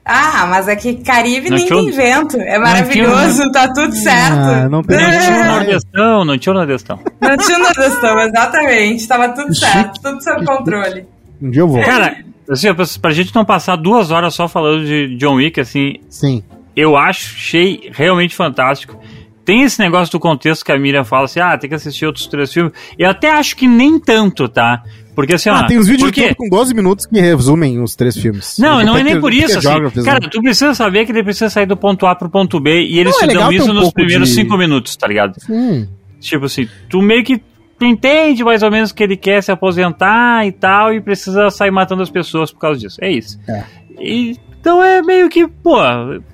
Ah, 0.08 0.46
mas 0.48 0.66
que 0.80 0.94
Caribe 1.02 1.50
Não 1.50 1.56
nem 1.58 1.66
tinha- 1.66 1.80
tem 1.82 1.90
vento. 1.90 2.36
É 2.40 2.44
tinha- 2.44 2.60
maravilhoso, 2.60 3.50
tá 3.50 3.66
tudo 3.72 3.92
certo. 3.94 4.32
Ah, 4.38 4.68
não 4.68 4.82
tem- 4.82 4.96
Não 4.96 5.10
tinha 5.20 5.40
o. 5.40 5.44
Nordestão, 5.46 6.24
não 6.24 6.38
tinha 6.38 6.52
o 6.52 6.56
Nordestão. 6.56 6.98
Não 7.20 7.36
tinha 7.36 7.58
nordestão, 7.58 8.20
exatamente. 8.20 9.08
Tava 9.08 9.28
tudo 9.30 9.48
Que 9.48 9.54
certo, 9.56 10.00
tudo 10.00 10.22
sob 10.22 10.40
que 10.40 10.46
controle. 10.46 11.06
Um 11.42 11.50
dia 11.50 11.62
eu 11.62 11.68
vou. 11.68 11.82
Cara, 11.82 12.18
assim, 12.48 12.72
pra, 12.72 12.84
pra 13.02 13.10
gente 13.10 13.34
não 13.34 13.44
passar 13.44 13.74
duas 13.76 14.10
horas 14.12 14.32
só 14.32 14.46
falando 14.46 14.86
de 14.86 15.16
John 15.16 15.34
Wick, 15.34 15.60
assim, 15.60 15.96
Sim. 16.08 16.42
eu 16.76 16.96
acho, 16.96 17.34
achei 17.34 17.90
realmente 17.92 18.34
fantástico. 18.34 18.96
Tem 19.46 19.62
esse 19.62 19.78
negócio 19.78 20.12
do 20.12 20.20
contexto 20.20 20.64
que 20.64 20.72
a 20.72 20.78
Miriam 20.78 21.04
fala 21.04 21.24
assim, 21.24 21.40
ah, 21.40 21.56
tem 21.56 21.70
que 21.70 21.76
assistir 21.76 22.04
outros 22.04 22.26
três 22.26 22.52
filmes. 22.52 22.72
Eu 22.98 23.08
até 23.08 23.30
acho 23.30 23.56
que 23.56 23.66
nem 23.66 23.98
tanto, 23.98 24.48
tá? 24.48 24.82
Porque 25.14 25.32
assim, 25.34 25.48
ó. 25.48 25.54
Ah, 25.54 25.66
tem 25.66 25.78
uns 25.78 25.86
vídeos 25.86 26.10
por 26.10 26.14
de 26.14 26.20
quê? 26.20 26.26
YouTube 26.28 26.36
com 26.50 26.56
12 26.56 26.74
minutos 26.74 27.06
que 27.06 27.18
resumem 27.20 27.80
os 27.80 27.94
três 27.96 28.16
filmes. 28.18 28.58
Não, 28.58 28.82
não 28.84 28.96
é 28.96 29.02
nem 29.04 29.14
Porque- 29.14 29.20
por 29.20 29.30
porque 29.46 29.58
isso, 29.58 29.58
assim. 29.70 30.02
Cara, 30.04 30.20
tu 30.28 30.42
precisa 30.42 30.74
saber 30.74 31.06
que 31.06 31.12
ele 31.12 31.22
precisa 31.22 31.48
sair 31.48 31.64
do 31.64 31.76
ponto 31.76 32.04
A 32.06 32.14
pro 32.14 32.28
ponto 32.28 32.60
B 32.60 32.82
e 32.82 32.98
eles 32.98 33.14
Não, 33.14 33.20
é 33.20 33.22
te 33.22 33.26
legal 33.28 33.42
dão 33.44 33.52
isso 33.52 33.70
um 33.70 33.74
nos 33.74 33.92
primeiros 33.92 34.28
de- 34.28 34.34
cinco 34.34 34.58
minutos, 34.58 34.94
tá 34.96 35.06
ligado? 35.06 35.40
Sim. 35.40 35.88
Tipo 36.20 36.46
assim, 36.46 36.68
tu 36.90 37.00
meio 37.00 37.22
que 37.24 37.38
tu 37.78 37.84
entende 37.84 38.42
mais 38.42 38.62
ou 38.64 38.70
menos 38.70 38.90
que 38.90 39.02
ele 39.02 39.16
quer 39.16 39.42
se 39.42 39.52
aposentar 39.52 40.44
e 40.46 40.50
tal, 40.52 40.92
e 40.92 41.00
precisa 41.00 41.50
sair 41.50 41.70
matando 41.70 42.02
as 42.02 42.10
pessoas 42.10 42.50
por 42.52 42.58
causa 42.58 42.80
disso. 42.80 42.98
É 43.00 43.10
isso. 43.12 43.38
É. 43.48 43.62
E, 44.00 44.36
então 44.60 44.82
é 44.82 45.00
meio 45.02 45.28
que, 45.30 45.46
pô, 45.46 45.76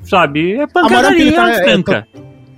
sabe, 0.02 0.54
é 0.54 0.66
que 0.66 0.72
pancadaria 0.72 1.32
tá- 1.34 1.50
é, 1.50 1.62
franca. 1.64 2.06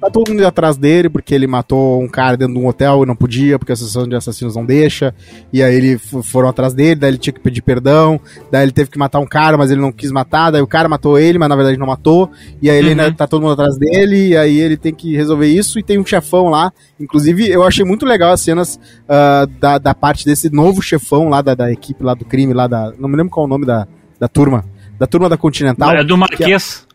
Tá 0.05 0.11
todo 0.11 0.29
mundo 0.31 0.47
atrás 0.47 0.77
dele 0.77 1.09
porque 1.09 1.35
ele 1.35 1.47
matou 1.47 2.03
um 2.03 2.07
cara 2.09 2.37
dentro 2.37 2.53
de 2.53 2.61
um 2.61 2.67
hotel 2.67 3.03
e 3.03 3.07
não 3.07 3.17
podia, 3.17 3.59
porque 3.59 3.73
a 3.73 3.75
associação 3.75 4.07
de 4.07 4.15
assassinos 4.15 4.55
não 4.55 4.65
deixa. 4.67 5.15
E 5.51 5.63
aí 5.63 5.75
ele 5.75 5.95
f- 5.95 6.23
foram 6.23 6.47
atrás 6.51 6.75
dele, 6.75 6.97
daí 6.97 7.11
ele 7.11 7.17
tinha 7.17 7.33
que 7.33 7.41
pedir 7.41 7.63
perdão. 7.63 8.21
Daí 8.53 8.63
ele 8.65 8.73
teve 8.73 8.91
que 8.91 8.99
matar 8.99 9.19
um 9.19 9.27
cara, 9.27 9.57
mas 9.57 9.71
ele 9.71 9.81
não 9.81 9.91
quis 9.91 10.11
matar. 10.13 10.51
Daí 10.51 10.61
o 10.61 10.67
cara 10.67 10.91
matou 10.91 11.19
ele, 11.19 11.39
mas 11.39 11.49
na 11.49 11.57
verdade 11.57 11.79
não 11.79 11.87
matou. 11.87 12.31
E 12.61 12.69
aí 12.69 12.77
ele 12.77 12.93
Uhum. 12.93 13.01
ainda 13.01 13.13
tá 13.15 13.27
todo 13.27 13.41
mundo 13.41 13.53
atrás 13.55 13.79
dele. 13.79 14.29
E 14.29 14.37
aí 14.37 14.61
ele 14.61 14.77
tem 14.77 14.93
que 14.93 15.17
resolver 15.17 15.47
isso. 15.47 15.79
E 15.79 15.83
tem 15.83 15.99
um 15.99 16.05
chefão 16.05 16.51
lá. 16.51 16.71
Inclusive, 17.01 17.49
eu 17.49 17.63
achei 17.63 17.85
muito 17.85 18.05
legal 18.05 18.31
as 18.33 18.41
cenas 18.43 18.79
ah, 19.09 19.47
da, 19.59 19.79
da 19.79 19.95
parte 19.95 20.27
desse 20.27 20.51
novo 20.51 20.83
chefão 20.83 21.31
lá 21.31 21.41
da, 21.41 21.55
da 21.55 21.73
equipe 21.73 22.05
lá 22.05 22.13
do 22.13 22.27
crime, 22.27 22.53
lá 22.53 22.67
da. 22.67 22.93
Não 22.99 23.09
me 23.09 23.17
lembro 23.17 23.31
qual 23.33 23.45
é 23.45 23.47
o 23.47 23.51
nome 23.51 23.65
da, 23.65 23.89
da 24.21 24.29
turma. 24.29 24.67
Da 24.99 25.07
turma 25.07 25.31
da 25.31 25.37
Continental. 25.39 25.91
É 25.93 26.05
do 26.05 26.17
Marquês. 26.19 26.87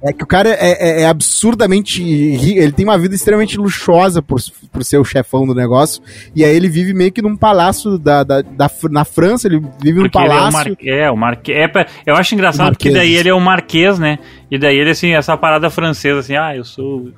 É 0.00 0.12
que 0.12 0.22
o 0.22 0.26
cara 0.26 0.48
é, 0.50 1.00
é- 1.00 1.02
é 1.02 1.06
absurdamente 1.06 2.00
rico, 2.02 2.60
ele 2.60 2.70
tem 2.70 2.84
uma 2.86 2.96
vida 2.96 3.14
extremamente 3.16 3.56
luxuosa 3.58 4.22
por, 4.22 4.38
por 4.72 4.84
ser 4.84 4.98
o 4.98 5.04
chefão 5.04 5.44
do 5.44 5.52
negócio, 5.54 6.00
e 6.36 6.44
aí 6.44 6.54
ele 6.54 6.68
vive 6.68 6.94
meio 6.94 7.10
que 7.10 7.20
num 7.20 7.36
palácio 7.36 7.98
da, 7.98 8.22
da, 8.22 8.40
da- 8.42 8.70
na 8.90 9.04
França, 9.04 9.48
ele 9.48 9.60
vive 9.82 9.98
num 9.98 10.04
é 10.04 10.08
o, 10.08 10.10
palácio. 10.12 10.52
mar... 10.52 10.76
é, 10.86 11.10
o 11.10 11.16
Marquês. 11.16 11.58
É, 11.58 11.66
pra- 11.66 11.86
eu 12.06 12.14
acho 12.14 12.32
engraçado 12.34 12.70
porque 12.76 12.90
daí 12.90 13.12
ele 13.16 13.28
é 13.28 13.34
o 13.34 13.40
Marquês, 13.40 13.98
né? 13.98 14.18
E 14.50 14.56
daí 14.58 14.76
ele, 14.78 14.90
assim, 14.90 15.10
essa 15.14 15.36
parada 15.36 15.68
francesa, 15.68 16.20
assim, 16.20 16.36
ah, 16.36 16.54
eu 16.56 16.64
sou. 16.64 17.08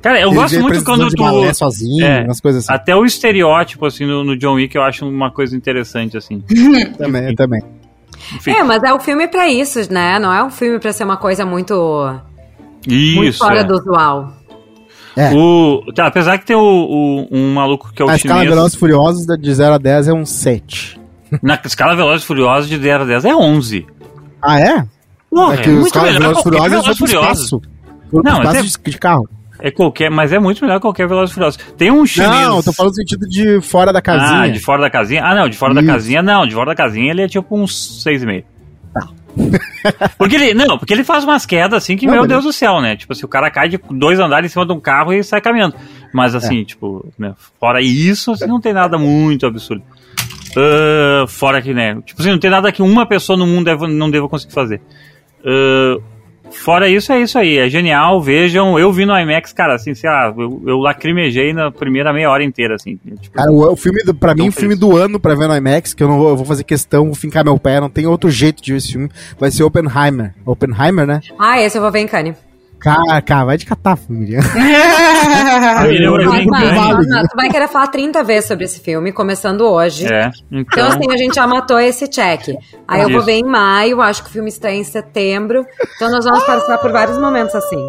Cara, 0.00 0.20
eu 0.20 0.28
ele 0.28 0.36
gosto 0.36 0.60
muito 0.60 0.84
quando 0.84 1.08
de 1.08 1.16
tu. 1.16 1.22
balé 1.22 1.52
sozinho, 1.52 2.04
É. 2.06 2.22
umas 2.22 2.40
coisas 2.40 2.64
assim. 2.64 2.72
Até 2.72 2.94
o 2.94 3.04
estereótipo, 3.04 3.84
assim, 3.84 4.06
no, 4.06 4.22
no 4.22 4.36
John 4.36 4.54
Wick, 4.54 4.74
eu 4.76 4.82
acho 4.82 5.06
uma 5.08 5.30
coisa 5.32 5.56
interessante, 5.56 6.16
assim. 6.16 6.40
Também, 6.96 7.34
também. 7.34 7.60
Enfim, 8.34 8.50
É, 8.52 8.62
mas 8.62 8.82
é 8.82 8.92
o 8.92 8.98
filme 9.00 9.26
pra 9.28 9.48
isso, 9.48 9.80
né? 9.92 10.18
Não 10.18 10.32
é 10.32 10.42
um 10.42 10.50
filme 10.50 10.78
pra 10.78 10.92
ser 10.92 11.04
uma 11.04 11.16
coisa 11.16 11.44
muito, 11.46 11.74
muito 12.86 13.24
isso. 13.24 13.38
fora 13.38 13.60
é. 13.60 13.64
do 13.64 13.74
usual. 13.74 14.32
É. 15.16 15.32
O, 15.34 15.82
tá, 15.94 16.06
apesar 16.06 16.38
que 16.38 16.46
tem 16.46 16.54
o, 16.54 16.60
o- 16.60 17.28
um 17.32 17.52
maluco 17.54 17.92
que 17.92 18.00
é 18.00 18.04
o 18.04 18.08
A 18.08 18.14
escala 18.16 18.40
chinês. 18.40 18.54
Velozes 18.54 18.74
e 18.74 18.78
Furiosos 18.78 19.26
da- 19.26 19.36
de 19.36 19.52
0 19.52 19.74
a 19.74 19.78
10 19.78 20.08
é 20.08 20.12
um 20.12 20.24
7. 20.24 21.00
Na 21.42 21.60
escala 21.64 21.96
Velozes 21.96 22.22
e 22.22 22.26
Furiosos 22.26 22.68
de 22.70 22.78
0 22.78 23.02
a 23.02 23.06
10 23.06 23.24
é 23.24 23.34
11. 23.34 23.86
Ah, 24.40 24.60
é? 24.60 24.86
Porra, 25.28 25.54
é 25.56 25.58
é, 25.58 25.62
que 25.62 25.70
os 25.70 25.78
muito 25.80 25.92
caras 25.92 26.12
melhor 26.14 26.20
Velozes 26.20 26.40
e 26.40 26.42
Furiosos 26.44 26.70
Velozes 26.70 26.86
vão 26.86 26.96
pro 26.96 27.06
Furiosos. 27.08 27.50
Não, 28.24 28.38
espaço 28.42 28.58
é- 28.58 28.62
de, 28.84 28.90
de 28.92 28.98
carro. 28.98 29.28
É 29.60 29.72
qualquer, 29.72 30.08
mas 30.08 30.32
é 30.32 30.38
muito 30.38 30.62
melhor 30.62 30.76
que 30.76 30.82
qualquer 30.82 31.08
Velozes 31.08 31.32
e 31.32 31.34
Furiosos. 31.34 31.60
Tem 31.76 31.90
um 31.90 32.06
chinês... 32.06 32.30
Não, 32.30 32.62
tô 32.62 32.72
falando 32.72 32.92
no 32.92 32.94
sentido 32.96 33.26
de 33.28 33.60
fora 33.60 33.92
da 33.92 34.00
casinha. 34.00 34.42
Ah, 34.42 34.48
de 34.48 34.60
fora 34.60 34.82
da 34.82 34.88
casinha? 34.88 35.24
Ah, 35.24 35.34
não, 35.34 35.48
de 35.48 35.56
fora 35.56 35.72
Isso. 35.74 35.82
da 35.84 35.92
casinha 35.92 36.22
não. 36.22 36.46
De 36.46 36.54
fora 36.54 36.66
da 36.70 36.76
casinha 36.76 37.10
ele 37.10 37.22
é 37.22 37.26
tipo 37.28 37.58
uns 37.58 38.04
6,5. 38.06 38.44
porque 40.18 40.36
ele, 40.36 40.54
não, 40.54 40.78
porque 40.78 40.92
ele 40.92 41.04
faz 41.04 41.24
umas 41.24 41.44
quedas 41.46 41.82
assim 41.82 41.96
que, 41.96 42.06
Não, 42.06 42.14
meu. 42.14 42.26
Deus 42.26 42.44
do 42.44 42.52
céu, 42.52 42.80
né? 42.80 42.96
Tipo 42.96 43.12
assim, 43.12 43.24
o 43.24 43.28
cara 43.28 43.50
cai 43.50 43.68
de 43.68 43.80
dois 43.90 44.18
andares 44.18 44.50
em 44.50 44.52
cima 44.52 44.66
de 44.66 44.72
um 44.72 44.80
carro 44.80 45.12
e 45.12 45.22
sai 45.24 45.40
caminhando. 45.40 45.74
Mas 46.12 46.34
assim, 46.34 46.64
tipo, 46.64 47.06
né, 47.18 47.34
fora 47.60 47.80
isso, 47.80 48.32
assim, 48.32 48.46
não 48.46 48.60
tem 48.60 48.72
nada 48.72 48.96
muito 48.98 49.46
absurdo. 49.46 49.82
Ah, 50.56 51.24
fora 51.28 51.60
que, 51.62 51.72
né? 51.74 51.96
Tipo 52.04 52.20
assim, 52.20 52.30
não 52.30 52.38
tem 52.38 52.50
nada 52.50 52.72
que 52.72 52.82
uma 52.82 53.06
pessoa 53.06 53.36
no 53.36 53.46
mundo 53.46 53.66
deva- 53.66 53.86
não 53.88 54.10
deva 54.10 54.28
conseguir 54.28 54.52
fazer. 54.54 54.80
Ah, 55.44 56.00
fora 56.50 56.88
isso, 56.88 57.12
é 57.12 57.20
isso 57.20 57.38
aí. 57.38 57.58
É 57.58 57.68
genial, 57.68 58.20
vejam. 58.20 58.78
Eu 58.78 58.92
vi 58.92 59.04
no 59.04 59.18
IMAX, 59.18 59.52
cara, 59.52 59.74
assim, 59.74 59.94
sei 59.94 60.08
lá, 60.10 60.34
eu, 60.36 60.62
eu 60.66 60.78
lacrimejei 60.78 61.52
na 61.52 61.70
primeira 61.70 62.12
meia 62.12 62.30
hora 62.30 62.44
inteira, 62.44 62.74
assim. 62.74 62.98
Tipo, 63.20 63.36
Cara, 63.36 63.50
o, 63.50 63.72
o 63.72 63.76
filme, 63.76 64.02
do, 64.02 64.14
pra 64.14 64.34
mim, 64.34 64.48
o 64.48 64.52
filme 64.52 64.74
do 64.74 64.96
ano 64.96 65.18
pra 65.18 65.34
ver 65.34 65.48
no 65.48 65.56
IMAX, 65.56 65.94
que 65.94 66.02
eu 66.02 66.08
não 66.08 66.18
vou, 66.18 66.30
eu 66.30 66.36
vou 66.36 66.46
fazer 66.46 66.64
questão, 66.64 67.06
vou 67.06 67.14
fincar 67.14 67.44
meu 67.44 67.58
pé, 67.58 67.80
não 67.80 67.90
tem 67.90 68.06
outro 68.06 68.30
jeito 68.30 68.62
de 68.62 68.72
ver 68.72 68.78
esse 68.78 68.92
filme, 68.92 69.08
vai 69.38 69.50
ser 69.50 69.62
Oppenheimer. 69.62 70.34
Oppenheimer, 70.44 71.06
né? 71.06 71.20
Ah, 71.38 71.60
esse 71.60 71.76
eu 71.76 71.82
vou 71.82 71.92
ver 71.92 72.00
em 72.00 72.06
Cannes. 72.06 72.47
Cara, 72.80 73.20
cara, 73.22 73.44
vai 73.44 73.56
de 73.58 73.66
a 73.66 73.96
Miriam 75.86 76.12
válido. 76.12 77.08
não, 77.08 77.22
tu 77.24 77.36
vai 77.36 77.48
querer 77.50 77.68
falar 77.68 77.88
30 77.88 78.22
vezes 78.22 78.46
sobre 78.48 78.64
esse 78.64 78.80
filme, 78.80 79.12
começando 79.12 79.62
hoje. 79.62 80.06
É, 80.06 80.30
Então, 80.50 80.60
então. 80.60 80.86
assim, 80.88 81.12
a 81.12 81.16
gente 81.16 81.34
já 81.34 81.46
matou 81.46 81.78
esse 81.80 82.06
check. 82.08 82.56
Aí 82.86 83.02
eu 83.02 83.10
vou 83.10 83.22
ver 83.22 83.32
em 83.32 83.44
maio, 83.44 84.00
acho 84.00 84.22
que 84.22 84.28
o 84.28 84.32
filme 84.32 84.48
estreia 84.48 84.76
em 84.78 84.84
setembro. 84.84 85.66
Então 85.96 86.10
nós 86.10 86.24
vamos 86.24 86.44
passar 86.44 86.78
por 86.78 86.92
vários 86.92 87.18
momentos 87.18 87.54
assim. 87.54 87.82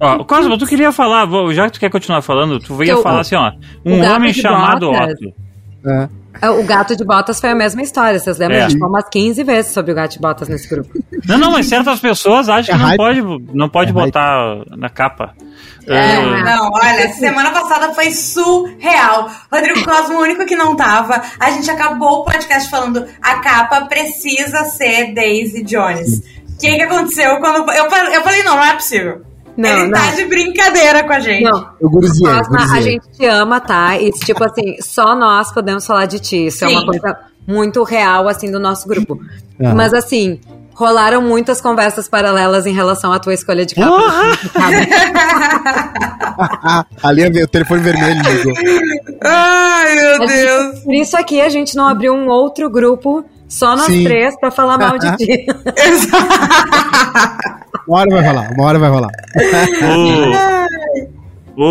Ó, 0.00 0.24
Cosmo, 0.24 0.56
tu 0.56 0.66
queria 0.66 0.92
falar, 0.92 1.26
já 1.52 1.66
que 1.66 1.72
tu 1.72 1.80
quer 1.80 1.90
continuar 1.90 2.22
falando, 2.22 2.60
tu 2.60 2.82
ia 2.84 2.92
Eu- 2.92 3.02
falar 3.02 3.20
assim, 3.20 3.34
ó. 3.34 3.52
Um 3.84 4.02
homem 4.04 4.32
chamado. 4.32 4.90
Otto. 4.90 5.34
É. 5.86 6.08
É, 6.40 6.50
O 6.50 6.62
Gato 6.64 6.96
de 6.96 7.04
Botas 7.04 7.40
foi 7.40 7.50
a 7.50 7.54
mesma 7.54 7.82
história. 7.82 8.18
Vocês 8.18 8.38
lembram? 8.38 8.58
É. 8.58 8.62
A 8.64 8.68
gente 8.68 8.78
falou 8.78 8.94
umas 8.94 9.08
15 9.08 9.42
vezes 9.44 9.72
sobre 9.72 9.92
o 9.92 9.94
Gato 9.94 10.12
de 10.12 10.18
Botas 10.18 10.48
nesse 10.48 10.68
grupo. 10.68 10.90
Não, 11.26 11.38
não, 11.38 11.50
mas 11.52 11.66
certas 11.66 11.98
pessoas 12.00 12.48
acham 12.48 12.74
É 12.74 12.78
que 12.78 12.82
não 12.82 12.88
hype. 12.88 12.96
pode, 12.98 13.22
não 13.54 13.68
pode 13.68 13.90
É 13.90 13.92
botar 13.92 14.62
na 14.76 14.88
capa. 14.88 15.34
É, 15.86 16.16
Ah, 16.16 16.42
Não, 16.56 16.70
olha, 16.72 17.12
semana 17.12 17.50
passada 17.50 17.92
foi 17.94 18.10
surreal. 18.10 19.30
Rodrigo 19.52 19.84
Cosmo, 19.84 20.18
o 20.18 20.22
único 20.22 20.44
que 20.46 20.56
não 20.56 20.74
tava. 20.76 21.22
A 21.38 21.50
gente 21.50 21.70
acabou 21.70 22.20
o 22.20 22.24
podcast 22.24 22.68
falando 22.68 23.06
a 23.22 23.36
capa 23.36 23.82
precisa 23.86 24.64
ser 24.64 25.14
Daisy 25.14 25.62
Jones. 25.62 26.18
O 26.54 26.58
que, 26.58 26.74
que 26.74 26.82
aconteceu 26.82 27.38
quando. 27.38 27.70
Eu, 27.72 27.84
eu 27.84 28.22
falei, 28.22 28.42
não, 28.42 28.56
não 28.56 28.64
é 28.64 28.72
possível. 28.74 29.22
Não, 29.56 29.68
Ele 29.70 29.90
não. 29.90 29.92
tá 29.92 30.10
de 30.14 30.24
brincadeira 30.26 31.04
com 31.04 31.12
a 31.12 31.20
gente. 31.20 31.44
Não, 31.44 31.66
Cosma, 31.80 32.74
a 32.74 32.80
gente 32.80 33.08
te 33.16 33.24
ama, 33.26 33.60
tá? 33.60 33.96
E, 33.98 34.10
tipo 34.10 34.42
assim, 34.44 34.76
só 34.80 35.14
nós 35.14 35.52
podemos 35.52 35.86
falar 35.86 36.06
de 36.06 36.18
ti. 36.18 36.46
Isso 36.46 36.64
é 36.64 36.68
Sim. 36.68 36.74
uma 36.76 36.86
coisa 36.86 37.16
muito 37.46 37.82
real, 37.84 38.28
assim, 38.28 38.50
do 38.50 38.58
nosso 38.60 38.86
grupo. 38.88 39.18
Aham. 39.60 39.74
Mas, 39.74 39.94
assim, 39.94 40.40
rolaram 40.74 41.22
muitas 41.22 41.60
conversas 41.60 42.08
paralelas 42.08 42.66
em 42.66 42.74
relação 42.74 43.12
à 43.12 43.18
tua 43.18 43.32
escolha 43.32 43.64
de 43.64 43.74
capa. 43.74 43.96
Ah, 44.54 44.70
ali 47.02 47.22
é 47.22 47.44
o 47.44 47.48
telefone 47.48 47.80
vermelho 47.80 48.20
ligou. 48.22 48.52
Ai, 49.24 49.94
meu 49.94 50.18
Deus. 50.26 50.80
Por 50.80 50.94
isso 50.94 51.16
aqui 51.16 51.40
a 51.40 51.48
gente 51.48 51.74
não 51.76 51.88
abriu 51.88 52.12
um 52.12 52.28
outro 52.28 52.68
grupo, 52.68 53.24
só 53.48 53.74
nós 53.74 53.86
Sim. 53.86 54.04
três, 54.04 54.38
pra 54.38 54.50
falar 54.50 54.76
mal 54.76 54.98
de 54.98 55.10
ti. 55.16 55.46
Uma 57.88 58.00
hora 58.00 58.10
vai 58.10 58.26
rolar, 58.26 58.52
uma 58.52 58.64
hora 58.64 58.78
vai 58.78 58.90
rolar. 58.90 59.10
Ô, 61.56 61.62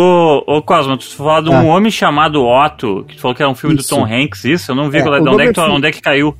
ô, 0.46 0.56
ô, 0.56 0.62
Cosmo, 0.62 0.96
tu 0.96 1.04
falou 1.14 1.42
de 1.42 1.50
um 1.50 1.54
Ah. 1.54 1.62
homem 1.76 1.90
chamado 1.90 2.42
Otto, 2.44 3.04
que 3.06 3.16
tu 3.16 3.20
falou 3.20 3.34
que 3.34 3.42
é 3.42 3.48
um 3.48 3.54
filme 3.54 3.76
Isso. 3.76 3.88
do 3.94 3.96
Tom 3.96 4.04
Hanks, 4.04 4.44
isso? 4.44 4.72
Eu 4.72 4.74
não 4.76 4.90
vi 4.90 4.98
É, 4.98 5.04
o 5.04 5.12
onde, 5.12 5.42
é 5.42 5.52
que, 5.52 5.60
onde 5.60 5.86
é 5.88 5.92
que 5.92 6.00
caiu. 6.00 6.34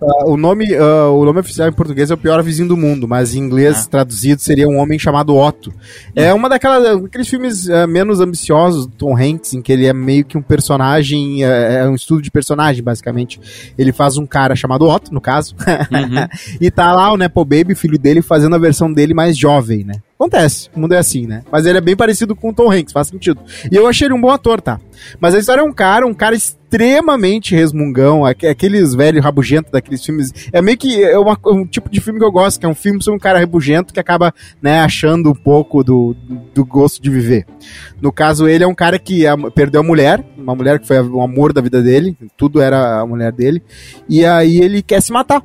Ah, 0.00 0.26
o, 0.26 0.36
nome, 0.36 0.74
ah, 0.74 1.08
o 1.10 1.24
nome 1.24 1.40
oficial 1.40 1.68
em 1.68 1.72
português 1.72 2.10
é 2.10 2.14
o 2.14 2.18
pior 2.18 2.42
vizinho 2.42 2.68
do 2.68 2.76
mundo, 2.76 3.08
mas 3.08 3.34
em 3.34 3.38
inglês 3.38 3.84
Ah. 3.86 3.90
traduzido 3.90 4.42
seria 4.42 4.68
um 4.68 4.76
homem 4.76 4.98
chamado 4.98 5.34
Otto. 5.34 5.72
É 6.14 6.34
uma 6.34 6.48
daquelas 6.50 7.02
aqueles 7.04 7.26
filmes 7.28 7.68
ah, 7.70 7.86
menos 7.86 8.20
ambiciosos 8.20 8.86
do 8.86 8.92
Tom 8.92 9.16
Hanks, 9.16 9.54
em 9.54 9.62
que 9.62 9.72
ele 9.72 9.86
é 9.86 9.92
meio 9.94 10.24
que 10.24 10.36
um 10.36 10.42
personagem, 10.42 11.42
ah, 11.44 11.48
é 11.48 11.88
um 11.88 11.94
estudo 11.94 12.20
de 12.20 12.30
personagem, 12.30 12.82
basicamente. 12.82 13.40
Ele 13.78 13.92
faz 13.92 14.18
um 14.18 14.26
cara 14.26 14.54
chamado 14.54 14.86
Otto, 14.86 15.14
no 15.14 15.20
caso, 15.20 15.54
Uhum. 15.66 16.26
e 16.60 16.70
tá 16.70 16.92
lá 16.92 17.10
o 17.12 17.16
Nepo 17.16 17.44
Baby, 17.44 17.74
filho 17.74 17.98
dele, 17.98 18.20
fazendo 18.20 18.54
a 18.54 18.58
versão 18.58 18.92
dele 18.92 19.14
mais 19.14 19.36
jovem, 19.36 19.82
né? 19.84 19.94
Acontece, 20.18 20.70
o 20.74 20.80
mundo 20.80 20.94
é 20.94 20.98
assim, 20.98 21.26
né? 21.26 21.42
Mas 21.52 21.66
ele 21.66 21.76
é 21.76 21.80
bem 21.80 21.94
parecido 21.94 22.34
com 22.34 22.48
o 22.48 22.52
Tom 22.54 22.72
Hanks, 22.72 22.90
faz 22.92 23.08
sentido. 23.08 23.38
E 23.70 23.76
eu 23.76 23.86
achei 23.86 24.06
ele 24.06 24.14
um 24.14 24.20
bom 24.20 24.30
ator, 24.30 24.62
tá? 24.62 24.80
Mas 25.20 25.34
a 25.34 25.38
história 25.38 25.60
é 25.60 25.64
um 25.64 25.72
cara, 25.72 26.06
um 26.06 26.14
cara 26.14 26.34
extremamente 26.34 27.54
resmungão, 27.54 28.24
aque- 28.24 28.46
aqueles 28.46 28.94
velhos 28.94 29.22
rabugentos 29.22 29.70
daqueles 29.70 30.02
filmes. 30.02 30.32
É 30.52 30.62
meio 30.62 30.78
que 30.78 31.02
é 31.04 31.18
uma- 31.18 31.38
um 31.46 31.66
tipo 31.66 31.90
de 31.90 32.00
filme 32.00 32.18
que 32.18 32.24
eu 32.24 32.32
gosto, 32.32 32.58
que 32.58 32.64
é 32.64 32.68
um 32.68 32.74
filme 32.74 33.02
sobre 33.02 33.16
um 33.18 33.20
cara 33.20 33.38
rabugento 33.38 33.92
que 33.92 34.00
acaba, 34.00 34.32
né, 34.62 34.80
achando 34.80 35.30
um 35.30 35.34
pouco 35.34 35.84
do, 35.84 36.16
do 36.54 36.64
gosto 36.64 37.02
de 37.02 37.10
viver. 37.10 37.44
No 38.00 38.10
caso, 38.10 38.48
ele 38.48 38.64
é 38.64 38.66
um 38.66 38.74
cara 38.74 38.98
que 38.98 39.24
perdeu 39.54 39.82
a 39.82 39.84
mulher, 39.84 40.24
uma 40.38 40.54
mulher 40.54 40.78
que 40.78 40.86
foi 40.86 40.98
o 40.98 41.20
amor 41.20 41.52
da 41.52 41.60
vida 41.60 41.82
dele, 41.82 42.16
tudo 42.38 42.62
era 42.62 43.00
a 43.00 43.06
mulher 43.06 43.32
dele, 43.32 43.62
e 44.08 44.24
aí 44.24 44.62
ele 44.62 44.80
quer 44.82 45.02
se 45.02 45.12
matar. 45.12 45.42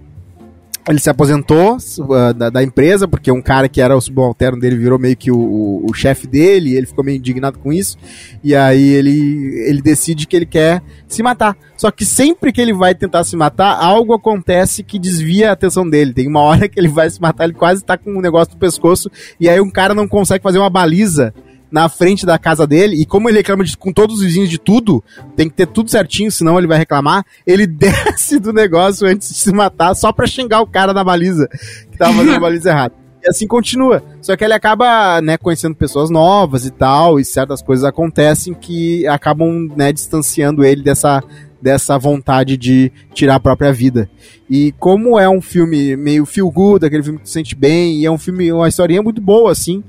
Ele 0.90 1.00
se 1.00 1.10
aposentou 1.10 1.78
uh, 1.78 2.34
da, 2.34 2.50
da 2.50 2.64
empresa, 2.64 3.08
porque 3.08 3.32
um 3.32 3.42
cara 3.42 3.70
que 3.70 3.80
era 3.80 3.96
o 3.96 4.02
subalterno 4.02 4.60
dele 4.60 4.76
virou 4.76 4.98
meio 4.98 5.16
que 5.16 5.32
o, 5.32 5.38
o, 5.38 5.86
o 5.90 5.94
chefe 5.94 6.26
dele, 6.26 6.76
ele 6.76 6.88
ficou 6.88 7.04
meio 7.04 7.18
indignado 7.18 7.60
com 7.60 7.72
isso. 7.72 7.98
E 8.44 8.56
aí 8.56 8.90
ele, 8.90 9.64
ele 9.68 9.82
decide 9.82 10.26
que 10.26 10.36
ele 10.36 10.46
quer 10.46 10.82
se 11.08 11.22
matar. 11.22 11.56
Só 11.78 11.92
que 11.92 12.04
sempre 12.04 12.52
que 12.52 12.60
ele 12.60 12.74
vai 12.74 12.96
tentar 12.96 13.24
se 13.24 13.36
matar, 13.36 13.78
algo 13.80 14.14
acontece 14.14 14.84
que 14.84 14.98
desvia 14.98 15.50
a 15.50 15.54
atenção 15.54 15.88
dele. 15.88 16.14
Tem 16.14 16.28
uma 16.28 16.42
hora 16.44 16.68
que 16.68 16.80
ele 16.80 16.88
vai 16.88 17.10
se 17.10 17.22
matar, 17.22 17.44
ele 17.44 17.54
quase 17.54 17.84
tá 17.84 17.98
com 17.98 18.12
um 18.12 18.22
negócio 18.22 18.54
no 18.54 18.60
pescoço, 18.60 19.10
e 19.40 19.48
aí 19.48 19.62
um 19.62 19.70
cara 19.70 19.94
não 19.94 20.08
consegue 20.08 20.42
fazer 20.42 20.58
uma 20.58 20.70
baliza 20.70 21.34
na 21.72 21.88
frente 21.88 22.26
da 22.26 22.38
casa 22.38 22.68
dele, 22.68 23.02
e 23.02 23.06
como 23.06 23.30
ele 23.30 23.38
reclama 23.38 23.64
de- 23.64 23.78
com 23.78 23.94
todos 23.94 24.18
os 24.18 24.24
vizinhos 24.24 24.50
de 24.50 24.58
tudo, 24.58 25.02
tem 25.36 25.48
que 25.50 25.56
ter 25.56 25.68
tudo 25.68 25.90
certinho, 25.90 26.30
senão 26.32 26.58
ele 26.58 26.68
vai 26.68 26.78
reclamar, 26.78 27.26
ele 27.48 27.66
desce 28.16 28.40
do 28.40 28.52
negócio 28.52 29.08
antes 29.08 29.30
de 29.30 29.36
se 29.36 29.54
matar, 29.54 29.94
só 29.96 30.12
pra 30.12 30.28
xingar 30.28 30.62
o 30.62 30.68
cara 30.68 30.94
da 30.94 31.04
baliza, 31.04 31.48
que 31.92 31.98
tava 31.98 32.14
fazendo 32.14 32.36
a 32.36 32.40
baliza 32.42 32.70
errada. 32.70 32.96
E 33.24 33.30
assim 33.30 33.46
continua. 33.46 34.04
Só 34.20 34.36
que 34.36 34.44
ele 34.44 34.54
acaba, 34.54 35.22
né, 35.22 35.38
conhecendo 35.38 35.76
pessoas 35.76 36.10
novas 36.10 36.66
e 36.66 36.72
tal, 36.72 37.20
e 37.20 37.24
certas 37.24 37.62
coisas 37.62 37.86
acontecem 37.86 38.52
que 38.54 39.06
acabam, 39.08 39.70
né, 39.78 39.94
distanciando 39.94 40.66
ele 40.66 40.82
dessa, 40.82 41.24
dessa 41.62 42.00
vontade 42.00 42.58
de 42.58 42.92
tirar 43.14 43.36
a 43.36 43.40
própria 43.40 43.72
vida. 43.72 44.10
E 44.50 44.74
como 44.80 45.20
é 45.20 45.30
um 45.30 45.40
filme 45.40 45.96
meio 45.96 46.26
feel 46.26 46.50
good, 46.50 46.84
aquele 46.84 47.04
filme 47.04 47.20
que 47.20 47.26
tu 47.26 47.30
sente 47.30 47.56
bem, 47.56 47.98
e 48.00 48.06
é 48.08 48.12
um 48.12 48.18
filme, 48.18 48.52
uma 48.52 48.68
historinha 48.68 49.04
muito 49.04 49.22
boa, 49.22 49.52
assim, 49.52 49.84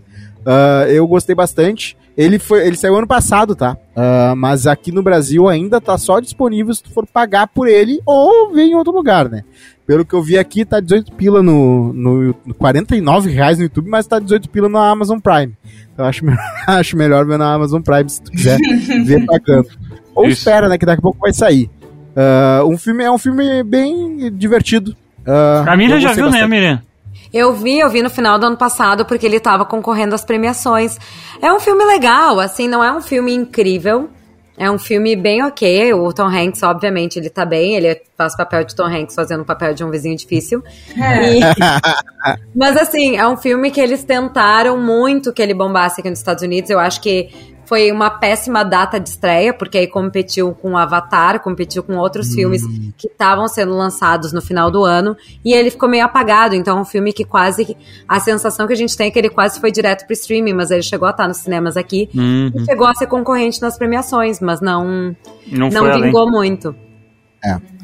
ah, 0.47 0.85
eu 0.89 1.07
gostei 1.07 1.35
bastante. 1.35 1.97
Ele, 2.17 2.39
foi, 2.39 2.67
ele 2.67 2.77
saiu 2.77 2.97
ano 2.97 3.07
passado, 3.07 3.55
tá? 3.57 3.77
Ah, 3.97 4.35
mas 4.37 4.67
aqui 4.67 4.93
no 4.93 5.03
Brasil 5.03 5.49
ainda 5.49 5.81
tá 5.81 5.97
só 5.97 6.21
disponível 6.21 6.75
se 6.75 6.83
tu 6.83 6.91
for 6.91 7.07
pagar 7.07 7.47
por 7.47 7.67
ele 7.67 8.01
ou 8.05 8.53
ver 8.53 8.65
em 8.65 8.75
outro 8.75 8.93
lugar, 8.93 9.29
né? 9.31 9.43
Pelo 9.87 10.05
que 10.05 10.15
eu 10.15 10.23
vi 10.23 10.39
aqui, 10.39 10.65
tá 10.65 10.79
18 10.79 11.13
pila 11.13 11.43
no, 11.43 11.93
no, 11.93 12.35
no 12.47 12.55
49 12.55 13.31
reais 13.31 13.57
no 13.59 13.65
YouTube, 13.65 13.89
mas 13.89 14.07
tá 14.07 14.19
18 14.19 14.49
pila 14.51 14.69
na 14.69 14.89
Amazon 14.91 15.19
Prime. 15.19 15.55
Então 15.93 16.05
eu 16.05 16.09
acho, 16.09 16.25
melhor- 16.25 16.45
acho 16.67 16.97
melhor 16.97 17.27
ver 17.27 17.39
na 17.39 17.53
Amazon 17.55 17.81
Prime 17.83 18.09
se 18.09 18.23
tu 18.23 18.31
quiser 18.31 18.59
ver 19.05 19.25
pagando. 19.27 19.69
Ou 20.15 20.25
Isso. 20.27 20.39
espera, 20.41 20.69
né? 20.69 20.77
Que 20.79 20.85
daqui 20.87 21.01
a 21.01 21.03
pouco 21.03 21.19
vai 21.19 21.33
sair. 21.33 21.71
Ah, 22.15 22.63
um 22.67 22.77
filme, 22.77 23.03
é 23.03 23.11
um 23.11 23.19
filme 23.19 23.63
bem 23.65 24.31
divertido. 24.37 24.95
Ah, 25.27 25.65
A 25.67 25.77
Miriam 25.77 25.99
já 25.99 26.13
viu, 26.13 26.27
né, 26.27 26.31
bastante. 26.33 26.51
Miriam? 26.51 26.83
Eu 27.33 27.53
vi, 27.53 27.79
eu 27.79 27.89
vi 27.89 28.03
no 28.03 28.11
final 28.11 28.39
do 28.39 28.47
ano 28.47 28.57
passado, 28.57 29.05
porque 29.05 29.25
ele 29.27 29.41
tava 29.41 29.65
concorrendo 29.65 30.15
às 30.15 30.25
premiações. 30.25 30.99
É 31.41 31.53
um 31.53 31.59
filme 31.61 31.85
legal, 31.85 32.39
assim, 32.39 32.69
não 32.69 32.83
é 32.85 32.93
um 32.93 33.01
filme 33.01 33.33
incrível. 33.35 34.11
É 34.59 34.71
um 34.71 34.79
filme 34.79 35.17
bem 35.17 35.43
ok. 35.43 35.95
O 35.95 36.13
Tom 36.13 36.27
Hanks, 36.29 36.63
obviamente, 36.63 37.19
ele 37.19 37.31
tá 37.31 37.45
bem. 37.45 37.75
Ele 37.75 38.01
faz 38.19 38.37
papel 38.37 38.65
de 38.65 38.77
Tom 38.77 38.85
Hanks 38.85 39.15
fazendo 39.15 39.41
o 39.41 39.45
papel 39.47 39.73
de 39.73 39.83
um 39.83 39.91
vizinho 39.91 40.15
difícil. 40.17 40.63
E- 40.95 41.41
Mas 42.55 42.77
assim, 42.77 43.17
é 43.17 43.27
um 43.27 43.37
filme 43.37 43.71
que 43.71 43.81
eles 43.81 44.05
tentaram 44.05 44.77
muito 44.79 45.33
que 45.33 45.41
ele 45.41 45.55
bombasse 45.55 46.01
aqui 46.01 46.11
nos 46.11 46.19
Estados 46.19 46.43
Unidos. 46.45 46.71
Eu 46.71 46.79
acho 46.79 47.01
que 47.01 47.31
foi 47.73 47.91
uma 47.91 48.11
péssima 48.11 48.63
data 48.63 49.01
de 49.01 49.09
estreia, 49.09 49.55
porque 49.55 49.79
aí 49.79 49.87
competiu 49.87 50.53
com 50.53 50.77
Avatar, 50.77 51.41
competiu 51.41 51.83
com 51.83 51.97
outros 51.97 52.35
filmes 52.35 52.61
que 52.99 53.07
estavam 53.09 53.49
sendo 53.49 53.75
lançados 53.75 54.31
no 54.31 54.43
final 54.43 54.71
do 54.71 54.85
ano, 54.85 55.17
e 55.43 55.55
ele 55.55 55.71
ficou 55.71 55.89
meio 55.89 56.05
apagado. 56.05 56.55
Então, 56.55 56.77
é 56.77 56.81
um 56.83 56.85
filme 56.85 57.15
que 57.15 57.25
quase. 57.25 57.75
A 58.07 58.21
sensação 58.21 58.67
que 58.67 58.75
a 58.75 58.77
gente 58.77 58.95
tem 58.95 59.07
é 59.07 59.11
que 59.11 59.19
ele 59.19 59.31
quase 59.31 59.59
foi 59.59 59.73
direto 59.73 60.05
pro 60.05 60.13
streaming, 60.13 60.53
mas 60.53 60.71
ele 60.71 60.83
chegou 60.83 61.09
a 61.09 61.13
estar 61.13 61.27
nos 61.27 61.39
cinemas 61.39 61.79
aqui 61.79 62.11
Uhum. 62.15 62.53
e 62.55 62.65
chegou 62.67 62.87
a 62.87 62.95
ser 62.95 63.07
concorrente 63.07 63.63
nas 63.63 63.79
premiações, 63.79 64.39
mas 64.39 64.61
não, 64.61 65.17
Não, 65.51 65.71
não 65.71 65.71
foi 65.71 65.91
além. 65.93 66.03
vingou 66.03 66.31
muito. 66.31 66.77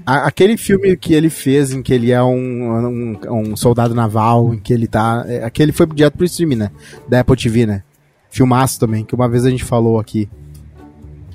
A- 0.07 0.27
Aquele 0.27 0.57
filme 0.59 0.97
que 0.99 1.15
ele 1.15 1.31
fez 1.31 1.73
em 1.73 1.83
que 1.83 1.93
ele 1.95 2.13
é 2.13 2.23
um, 2.23 2.31
um, 2.37 3.19
um 3.51 3.57
soldado 3.57 3.95
naval, 3.95 4.53
em 4.55 4.59
que 4.59 4.73
ele 4.73 4.87
tá. 4.87 5.25
é, 5.27 5.45
Aquele 5.45 5.73
foi 5.73 5.87
direto 5.87 6.17
pro 6.17 6.25
stream, 6.27 6.57
né? 6.59 6.71
Da 7.09 7.21
Apple 7.21 7.37
TV, 7.37 7.65
né? 7.67 7.83
Filmaço 8.31 8.79
também, 8.79 9.05
que 9.05 9.15
uma 9.15 9.29
vez 9.29 9.45
a 9.45 9.51
gente 9.51 9.65
falou 9.65 9.99
aqui. 9.99 10.29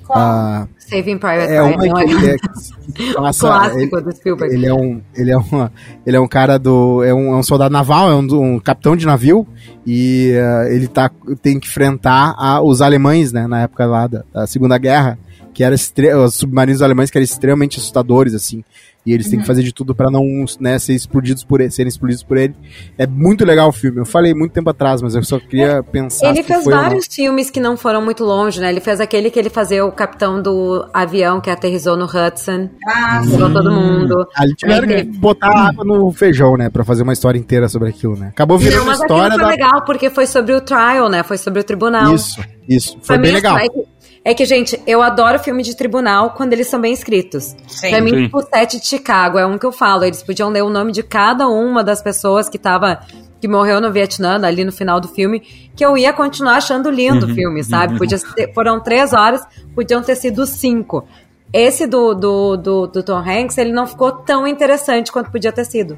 Ah, 0.09 0.67
Saving 0.77 1.17
Private 1.17 1.51
é 1.51 1.63
Ryan. 1.63 1.75
Uma 1.75 2.05
que, 2.05 2.29
é, 2.29 2.37
que 2.37 3.13
passa, 3.13 3.47
Clássico 3.47 3.97
ele, 3.97 4.03
do 4.03 4.11
Spielberg. 4.11 4.53
Ele 4.53 4.65
é 4.67 4.73
um, 4.73 5.01
ele 5.15 5.31
é 5.31 5.37
uma, 5.37 5.71
ele 6.05 6.17
é 6.17 6.19
um 6.19 6.27
cara 6.27 6.59
do, 6.59 7.03
é 7.03 7.13
um, 7.13 7.33
é 7.33 7.37
um 7.37 7.43
soldado 7.43 7.71
naval, 7.71 8.11
é 8.11 8.15
um, 8.15 8.55
um, 8.55 8.59
capitão 8.59 8.95
de 8.95 9.05
navio 9.05 9.47
e 9.87 10.33
uh, 10.35 10.67
ele 10.71 10.87
tá, 10.87 11.09
tem 11.41 11.59
que 11.59 11.67
enfrentar 11.67 12.35
a, 12.37 12.61
os 12.61 12.81
alemães, 12.81 13.31
né, 13.31 13.47
na 13.47 13.61
época 13.61 13.85
lá 13.85 14.07
da, 14.07 14.23
da 14.31 14.45
Segunda 14.45 14.77
Guerra, 14.77 15.17
que 15.53 15.63
era 15.63 15.73
os 15.73 16.35
submarinos 16.35 16.81
alemães 16.81 17.09
que 17.09 17.17
eram 17.17 17.23
extremamente 17.23 17.79
assustadores, 17.79 18.33
assim 18.33 18.63
e 19.05 19.13
eles 19.13 19.29
têm 19.29 19.37
que 19.37 19.43
uhum. 19.43 19.47
fazer 19.47 19.63
de 19.63 19.73
tudo 19.73 19.93
para 19.93 20.09
não 20.09 20.45
né, 20.59 20.79
ser 20.79 20.93
explodidos 20.93 21.43
por 21.43 21.59
ele, 21.59 21.71
serem 21.71 21.89
explodidos 21.89 22.23
por 22.23 22.37
ele. 22.37 22.55
É 22.97 23.05
muito 23.05 23.43
legal 23.43 23.69
o 23.69 23.71
filme. 23.71 23.99
Eu 23.99 24.05
falei 24.05 24.33
muito 24.33 24.53
tempo 24.53 24.69
atrás, 24.69 25.01
mas 25.01 25.13
eu 25.13 25.23
só 25.23 25.39
queria 25.39 25.65
é, 25.65 25.81
pensar. 25.81 26.29
Ele 26.29 26.41
fez 26.41 26.63
vários 26.65 27.07
filmes 27.07 27.49
que 27.49 27.59
não 27.59 27.75
foram 27.75 28.01
muito 28.01 28.23
longe, 28.23 28.61
né? 28.61 28.69
Ele 28.69 28.79
fez 28.79 29.01
aquele 29.01 29.29
que 29.29 29.37
ele 29.37 29.49
fazia 29.49 29.85
o 29.85 29.91
capitão 29.91 30.41
do 30.41 30.87
avião 30.93 31.41
que 31.41 31.49
aterrizou 31.49 31.97
no 31.97 32.05
Hudson. 32.05 32.69
Ah, 32.87 33.21
sim. 33.23 33.37
todo 33.37 33.71
mundo. 33.71 34.25
Ali 34.35 34.55
tiveram 34.55 34.87
que 34.87 35.03
botar 35.03 35.69
água 35.69 35.83
no 35.83 36.11
feijão, 36.11 36.55
né? 36.55 36.69
Pra 36.69 36.85
fazer 36.85 37.03
uma 37.03 37.13
história 37.13 37.37
inteira 37.37 37.67
sobre 37.67 37.89
aquilo, 37.89 38.15
né? 38.15 38.27
Acabou 38.29 38.57
virando 38.57 38.79
não, 38.79 38.85
mas 38.85 39.01
história. 39.01 39.35
Foi 39.35 39.43
da... 39.43 39.49
legal, 39.49 39.85
porque 39.85 40.09
foi 40.09 40.25
sobre 40.25 40.53
o 40.53 40.61
trial, 40.61 41.09
né? 41.09 41.23
Foi 41.23 41.37
sobre 41.37 41.59
o 41.59 41.63
tribunal. 41.63 42.15
Isso, 42.15 42.41
isso. 42.67 42.93
Foi, 43.01 43.15
foi 43.15 43.17
bem 43.17 43.31
legal. 43.33 43.57
História. 43.57 43.92
É 44.25 44.33
que, 44.33 44.45
gente, 44.45 44.81
eu 44.87 45.01
adoro 45.01 45.37
filme 45.37 45.61
de 45.63 45.75
tribunal 45.75 46.31
quando 46.31 46.53
eles 46.53 46.67
são 46.67 46.79
bem 46.79 46.93
escritos. 46.93 47.55
Sim. 47.67 47.89
Pra 47.89 48.01
mim, 48.01 48.29
o 48.31 48.41
Sete 48.41 48.79
de 48.79 48.87
Chicago 48.87 49.37
é 49.37 49.45
um 49.45 49.57
que 49.57 49.65
eu 49.65 49.71
falo. 49.71 50.05
Eles 50.05 50.23
podiam 50.23 50.49
ler 50.49 50.63
o 50.63 50.69
nome 50.69 50.93
de 50.93 51.03
cada 51.03 51.47
uma 51.49 51.83
das 51.83 52.01
pessoas 52.01 52.47
que 52.47 52.57
tava 52.57 53.01
que 53.41 53.47
morreu 53.49 53.81
no 53.81 53.91
Vietnã, 53.91 54.39
ali 54.41 54.63
no 54.63 54.71
final 54.71 55.01
do 55.01 55.09
filme, 55.09 55.41
que 55.75 55.85
eu 55.85 55.97
ia 55.97 56.13
continuar 56.13 56.55
achando 56.55 56.89
lindo 56.89 57.25
o 57.25 57.29
uhum. 57.29 57.35
filme, 57.35 57.61
sabe? 57.61 57.97
Podia 57.97 58.17
ter, 58.17 58.53
foram 58.53 58.79
três 58.79 59.11
horas, 59.11 59.45
podiam 59.75 60.01
ter 60.01 60.15
sido 60.15 60.45
cinco. 60.45 61.05
Esse 61.51 61.85
do, 61.85 62.13
do, 62.13 62.55
do, 62.55 62.87
do, 62.87 63.03
Tom 63.03 63.17
Hanks, 63.17 63.57
ele 63.57 63.73
não 63.73 63.85
ficou 63.85 64.13
tão 64.13 64.47
interessante 64.47 65.11
quanto 65.11 65.29
podia 65.29 65.51
ter 65.51 65.65
sido. 65.65 65.97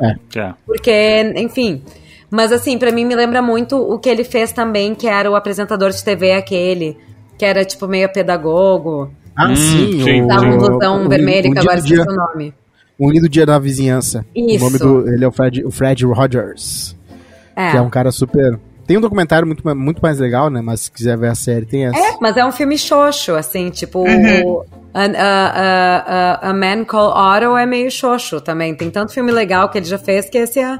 É. 0.00 0.40
é. 0.40 0.54
Porque, 0.66 1.32
enfim. 1.36 1.84
Mas 2.28 2.50
assim, 2.50 2.76
para 2.76 2.90
mim 2.90 3.04
me 3.04 3.14
lembra 3.14 3.40
muito 3.40 3.76
o 3.76 3.96
que 3.96 4.08
ele 4.08 4.24
fez 4.24 4.52
também, 4.52 4.92
que 4.92 5.06
era 5.06 5.30
o 5.30 5.36
apresentador 5.36 5.90
de 5.90 6.02
TV 6.02 6.32
aquele 6.32 6.98
que 7.40 7.44
era 7.46 7.64
tipo 7.64 7.88
meio 7.88 8.06
pedagogo. 8.12 9.10
Ah, 9.34 9.48
hum, 9.48 9.56
sim. 9.56 10.04
sim. 10.04 10.26
Tava 10.28 10.44
um 10.44 10.58
botão 10.58 11.08
vermelho, 11.08 11.50
que 11.50 11.58
agora 11.58 11.78
esqueci 11.78 11.98
o 11.98 12.14
nome. 12.14 12.52
O 12.98 13.08
Unido 13.08 13.30
Dia 13.30 13.46
da 13.46 13.58
Vizinhança. 13.58 14.26
Isso. 14.36 14.62
O 14.62 14.68
nome 14.68 14.78
do, 14.78 15.08
ele 15.10 15.24
é 15.24 15.26
o 15.26 15.32
Fred, 15.32 15.64
o 15.64 15.70
Fred 15.70 16.04
Rogers. 16.04 16.94
É. 17.56 17.70
Que 17.70 17.76
é 17.78 17.80
um 17.80 17.88
cara 17.88 18.12
super... 18.12 18.60
Tem 18.86 18.98
um 18.98 19.00
documentário 19.00 19.46
muito, 19.46 19.66
muito 19.74 20.02
mais 20.02 20.18
legal, 20.18 20.50
né? 20.50 20.60
Mas 20.60 20.82
se 20.82 20.90
quiser 20.90 21.16
ver 21.16 21.28
a 21.28 21.34
série, 21.34 21.64
tem 21.64 21.86
essa. 21.86 21.96
É, 21.96 22.18
mas 22.20 22.36
é 22.36 22.44
um 22.44 22.52
filme 22.52 22.76
xoxo, 22.76 23.34
assim, 23.34 23.70
tipo... 23.70 24.00
Uhum. 24.00 24.62
A, 24.92 25.04
a, 25.04 26.40
a, 26.44 26.50
a, 26.50 26.52
Man 26.52 26.84
Called 26.84 27.46
Otto 27.46 27.56
é 27.56 27.64
meio 27.64 27.90
xoxo 27.90 28.38
também. 28.38 28.74
Tem 28.74 28.90
tanto 28.90 29.14
filme 29.14 29.32
legal 29.32 29.70
que 29.70 29.78
ele 29.78 29.86
já 29.86 29.96
fez 29.96 30.28
que 30.28 30.36
esse 30.36 30.60
é 30.60 30.78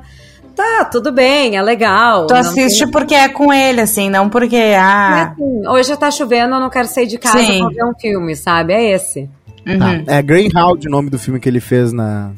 tá, 0.60 0.84
tudo 0.84 1.12
bem, 1.12 1.56
é 1.56 1.62
legal. 1.62 2.26
Tu 2.26 2.34
assiste 2.34 2.84
tem... 2.84 2.90
porque 2.90 3.14
é 3.14 3.28
com 3.28 3.52
ele, 3.52 3.80
assim, 3.80 4.10
não 4.10 4.28
porque, 4.28 4.56
ah... 4.56 5.18
É 5.18 5.22
assim, 5.22 5.68
hoje 5.68 5.96
tá 5.96 6.10
chovendo, 6.10 6.54
eu 6.54 6.60
não 6.60 6.70
quero 6.70 6.88
sair 6.88 7.06
de 7.06 7.18
casa 7.18 7.38
Sim. 7.38 7.60
pra 7.60 7.68
ver 7.68 7.84
um 7.84 7.94
filme, 7.98 8.36
sabe? 8.36 8.72
É 8.72 8.92
esse. 8.92 9.28
Uhum. 9.66 9.78
Tá. 9.78 10.14
É 10.14 10.22
Greenhound 10.22 10.86
o 10.86 10.90
nome 10.90 11.10
do 11.10 11.18
filme 11.18 11.40
que 11.40 11.48
ele 11.48 11.60
fez 11.60 11.92
na... 11.92 12.32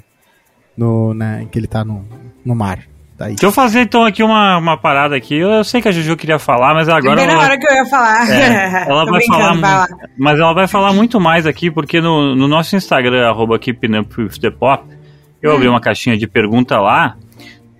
No, 0.76 1.12
né, 1.12 1.46
que 1.50 1.58
ele 1.58 1.66
tá 1.66 1.84
no, 1.84 2.04
no 2.44 2.54
mar. 2.54 2.78
Tá 3.18 3.26
Deixa 3.26 3.44
eu 3.44 3.52
fazer 3.52 3.82
então 3.82 4.04
aqui 4.04 4.22
uma, 4.22 4.56
uma 4.56 4.76
parada 4.76 5.14
aqui. 5.14 5.36
Eu 5.36 5.62
sei 5.64 5.82
que 5.82 5.88
a 5.88 5.92
Juju 5.92 6.16
queria 6.16 6.38
falar, 6.38 6.72
mas 6.72 6.88
agora. 6.88 7.14
Bem 7.14 7.26
na 7.26 7.38
hora 7.38 7.58
que 7.58 7.66
eu 7.66 7.74
ia 7.74 7.84
falar. 7.84 8.30
É, 8.30 8.88
ela 8.88 9.04
vai 9.10 9.22
falar, 9.26 9.54
falar, 9.54 9.88
Mas 10.18 10.40
ela 10.40 10.54
vai 10.54 10.66
falar 10.66 10.92
muito 10.94 11.20
mais 11.20 11.46
aqui, 11.46 11.70
porque 11.70 12.00
no, 12.00 12.34
no 12.34 12.48
nosso 12.48 12.74
Instagram, 12.74 13.28
arroba 13.28 13.58
Keeping 13.58 13.98
Up 13.98 14.18
with 14.18 14.40
the 14.40 14.50
Pop, 14.50 14.84
eu 15.42 15.52
hum. 15.52 15.56
abri 15.56 15.68
uma 15.68 15.80
caixinha 15.80 16.16
de 16.16 16.26
pergunta 16.26 16.80
lá 16.80 17.16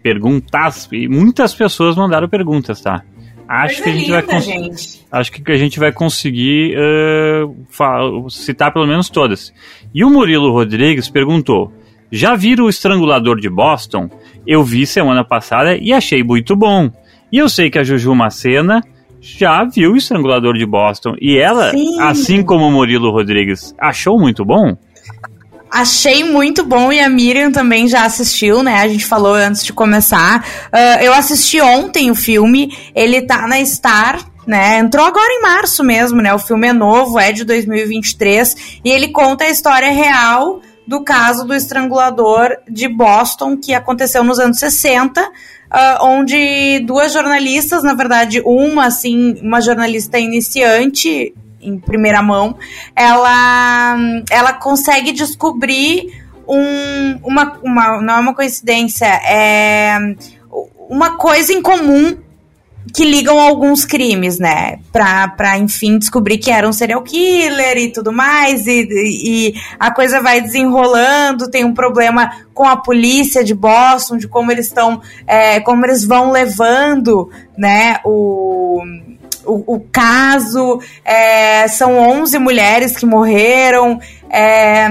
perguntas 0.03 0.89
e 0.93 1.09
muitas 1.09 1.55
pessoas 1.55 1.97
mandaram 1.97 2.29
perguntas, 2.29 2.81
tá? 2.81 3.03
Acho 3.49 3.83
que 3.83 3.89
a 3.89 3.93
gente 3.93 4.07
linda, 4.07 4.23
vai 4.23 4.41
gente. 4.41 5.01
acho 5.11 5.33
que 5.33 5.53
a 5.53 5.57
gente 5.57 5.79
vai 5.79 5.93
conseguir 5.93 6.75
uh, 6.75 8.31
citar 8.31 8.73
pelo 8.73 8.87
menos 8.87 9.11
todas. 9.11 9.53
E 9.95 10.05
o 10.05 10.11
Murilo 10.11 10.53
Rodrigues 10.53 11.09
perguntou: 11.09 11.73
já 12.11 12.35
viram 12.35 12.65
o 12.65 12.69
Estrangulador 12.69 13.39
de 13.39 13.51
Boston? 13.51 14.09
Eu 14.47 14.65
vi 14.65 14.87
semana 14.87 15.23
passada 15.25 15.77
e 15.77 15.93
achei 15.93 16.23
muito 16.23 16.57
bom. 16.57 16.91
E 17.31 17.39
eu 17.39 17.49
sei 17.49 17.71
que 17.71 17.79
a 17.79 17.85
Juju 17.85 18.15
Macena 18.15 18.83
já 19.21 19.65
viu 19.65 19.93
o 19.93 19.97
Estrangulador 19.97 20.55
de 20.55 20.67
Boston 20.67 21.15
e 21.21 21.39
ela, 21.39 21.71
Sim. 21.71 22.01
assim 22.01 22.43
como 22.43 22.67
o 22.67 22.73
Murilo 22.73 23.11
Rodrigues, 23.11 23.75
achou 23.79 24.19
muito 24.19 24.45
bom. 24.45 24.77
Achei 25.73 26.23
muito 26.23 26.67
bom 26.67 26.93
e 26.93 27.01
a 27.01 27.09
Miriam 27.09 27.51
também 27.51 27.89
já 27.89 28.05
assistiu, 28.05 28.63
né? 28.63 28.83
A 28.83 28.89
gente 28.89 29.07
falou 29.07 29.33
antes 29.33 29.65
de 29.65 29.73
começar. 29.73 30.45
Uh, 30.67 31.03
eu 31.03 31.15
assisti 31.15 31.63
ontem 31.63 32.11
o 32.11 32.15
filme, 32.15 32.77
ele 32.95 33.23
tá 33.23 33.47
na 33.47 33.65
Star, 33.65 34.21
né? 34.47 34.81
Entrou 34.81 35.07
agora 35.07 35.33
em 35.33 35.41
março 35.41 35.83
mesmo, 35.83 36.21
né? 36.21 36.35
O 36.35 36.39
filme 36.39 36.67
é 36.67 36.75
novo, 36.75 37.19
é 37.19 37.33
de 37.33 37.43
2023 37.45 38.81
e 38.85 38.91
ele 38.91 39.09
conta 39.09 39.45
a 39.45 39.49
história 39.49 39.91
real 39.91 40.61
do 40.87 41.03
caso 41.03 41.47
do 41.47 41.55
estrangulador 41.55 42.55
de 42.69 42.87
Boston 42.87 43.57
que 43.57 43.73
aconteceu 43.73 44.23
nos 44.23 44.39
anos 44.39 44.59
60. 44.59 45.23
Uh, 45.23 46.05
onde 46.05 46.81
duas 46.81 47.15
jornalistas, 47.15 47.83
na 47.83 47.95
verdade, 47.95 48.43
uma 48.45 48.89
assim, 48.89 49.41
uma 49.41 49.59
jornalista 49.63 50.19
iniciante 50.19 51.33
em 51.63 51.79
primeira 51.79 52.23
mão, 52.23 52.57
ela, 52.95 53.97
ela 54.31 54.53
consegue 54.55 55.13
descobrir 55.13 56.23
um, 56.47 57.19
uma, 57.23 57.59
uma. 57.63 58.03
Não 58.03 58.15
é 58.15 58.21
uma 58.21 58.35
coincidência, 58.35 59.07
é 59.07 59.97
uma 60.89 61.17
coisa 61.17 61.53
em 61.53 61.63
comum 61.63 62.19
que 62.93 63.05
ligam 63.05 63.39
alguns 63.39 63.85
crimes, 63.85 64.39
né? 64.39 64.79
Pra, 64.93 65.29
pra 65.29 65.57
enfim, 65.57 65.99
descobrir 65.99 66.39
que 66.39 66.51
era 66.51 66.69
um 66.69 66.73
serial 66.73 67.03
killer 67.03 67.79
e 67.79 67.93
tudo 67.93 68.13
mais, 68.13 68.67
e, 68.67 68.89
e 68.91 69.55
a 69.79 69.91
coisa 69.91 70.21
vai 70.21 70.41
desenrolando, 70.41 71.51
tem 71.51 71.65
um 71.65 71.75
problema 71.75 72.31
com 72.53 72.65
a 72.65 72.77
polícia 72.77 73.45
de 73.45 73.55
Boston, 73.55 74.17
de 74.17 74.29
como 74.29 74.51
eles 74.51 74.67
estão, 74.67 75.01
é, 75.27 75.61
como 75.61 75.87
eles 75.87 76.05
vão 76.05 76.31
levando, 76.31 77.31
né, 77.57 77.99
o 78.05 78.83
o, 79.45 79.75
o 79.77 79.81
caso, 79.81 80.81
é, 81.05 81.67
são 81.69 81.99
11 81.99 82.39
mulheres 82.39 82.97
que 82.97 83.07
morreram, 83.07 83.99
é, 84.31 84.89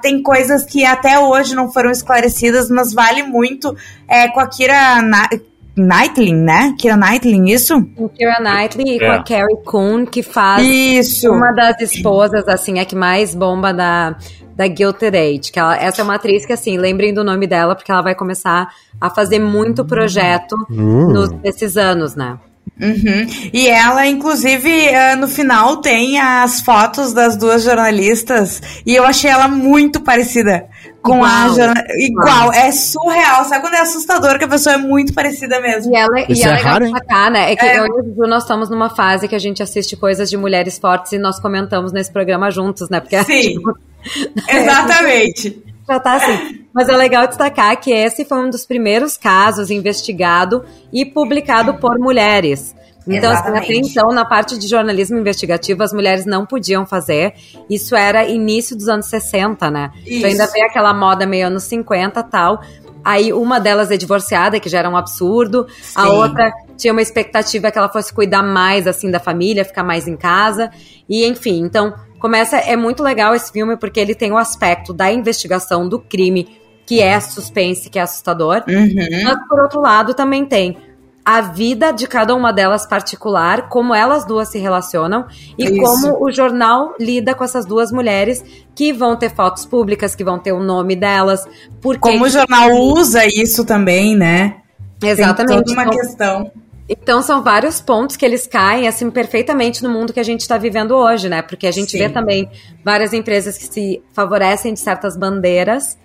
tem 0.00 0.22
coisas 0.22 0.64
que 0.64 0.84
até 0.84 1.18
hoje 1.18 1.54
não 1.54 1.72
foram 1.72 1.90
esclarecidas, 1.90 2.70
mas 2.70 2.92
vale 2.92 3.22
muito 3.22 3.74
é, 4.08 4.28
com 4.28 4.40
a 4.40 4.46
Kira 4.46 5.02
Na 5.02 5.28
Knightley, 5.76 6.32
né? 6.32 6.74
Kira 6.78 6.96
Knightley, 6.96 7.52
isso? 7.52 7.84
Com 7.96 8.08
Kira 8.08 8.38
Knightley 8.40 8.96
e 8.96 8.98
com 9.00 9.06
a 9.06 9.14
é. 9.16 9.22
Carrie 9.24 9.64
Coon, 9.64 10.06
que 10.06 10.22
faz 10.22 10.64
isso. 10.64 11.30
uma 11.30 11.50
das 11.52 11.80
esposas, 11.80 12.46
assim, 12.46 12.78
a 12.78 12.84
que 12.84 12.94
mais 12.94 13.34
bomba 13.34 13.72
da, 13.72 14.16
da 14.54 14.66
Gilded 14.66 15.16
Age. 15.16 15.50
Que 15.50 15.58
ela, 15.58 15.76
essa 15.76 16.00
é 16.00 16.04
uma 16.04 16.14
atriz 16.14 16.46
que, 16.46 16.52
assim, 16.52 16.78
lembrem 16.78 17.12
do 17.12 17.24
nome 17.24 17.48
dela, 17.48 17.74
porque 17.74 17.90
ela 17.90 18.02
vai 18.02 18.14
começar 18.14 18.68
a 19.00 19.10
fazer 19.10 19.40
muito 19.40 19.84
projeto 19.84 20.54
uh. 20.70 21.12
nos, 21.12 21.32
nesses 21.42 21.76
anos, 21.76 22.14
né? 22.14 22.38
Uhum. 22.80 23.50
E 23.52 23.68
ela, 23.68 24.06
inclusive, 24.06 24.68
uh, 24.68 25.16
no 25.16 25.28
final 25.28 25.76
tem 25.76 26.18
as 26.18 26.60
fotos 26.60 27.12
das 27.12 27.36
duas 27.36 27.62
jornalistas 27.62 28.60
e 28.84 28.94
eu 28.94 29.04
achei 29.04 29.30
ela 29.30 29.46
muito 29.46 30.00
parecida 30.00 30.66
com 31.00 31.16
igual, 31.16 31.30
a 31.30 31.48
jornalista. 31.48 31.94
Igual, 31.98 32.52
é 32.52 32.72
surreal. 32.72 33.44
Sabe 33.44 33.60
quando 33.60 33.74
é 33.74 33.80
assustador 33.80 34.38
que 34.38 34.44
a 34.44 34.48
pessoa 34.48 34.74
é 34.74 34.78
muito 34.78 35.14
parecida 35.14 35.60
mesmo? 35.60 35.92
E 35.92 35.96
ela, 35.96 36.20
e 36.20 36.42
ela 36.42 36.56
é, 36.56 36.60
é 36.60 36.62
raro, 36.62 36.90
sacar, 36.90 37.30
né? 37.30 37.52
É 37.52 37.56
que 37.56 37.64
é. 37.64 37.78
eu 37.78 37.86
e 37.86 38.28
nós 38.28 38.42
estamos 38.42 38.68
numa 38.68 38.90
fase 38.90 39.28
que 39.28 39.34
a 39.34 39.38
gente 39.38 39.62
assiste 39.62 39.96
coisas 39.96 40.28
de 40.28 40.36
mulheres 40.36 40.76
fortes 40.78 41.12
e 41.12 41.18
nós 41.18 41.38
comentamos 41.38 41.92
nesse 41.92 42.12
programa 42.12 42.50
juntos, 42.50 42.88
né? 42.88 42.98
Porque 42.98 43.22
Sim. 43.22 43.60
Exatamente. 44.48 45.73
Já 45.86 46.00
tá 46.00 46.14
assim. 46.14 46.64
Mas 46.72 46.88
é 46.88 46.96
legal 46.96 47.26
destacar 47.26 47.78
que 47.80 47.92
esse 47.92 48.24
foi 48.24 48.38
um 48.38 48.50
dos 48.50 48.66
primeiros 48.66 49.16
casos 49.16 49.70
investigado 49.70 50.64
e 50.92 51.04
publicado 51.04 51.74
por 51.74 51.98
mulheres. 51.98 52.74
Então, 53.06 53.30
assim, 53.30 53.50
até 53.50 53.74
então, 53.74 54.08
na 54.08 54.24
parte 54.24 54.58
de 54.58 54.66
jornalismo 54.66 55.18
investigativo, 55.18 55.82
as 55.82 55.92
mulheres 55.92 56.24
não 56.24 56.46
podiam 56.46 56.86
fazer. 56.86 57.34
Isso 57.68 57.94
era 57.94 58.26
início 58.26 58.74
dos 58.74 58.88
anos 58.88 59.06
60, 59.06 59.70
né? 59.70 59.90
Isso. 60.06 60.18
Então, 60.18 60.30
ainda 60.30 60.46
veio 60.46 60.66
aquela 60.66 60.94
moda 60.94 61.26
meio 61.26 61.46
anos 61.46 61.64
50 61.64 62.22
tal. 62.22 62.62
Aí 63.04 63.30
uma 63.34 63.60
delas 63.60 63.90
é 63.90 63.98
divorciada, 63.98 64.58
que 64.58 64.70
já 64.70 64.78
era 64.78 64.88
um 64.88 64.96
absurdo. 64.96 65.66
Sim. 65.82 65.92
A 65.94 66.08
outra 66.08 66.50
tinha 66.78 66.92
uma 66.92 67.02
expectativa 67.02 67.70
que 67.70 67.76
ela 67.76 67.90
fosse 67.90 68.12
cuidar 68.12 68.42
mais, 68.42 68.86
assim, 68.86 69.10
da 69.10 69.20
família, 69.20 69.64
ficar 69.64 69.84
mais 69.84 70.08
em 70.08 70.16
casa. 70.16 70.70
E, 71.06 71.26
enfim, 71.26 71.60
então 71.60 71.94
começa. 72.24 72.56
É 72.56 72.74
muito 72.74 73.02
legal 73.02 73.34
esse 73.34 73.52
filme 73.52 73.76
porque 73.76 74.00
ele 74.00 74.14
tem 74.14 74.32
o 74.32 74.38
aspecto 74.38 74.94
da 74.94 75.12
investigação 75.12 75.86
do 75.86 75.98
crime, 75.98 76.48
que 76.86 77.02
é 77.02 77.20
suspense, 77.20 77.90
que 77.90 77.98
é 77.98 78.02
assustador. 78.02 78.62
Uhum. 78.66 78.94
Mas, 79.24 79.46
por 79.46 79.60
outro 79.60 79.82
lado, 79.82 80.14
também 80.14 80.46
tem 80.46 80.74
a 81.22 81.42
vida 81.42 81.92
de 81.92 82.06
cada 82.06 82.34
uma 82.34 82.50
delas 82.50 82.86
particular, 82.86 83.68
como 83.68 83.94
elas 83.94 84.24
duas 84.24 84.48
se 84.48 84.58
relacionam 84.58 85.26
e 85.58 85.64
Isso. 85.64 85.76
como 85.76 86.24
o 86.24 86.32
jornal 86.32 86.94
lida 86.98 87.34
com 87.34 87.44
essas 87.44 87.66
duas 87.66 87.92
mulheres 87.92 88.42
que 88.74 88.90
vão 88.90 89.16
ter 89.16 89.30
fotos 89.34 89.66
públicas, 89.66 90.14
que 90.14 90.24
vão 90.24 90.38
ter 90.38 90.52
o 90.52 90.62
nome 90.62 90.96
delas. 90.96 91.46
Porque 91.82 92.00
Como 92.00 92.24
o 92.24 92.28
jornal 92.30 92.70
usa 92.72 93.22
isso 93.26 93.66
também, 93.66 94.16
né? 94.16 94.56
Exatamente. 95.02 95.64
Tem 95.64 95.64
toda 95.64 95.72
uma 95.72 95.82
Então- 95.82 95.98
questão. 95.98 96.50
Então 96.88 97.22
são 97.22 97.42
vários 97.42 97.80
pontos 97.80 98.16
que 98.16 98.24
eles 98.24 98.46
caem 98.46 98.86
assim 98.86 99.10
perfeitamente 99.10 99.82
no 99.82 99.88
mundo 99.88 100.12
que 100.12 100.20
a 100.20 100.24
gente 100.24 100.40
está 100.40 100.58
vivendo 100.58 100.92
hoje, 100.94 101.28
né? 101.28 101.40
Porque 101.40 101.66
a 101.66 101.72
gente 101.72 101.92
Sim. 101.92 101.98
vê 101.98 102.08
também 102.08 102.50
várias 102.84 103.12
empresas 103.12 103.56
que 103.56 103.64
se 103.64 104.02
favorecem 104.12 104.74
de 104.74 104.80
certas 104.80 105.16
bandeiras 105.16 105.96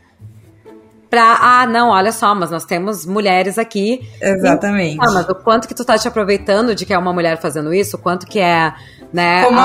pra, 1.10 1.38
ah, 1.42 1.66
não, 1.66 1.90
olha 1.90 2.12
só, 2.12 2.36
mas 2.36 2.52
nós 2.52 2.66
temos 2.66 3.06
mulheres 3.06 3.58
aqui. 3.58 4.08
Exatamente. 4.22 5.00
Ah, 5.02 5.12
mas 5.12 5.28
o 5.28 5.36
quanto 5.36 5.68
que 5.68 5.74
tu 5.74 5.84
tá 5.84 5.98
te 5.98 6.08
aproveitando 6.08 6.76
de 6.76 6.86
que 6.86 6.94
é 6.94 6.98
uma 6.98 7.12
mulher 7.12 7.42
fazendo 7.42 7.74
isso, 7.74 7.98
o 7.98 8.00
quanto 8.00 8.28
que 8.28 8.40
é, 8.40 8.74
né, 9.14 9.44
Como- 9.44 9.60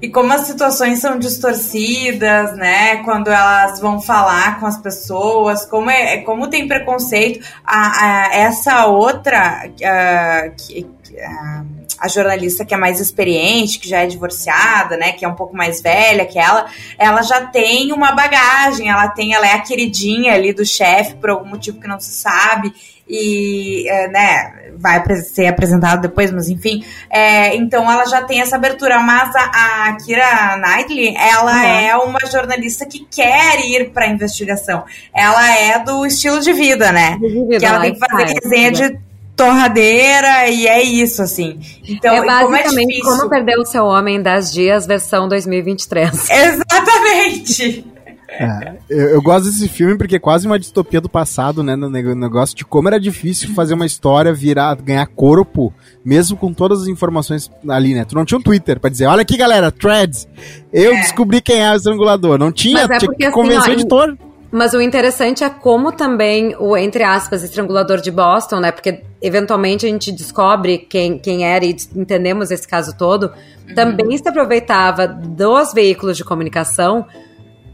E 0.00 0.08
como 0.10 0.32
as 0.32 0.42
situações 0.42 1.00
são 1.00 1.18
distorcidas, 1.18 2.56
né? 2.56 2.96
Quando 3.04 3.28
elas 3.28 3.80
vão 3.80 4.00
falar 4.00 4.60
com 4.60 4.66
as 4.66 4.78
pessoas, 4.78 5.64
como 5.66 5.90
é, 5.90 6.18
como 6.18 6.48
tem 6.48 6.68
preconceito. 6.68 7.44
A, 7.64 8.26
a- 8.28 8.34
essa 8.36 8.86
outra, 8.86 9.62
a, 9.84 10.50
que- 10.50 10.86
a, 11.20 11.62
a 12.00 12.08
jornalista 12.08 12.64
que 12.64 12.72
é 12.74 12.76
mais 12.76 13.00
experiente, 13.00 13.78
que 13.80 13.88
já 13.88 14.00
é 14.02 14.06
divorciada, 14.06 14.96
né? 14.96 15.12
Que 15.12 15.24
é 15.24 15.28
um 15.28 15.34
pouco 15.34 15.56
mais 15.56 15.80
velha 15.80 16.24
que 16.26 16.38
ela, 16.38 16.66
ela 16.96 17.22
já 17.22 17.44
tem 17.46 17.92
uma 17.92 18.12
bagagem. 18.12 18.88
Ela 18.88 19.08
tem, 19.08 19.34
ela 19.34 19.46
é 19.48 19.54
a 19.54 19.60
queridinha 19.62 20.34
ali 20.34 20.52
do 20.52 20.64
chefe 20.64 21.16
por 21.16 21.30
algum 21.30 21.48
motivo 21.48 21.80
que 21.80 21.88
não 21.88 21.98
se 21.98 22.12
sabe 22.12 22.72
e 23.08 23.88
é, 23.88 24.08
né, 24.08 24.52
vai 24.78 25.02
ser 25.16 25.46
apresentado 25.46 26.02
depois, 26.02 26.30
mas 26.30 26.48
enfim. 26.48 26.84
É, 27.10 27.54
então 27.56 27.90
ela 27.90 28.04
já 28.06 28.22
tem 28.22 28.40
essa 28.40 28.56
abertura, 28.56 29.00
mas 29.00 29.34
a, 29.34 29.88
a 29.88 29.96
Kira 30.04 30.56
Knightley, 30.58 31.14
ela 31.16 31.52
Uhum. 31.52 31.62
é 31.64 31.96
uma 31.96 32.20
jornalista 32.30 32.84
que 32.86 33.06
quer 33.10 33.60
ir 33.64 33.90
pra 33.90 34.06
investigação. 34.06 34.84
Ela 35.14 35.56
é 35.56 35.78
do 35.78 36.04
estilo 36.06 36.40
de 36.40 36.52
vida, 36.52 36.92
né? 36.92 37.18
Que 37.58 37.64
ela 37.64 37.80
tem 37.80 37.94
que 37.94 37.98
fazer 37.98 38.24
resenha 38.42 38.70
de 38.72 38.98
torradeira 39.34 40.48
e 40.48 40.66
é 40.66 40.82
isso, 40.82 41.22
assim. 41.22 41.58
Então, 41.88 42.12
é 42.12 42.16
e 42.18 42.20
como 42.20 42.30
é 42.30 42.62
basicamente 42.62 42.88
difícil. 42.88 43.16
como 43.18 43.30
perder 43.30 43.58
o 43.58 43.64
seu 43.64 43.84
homem 43.84 44.16
em 44.16 44.22
10 44.22 44.52
dias, 44.52 44.86
versão 44.86 45.28
2023. 45.28 46.28
Exatamente! 46.30 47.84
É, 48.30 48.74
eu, 48.90 49.08
eu 49.08 49.22
gosto 49.22 49.46
desse 49.46 49.66
filme 49.68 49.96
porque 49.96 50.16
é 50.16 50.18
quase 50.18 50.46
uma 50.46 50.58
distopia 50.58 51.00
do 51.00 51.08
passado, 51.08 51.62
né? 51.62 51.74
No 51.74 51.88
neg- 51.88 52.14
negócio 52.14 52.54
de 52.54 52.62
como 52.64 52.86
era 52.88 53.00
difícil 53.00 53.54
fazer 53.54 53.72
uma 53.72 53.86
história 53.86 54.32
virar, 54.34 54.74
ganhar 54.76 55.06
corpo, 55.06 55.72
mesmo 56.04 56.36
com 56.36 56.52
todas 56.52 56.82
as 56.82 56.88
informações 56.88 57.50
ali, 57.68 57.94
né? 57.94 58.04
Tu 58.04 58.14
não 58.14 58.26
tinha 58.26 58.38
um 58.38 58.42
Twitter 58.42 58.78
pra 58.78 58.90
dizer, 58.90 59.06
olha 59.06 59.22
aqui, 59.22 59.36
galera, 59.36 59.72
threads, 59.72 60.28
eu 60.72 60.92
É. 60.92 61.00
descobri 61.00 61.40
quem 61.40 61.62
é 61.62 61.72
o 61.72 61.76
estrangulador. 61.76 62.38
Não 62.38 62.52
tinha, 62.52 62.86
Mas 62.86 63.02
é 63.02 63.06
tinha 63.06 63.28
assim, 63.28 63.30
convencer 63.34 63.70
ó, 63.70 63.70
o 63.70 63.72
editor. 63.72 64.18
Mas 64.50 64.72
o 64.74 64.80
interessante 64.80 65.42
é 65.44 65.48
como 65.50 65.92
também 65.92 66.54
o, 66.58 66.76
entre 66.76 67.02
aspas, 67.02 67.42
estrangulador 67.42 67.98
de 68.00 68.10
Boston, 68.10 68.60
né? 68.60 68.72
Porque 68.72 69.02
eventualmente 69.22 69.84
a 69.86 69.88
gente 69.88 70.12
descobre 70.12 70.78
quem, 70.78 71.18
quem 71.18 71.44
era 71.46 71.64
e 71.64 71.74
entendemos 71.94 72.50
esse 72.50 72.66
caso 72.68 72.94
todo, 72.96 73.30
também 73.74 74.16
se 74.16 74.26
aproveitava 74.28 75.06
dos 75.06 75.72
veículos 75.74 76.16
de 76.16 76.24
comunicação 76.24 77.06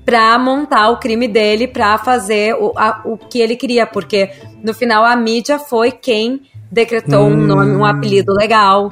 pra 0.04 0.38
montar 0.38 0.90
o 0.90 0.98
crime 0.98 1.26
dele, 1.26 1.66
pra 1.66 1.96
fazer 1.98 2.54
o, 2.54 2.72
a- 2.76 3.02
o 3.04 3.16
que 3.16 3.40
ele 3.40 3.56
queria, 3.56 3.86
porque 3.86 4.30
no 4.62 4.74
final 4.74 5.04
a 5.04 5.16
mídia 5.16 5.58
foi 5.58 5.90
quem 5.90 6.42
decretou 6.70 7.24
um 7.26 7.32
Hum. 7.32 7.46
nome, 7.46 7.76
um 7.76 7.84
apelido 7.84 8.32
legal, 8.32 8.84
Uhum. 8.86 8.90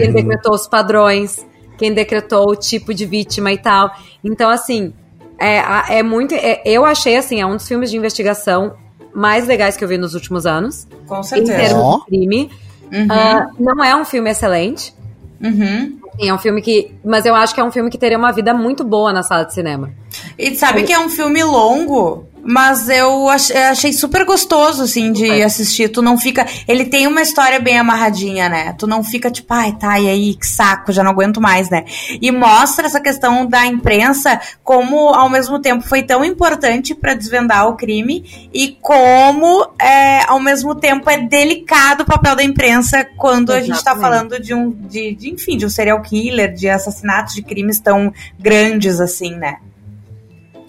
quem 0.00 0.12
decretou 0.12 0.54
os 0.54 0.66
padrões, 0.66 1.46
quem 1.76 1.92
decretou 1.92 2.50
o 2.50 2.56
tipo 2.56 2.92
de 2.94 3.04
vítima 3.06 3.52
e 3.52 3.58
tal. 3.58 3.90
Então, 4.24 4.48
assim, 4.50 4.92
é, 5.38 5.98
é 5.98 6.02
muito. 6.02 6.34
é- 6.34 6.62
eu 6.64 6.84
achei, 6.84 7.16
assim, 7.16 7.40
é 7.40 7.46
um 7.46 7.54
dos 7.56 7.68
filmes 7.68 7.90
de 7.90 7.96
investigação 7.96 8.74
mais 9.14 9.46
legais 9.46 9.76
que 9.76 9.84
eu 9.84 9.88
vi 9.88 9.96
nos 9.98 10.14
últimos 10.14 10.46
anos. 10.46 10.88
Com 11.06 11.18
Em 11.20 11.22
certeza. 11.22 11.56
termos 11.56 11.82
Ó. 11.84 11.98
de 11.98 12.04
crime. 12.06 12.50
Uhum. 12.92 13.06
Ah, 13.10 13.46
não 13.58 13.84
é 13.84 13.94
um 13.94 14.04
filme 14.04 14.30
excelente. 14.30 14.94
Uhum. 15.40 15.97
É 16.20 16.32
um 16.32 16.38
filme 16.38 16.60
que. 16.60 16.94
Mas 17.04 17.24
eu 17.24 17.34
acho 17.34 17.54
que 17.54 17.60
é 17.60 17.64
um 17.64 17.70
filme 17.70 17.90
que 17.90 17.98
teria 17.98 18.18
uma 18.18 18.32
vida 18.32 18.52
muito 18.52 18.84
boa 18.84 19.12
na 19.12 19.22
sala 19.22 19.44
de 19.44 19.54
cinema. 19.54 19.90
E 20.38 20.54
sabe 20.56 20.82
que 20.82 20.92
é 20.92 20.98
um 20.98 21.08
filme 21.08 21.42
longo, 21.44 22.27
mas 22.44 22.88
eu 22.88 23.28
ach- 23.28 23.50
eu 23.50 23.62
achei 23.64 23.92
super 23.92 24.24
gostoso, 24.24 24.82
assim, 24.82 25.12
de 25.12 25.28
É. 25.28 25.44
assistir. 25.44 25.88
Tu 25.88 26.00
não 26.02 26.16
fica. 26.18 26.46
Ele 26.66 26.84
tem 26.84 27.06
uma 27.06 27.22
história 27.22 27.58
bem 27.60 27.78
amarradinha, 27.78 28.48
né? 28.48 28.74
Tu 28.78 28.86
não 28.86 29.02
fica 29.04 29.30
tipo, 29.30 29.52
ai, 29.52 29.72
tá, 29.72 29.98
e 30.00 30.08
aí, 30.08 30.34
que 30.34 30.46
saco, 30.46 30.92
já 30.92 31.02
não 31.02 31.10
aguento 31.10 31.40
mais, 31.40 31.68
né? 31.70 31.84
E 32.20 32.30
mostra 32.30 32.86
essa 32.86 33.00
questão 33.00 33.46
da 33.46 33.66
imprensa 33.66 34.40
como, 34.64 35.08
ao 35.14 35.28
mesmo 35.28 35.58
tempo, 35.60 35.86
foi 35.86 36.02
tão 36.02 36.24
importante 36.24 36.94
pra 36.94 37.14
desvendar 37.14 37.68
o 37.68 37.76
crime 37.76 38.48
e 38.52 38.76
como, 38.80 39.66
é, 39.80 40.24
ao 40.28 40.40
mesmo 40.40 40.74
tempo, 40.74 41.08
é 41.10 41.18
delicado 41.18 42.02
o 42.02 42.06
papel 42.06 42.34
da 42.36 42.42
imprensa 42.44 43.06
quando 43.16 43.52
a 43.52 43.60
gente 43.60 43.82
tá 43.82 43.92
Exatamente. 43.92 44.00
falando 44.02 44.40
de 44.42 44.54
um, 44.54 44.70
de, 44.70 45.14
de, 45.14 45.30
enfim, 45.30 45.56
de 45.56 45.66
um 45.66 45.70
serial 45.70 46.00
killer, 46.02 46.52
de 46.54 46.68
assassinatos, 46.68 47.34
de 47.34 47.42
crimes 47.42 47.80
tão 47.80 48.12
grandes 48.38 49.00
assim, 49.00 49.34
né? 49.34 49.56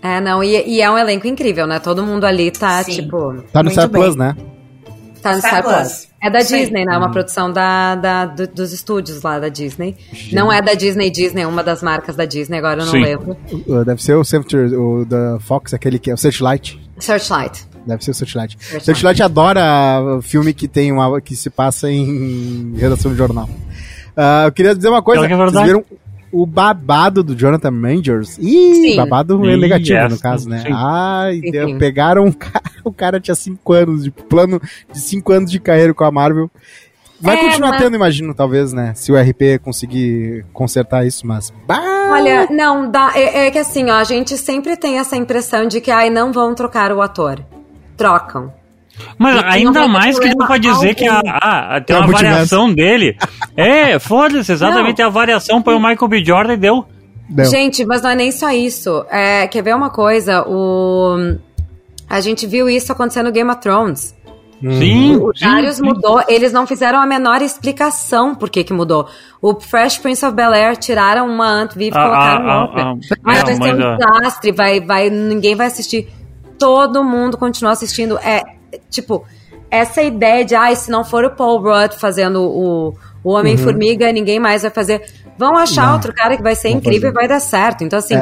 É, 0.01 0.21
não, 0.21 0.43
e, 0.43 0.55
e 0.67 0.81
é 0.81 0.89
um 0.89 0.97
elenco 0.97 1.27
incrível, 1.27 1.67
né? 1.67 1.79
Todo 1.79 2.03
mundo 2.03 2.23
ali 2.25 2.51
tá, 2.51 2.83
Sim. 2.83 2.91
tipo. 2.93 3.43
Tá 3.51 3.61
no 3.61 3.69
Star 3.69 3.89
bem. 3.89 4.01
Plus, 4.01 4.15
né? 4.15 4.35
Tá 5.21 5.33
no 5.33 5.39
Star 5.39 5.61
Star 5.61 5.63
Plus. 5.63 5.75
Plus. 5.75 6.07
É 6.21 6.29
da 6.29 6.39
aí. 6.39 6.45
Disney, 6.45 6.85
né? 6.85 6.93
É 6.95 6.97
uma 6.97 7.11
produção 7.11 7.51
da, 7.51 7.95
da- 7.95 8.25
do- 8.25 8.47
dos 8.47 8.71
estúdios 8.73 9.21
lá 9.21 9.39
da 9.39 9.49
Disney. 9.49 9.97
Não 10.31 10.51
é 10.51 10.61
da 10.61 10.73
Disney 10.73 11.09
Disney, 11.09 11.41
é 11.43 11.47
uma 11.47 11.63
das 11.63 11.81
marcas 11.83 12.15
da 12.15 12.25
Disney, 12.25 12.57
agora 12.57 12.81
eu 12.81 12.85
não 12.85 12.91
Sim. 12.93 13.01
lembro. 13.01 13.37
Uh, 13.67 13.83
Deve 13.85 14.01
ser 14.01 14.15
o 14.15 14.23
Center, 14.23 14.71
o 14.79 15.05
da 15.05 15.37
Fox, 15.41 15.73
aquele 15.73 15.99
que 15.99 16.09
é 16.09 16.13
o 16.13 16.17
Searchlight. 16.17 16.79
Searchlight. 16.97 17.65
Deve 17.85 18.03
ser 18.03 18.11
o 18.11 18.13
Searchlight. 18.13 18.57
Searchlight. 18.59 18.85
Searchlight 18.85 19.23
adora 19.23 20.19
filme 20.21 20.53
que 20.53 20.67
tem 20.67 20.91
uma 20.91 21.19
que 21.21 21.35
se 21.35 21.49
passa 21.49 21.89
em 21.91 22.73
redação 22.77 23.11
de 23.11 23.17
jornal. 23.17 23.49
Ah, 24.15 24.43
eu 24.47 24.51
queria 24.51 24.75
dizer 24.75 24.89
uma 24.89 25.01
coisa. 25.01 25.25
É 25.25 25.27
Vocês 25.27 25.39
verdade. 25.39 25.65
viram 25.67 25.85
o 26.31 26.45
babado 26.45 27.23
do 27.23 27.35
Jonathan 27.35 27.71
Majors? 27.71 28.37
Ih, 28.37 28.75
Sim. 28.75 28.95
babado 28.95 29.43
é 29.49 29.57
negativo 29.57 29.97
essa, 29.97 30.15
no 30.15 30.19
caso, 30.21 30.49
né? 30.49 30.59
sim. 30.65 30.71
Ai, 30.71 31.39
Sim, 31.43 31.51
Deus, 31.51 31.77
pegaram 31.77 32.25
um 32.25 32.31
cara, 32.31 32.63
o 32.83 32.91
cara 32.91 33.19
tinha 33.19 33.35
5 33.35 33.73
anos 33.73 34.03
de 34.03 34.11
plano 34.11 34.61
de 34.91 34.99
5 34.99 35.31
anos 35.33 35.51
de 35.51 35.59
carreira 35.59 35.93
com 35.93 36.03
a 36.03 36.11
Marvel. 36.11 36.49
Vai 37.21 37.35
É, 37.37 37.45
continuar 37.45 37.71
mas- 37.71 37.81
tendo, 37.81 37.95
imagino, 37.97 38.33
talvez, 38.33 38.71
né? 38.71 38.93
Se 38.95 39.11
o 39.11 39.17
RP 39.17 39.59
conseguir 39.61 40.45
consertar 40.53 41.05
isso, 41.05 41.27
mas. 41.27 41.51
Bah! 41.67 42.11
Olha, 42.13 42.47
não, 42.49 42.89
dá, 42.89 43.11
é, 43.13 43.47
é 43.47 43.51
que 43.51 43.57
assim, 43.59 43.89
ó, 43.89 43.95
a 43.95 44.03
gente 44.05 44.37
sempre 44.37 44.77
tem 44.77 44.99
essa 44.99 45.17
impressão 45.17 45.67
de 45.67 45.81
que, 45.81 45.91
ai, 45.91 46.09
não 46.09 46.31
vão 46.31 46.55
trocar 46.55 46.93
o 46.93 47.01
ator. 47.01 47.43
Trocam. 47.97 48.53
Mas 49.17 49.35
E 49.35 49.45
ainda 49.45 49.87
mais 49.87 50.17
que 50.19 50.27
dá 50.29 50.35
problema 50.35 50.47
pra 50.47 50.57
dizer 50.57 50.95
que 50.95 51.07
a, 51.07 51.21
a- 51.25 51.75
a- 51.77 51.81
tem 51.81 51.95
É 51.95 51.99
uma 51.99 52.07
variação 52.11 52.73
dele. 52.73 53.17
É, 53.57 53.99
foda-se, 53.99 54.51
exatamente 54.53 55.01
a 55.01 55.09
variação. 55.09 55.61
Põe 55.61 55.73
o 55.75 55.79
Michael 55.79 56.07
B. 56.07 56.23
Jordan 56.23 56.53
e 56.53 56.57
deu. 56.57 56.85
Não. 57.29 57.43
Gente, 57.45 57.85
mas 57.85 58.01
não 58.01 58.09
é 58.09 58.15
nem 58.15 58.31
só 58.31 58.49
isso. 58.51 59.05
É, 59.09 59.47
quer 59.47 59.61
ver 59.61 59.75
uma 59.75 59.89
coisa? 59.89 60.45
O... 60.47 61.35
A 62.09 62.21
gente 62.21 62.47
viu 62.47 62.69
isso 62.69 62.91
acontecer 62.91 63.21
no 63.21 63.31
Game 63.31 63.49
of 63.51 63.59
Thrones. 63.59 64.15
Sim, 64.61 65.15
O 65.17 65.31
sim, 65.35 65.45
Darius 65.45 65.79
mudou, 65.79 66.21
eles 66.27 66.51
não 66.51 66.65
fizeram 66.67 66.99
a 66.99 67.05
menor 67.05 67.41
explicação 67.41 68.33
por 68.35 68.49
que 68.49 68.63
que 68.63 68.73
mudou. 68.73 69.07
O 69.41 69.57
Fresh 69.59 69.97
Prince 69.99 70.25
of 70.25 70.33
Bel-Air 70.35 70.75
tiraram 70.77 71.27
uma 71.29 71.61
Aunt 71.61 71.75
Viv 71.75 71.93
e 71.93 71.97
A- 71.97 72.01
colocaram 72.01 72.49
a- 72.49 72.61
outra. 72.63 72.81
a- 72.81 72.95
Mas 73.23 73.39
é, 73.39 73.43
vai 73.45 73.55
ser 73.55 73.73
um 73.75 73.97
desastre, 73.97 74.51
vai, 74.51 74.81
vai, 74.81 75.09
ninguém 75.09 75.55
vai 75.55 75.67
assistir. 75.67 76.09
Todo 76.57 77.03
mundo 77.03 77.37
continua 77.37 77.71
assistindo. 77.71 78.17
É, 78.19 78.41
tipo, 78.89 79.23
essa 79.69 80.01
ideia 80.01 80.43
de, 80.45 80.55
ai, 80.55 80.75
se 80.75 80.89
não 80.91 81.03
for 81.03 81.23
o 81.25 81.29
Paul 81.31 81.59
Rudd 81.61 81.93
fazendo 81.97 82.41
o, 82.41 82.95
o 83.23 83.31
Homem-Formiga, 83.31 84.11
ninguém 84.11 84.39
mais 84.39 84.61
vai 84.63 84.71
fazer. 84.71 85.01
Vão 85.37 85.55
achar 85.55 85.87
Não. 85.87 85.93
outro 85.93 86.13
cara 86.13 86.35
que 86.35 86.43
vai 86.43 86.55
ser 86.55 86.69
Vão 86.69 86.77
incrível 86.79 87.11
fazer. 87.11 87.13
e 87.13 87.19
vai 87.19 87.27
dar 87.27 87.39
certo. 87.39 87.83
Então, 87.83 87.99
assim, 87.99 88.15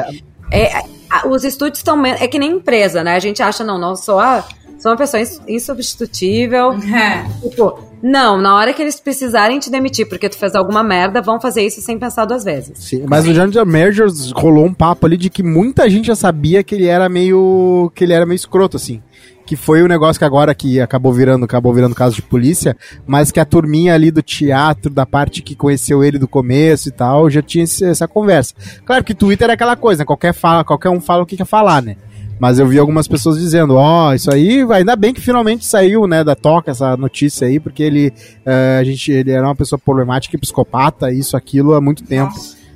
é, 0.52 0.78
a- 1.10 1.26
os 1.28 1.42
estúdios 1.44 1.78
estão. 1.78 2.04
É 2.06 2.26
que 2.28 2.38
nem 2.38 2.52
empresa, 2.52 3.02
né? 3.02 3.14
A 3.16 3.18
gente 3.18 3.42
acha, 3.42 3.64
não, 3.64 3.78
não, 3.78 3.96
sou, 3.96 4.20
a, 4.20 4.44
sou 4.78 4.92
uma 4.92 4.96
pessoa 4.96 5.20
ins- 5.20 5.40
insubstitutível. 5.48 6.72
É. 6.74 7.26
Tipo, 7.48 7.80
não, 8.02 8.38
na 8.40 8.54
hora 8.56 8.72
que 8.72 8.80
eles 8.80 9.00
precisarem 9.00 9.58
te 9.58 9.70
demitir 9.70 10.08
porque 10.08 10.28
tu 10.28 10.36
fez 10.38 10.54
alguma 10.54 10.82
merda, 10.82 11.20
vão 11.20 11.40
fazer 11.40 11.62
isso 11.62 11.80
sem 11.80 11.98
pensar 11.98 12.24
duas 12.24 12.44
vezes. 12.44 12.78
Sim, 12.78 13.04
mas 13.08 13.26
o 13.26 13.32
Jonathan 13.34 13.64
Majors 13.64 14.30
rolou 14.30 14.64
um 14.66 14.74
papo 14.74 15.06
ali 15.06 15.16
de 15.16 15.28
que 15.28 15.42
muita 15.42 15.88
gente 15.90 16.06
já 16.06 16.14
sabia 16.14 16.62
que 16.62 16.74
ele 16.74 16.86
era 16.86 17.08
meio 17.08 17.90
que 17.94 18.04
ele 18.04 18.12
era 18.12 18.24
meio 18.24 18.36
escroto 18.36 18.76
assim. 18.76 19.02
Que 19.48 19.56
foi 19.56 19.82
o 19.82 19.88
negócio 19.88 20.20
que 20.20 20.26
agora 20.26 20.54
que 20.54 20.78
acabou 20.78 21.10
virando, 21.10 21.46
acabou 21.46 21.72
virando 21.72 21.94
caso 21.94 22.14
de 22.14 22.20
polícia, 22.20 22.76
mas 23.06 23.32
que 23.32 23.40
a 23.40 23.46
turminha 23.46 23.94
ali 23.94 24.10
do 24.10 24.20
teatro, 24.20 24.92
da 24.92 25.06
parte 25.06 25.40
que 25.40 25.54
conheceu 25.54 26.04
ele 26.04 26.18
do 26.18 26.28
começo 26.28 26.90
e 26.90 26.92
tal, 26.92 27.30
já 27.30 27.40
tinha 27.40 27.64
essa 27.64 28.06
conversa. 28.06 28.52
Claro 28.84 29.02
que 29.02 29.14
Twitter 29.14 29.48
é 29.48 29.54
aquela 29.54 29.74
coisa, 29.74 30.02
né? 30.02 30.04
Qualquer 30.04 30.34
fala, 30.34 30.62
qualquer 30.64 30.90
um 30.90 31.00
fala 31.00 31.22
o 31.22 31.26
que 31.26 31.34
quer 31.34 31.46
falar, 31.46 31.80
né? 31.80 31.96
Mas 32.38 32.58
eu 32.58 32.68
vi 32.68 32.78
algumas 32.78 33.08
pessoas 33.08 33.38
dizendo, 33.38 33.76
ó, 33.76 34.10
oh, 34.10 34.12
isso 34.12 34.30
aí, 34.30 34.66
ainda 34.70 34.94
bem 34.94 35.14
que 35.14 35.20
finalmente 35.22 35.64
saiu, 35.64 36.06
né, 36.06 36.22
da 36.22 36.34
toca 36.34 36.70
essa 36.70 36.94
notícia 36.94 37.48
aí, 37.48 37.58
porque 37.58 37.82
ele, 37.82 38.12
uh, 38.44 38.80
a 38.80 38.84
gente, 38.84 39.10
ele 39.10 39.30
era 39.30 39.46
uma 39.46 39.56
pessoa 39.56 39.78
problemática 39.78 40.36
e 40.36 40.38
psicopata, 40.38 41.10
isso, 41.10 41.38
aquilo 41.38 41.72
há 41.72 41.80
muito 41.80 42.04
tempo. 42.04 42.34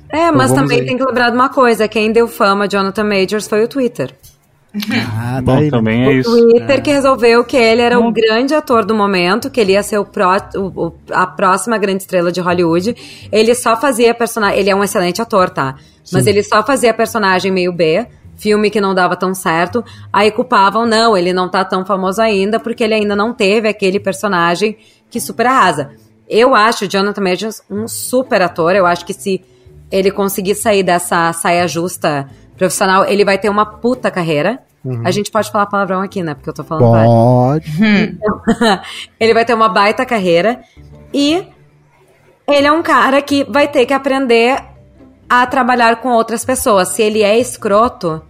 É, 0.09 0.25
então, 0.25 0.37
mas 0.37 0.51
também 0.51 0.79
aí. 0.79 0.85
tem 0.87 0.97
que 0.97 1.03
lembrar 1.05 1.29
de 1.29 1.35
uma 1.35 1.49
coisa, 1.49 1.87
quem 1.87 2.11
deu 2.11 2.27
fama 2.27 2.65
a 2.65 2.67
Jonathan 2.67 3.03
Majors 3.03 3.47
foi 3.47 3.63
o 3.63 3.67
Twitter. 3.67 4.11
Ah, 5.15 5.39
Bom, 5.39 5.55
daí, 5.55 5.69
também 5.69 6.03
é 6.03 6.13
isso. 6.13 6.31
O 6.31 6.49
Twitter 6.49 6.77
é. 6.77 6.81
que 6.81 6.91
resolveu 6.91 7.43
que 7.43 7.55
ele 7.55 7.81
era 7.81 7.99
o 7.99 8.11
grande 8.11 8.55
ator 8.55 8.83
do 8.83 8.95
momento, 8.95 9.49
que 9.51 9.61
ele 9.61 9.73
ia 9.73 9.83
ser 9.83 9.99
o, 9.99 10.05
pró, 10.05 10.37
o, 10.55 10.87
o, 10.87 10.93
a 11.11 11.27
próxima 11.27 11.77
grande 11.77 12.01
estrela 12.03 12.31
de 12.31 12.41
Hollywood. 12.41 12.95
Ele 13.31 13.53
só 13.53 13.79
fazia 13.79 14.13
personagem. 14.15 14.59
Ele 14.59 14.69
é 14.71 14.75
um 14.75 14.83
excelente 14.83 15.21
ator, 15.21 15.51
tá? 15.51 15.75
Sim. 16.03 16.15
Mas 16.15 16.25
ele 16.25 16.43
só 16.43 16.65
fazia 16.65 16.91
personagem 16.93 17.51
meio 17.51 17.71
B, 17.71 18.07
filme 18.35 18.71
que 18.71 18.81
não 18.81 18.95
dava 18.95 19.15
tão 19.15 19.35
certo. 19.35 19.85
Aí 20.11 20.31
culpavam, 20.31 20.87
não, 20.87 21.15
ele 21.15 21.33
não 21.33 21.47
tá 21.47 21.63
tão 21.63 21.85
famoso 21.85 22.19
ainda, 22.19 22.59
porque 22.59 22.83
ele 22.83 22.95
ainda 22.95 23.15
não 23.15 23.31
teve 23.31 23.67
aquele 23.67 23.99
personagem 23.99 24.75
que 25.07 25.19
super 25.19 25.45
arrasa. 25.45 25.91
Eu 26.27 26.55
acho 26.55 26.85
o 26.85 26.87
Jonathan 26.87 27.21
Majors 27.21 27.61
um 27.69 27.87
super 27.87 28.41
ator. 28.41 28.75
Eu 28.75 28.87
acho 28.87 29.05
que 29.05 29.13
se 29.13 29.39
ele 29.91 30.09
conseguir 30.09 30.55
sair 30.55 30.81
dessa 30.81 31.31
saia 31.31 31.67
justa 31.67 32.27
profissional, 32.63 33.05
ele 33.05 33.25
vai 33.25 33.37
ter 33.37 33.49
uma 33.49 33.65
puta 33.65 34.09
carreira. 34.09 34.59
Uhum. 34.83 35.01
A 35.05 35.11
gente 35.11 35.31
pode 35.31 35.51
falar 35.51 35.65
palavrão 35.65 36.01
aqui, 36.01 36.21
né? 36.21 36.33
Porque 36.33 36.49
eu 36.49 36.53
tô 36.53 36.63
falando 36.63 36.83
Pode. 36.83 37.71
Então, 37.81 38.41
ele 39.19 39.33
vai 39.33 39.45
ter 39.45 39.53
uma 39.53 39.69
baita 39.69 40.05
carreira 40.05 40.61
e 41.13 41.45
ele 42.47 42.67
é 42.67 42.71
um 42.71 42.83
cara 42.83 43.21
que 43.21 43.43
vai 43.45 43.67
ter 43.67 43.85
que 43.85 43.93
aprender 43.93 44.61
a 45.29 45.45
trabalhar 45.47 45.97
com 45.97 46.09
outras 46.09 46.43
pessoas. 46.43 46.89
Se 46.89 47.01
ele 47.01 47.21
é 47.21 47.39
escroto, 47.39 48.21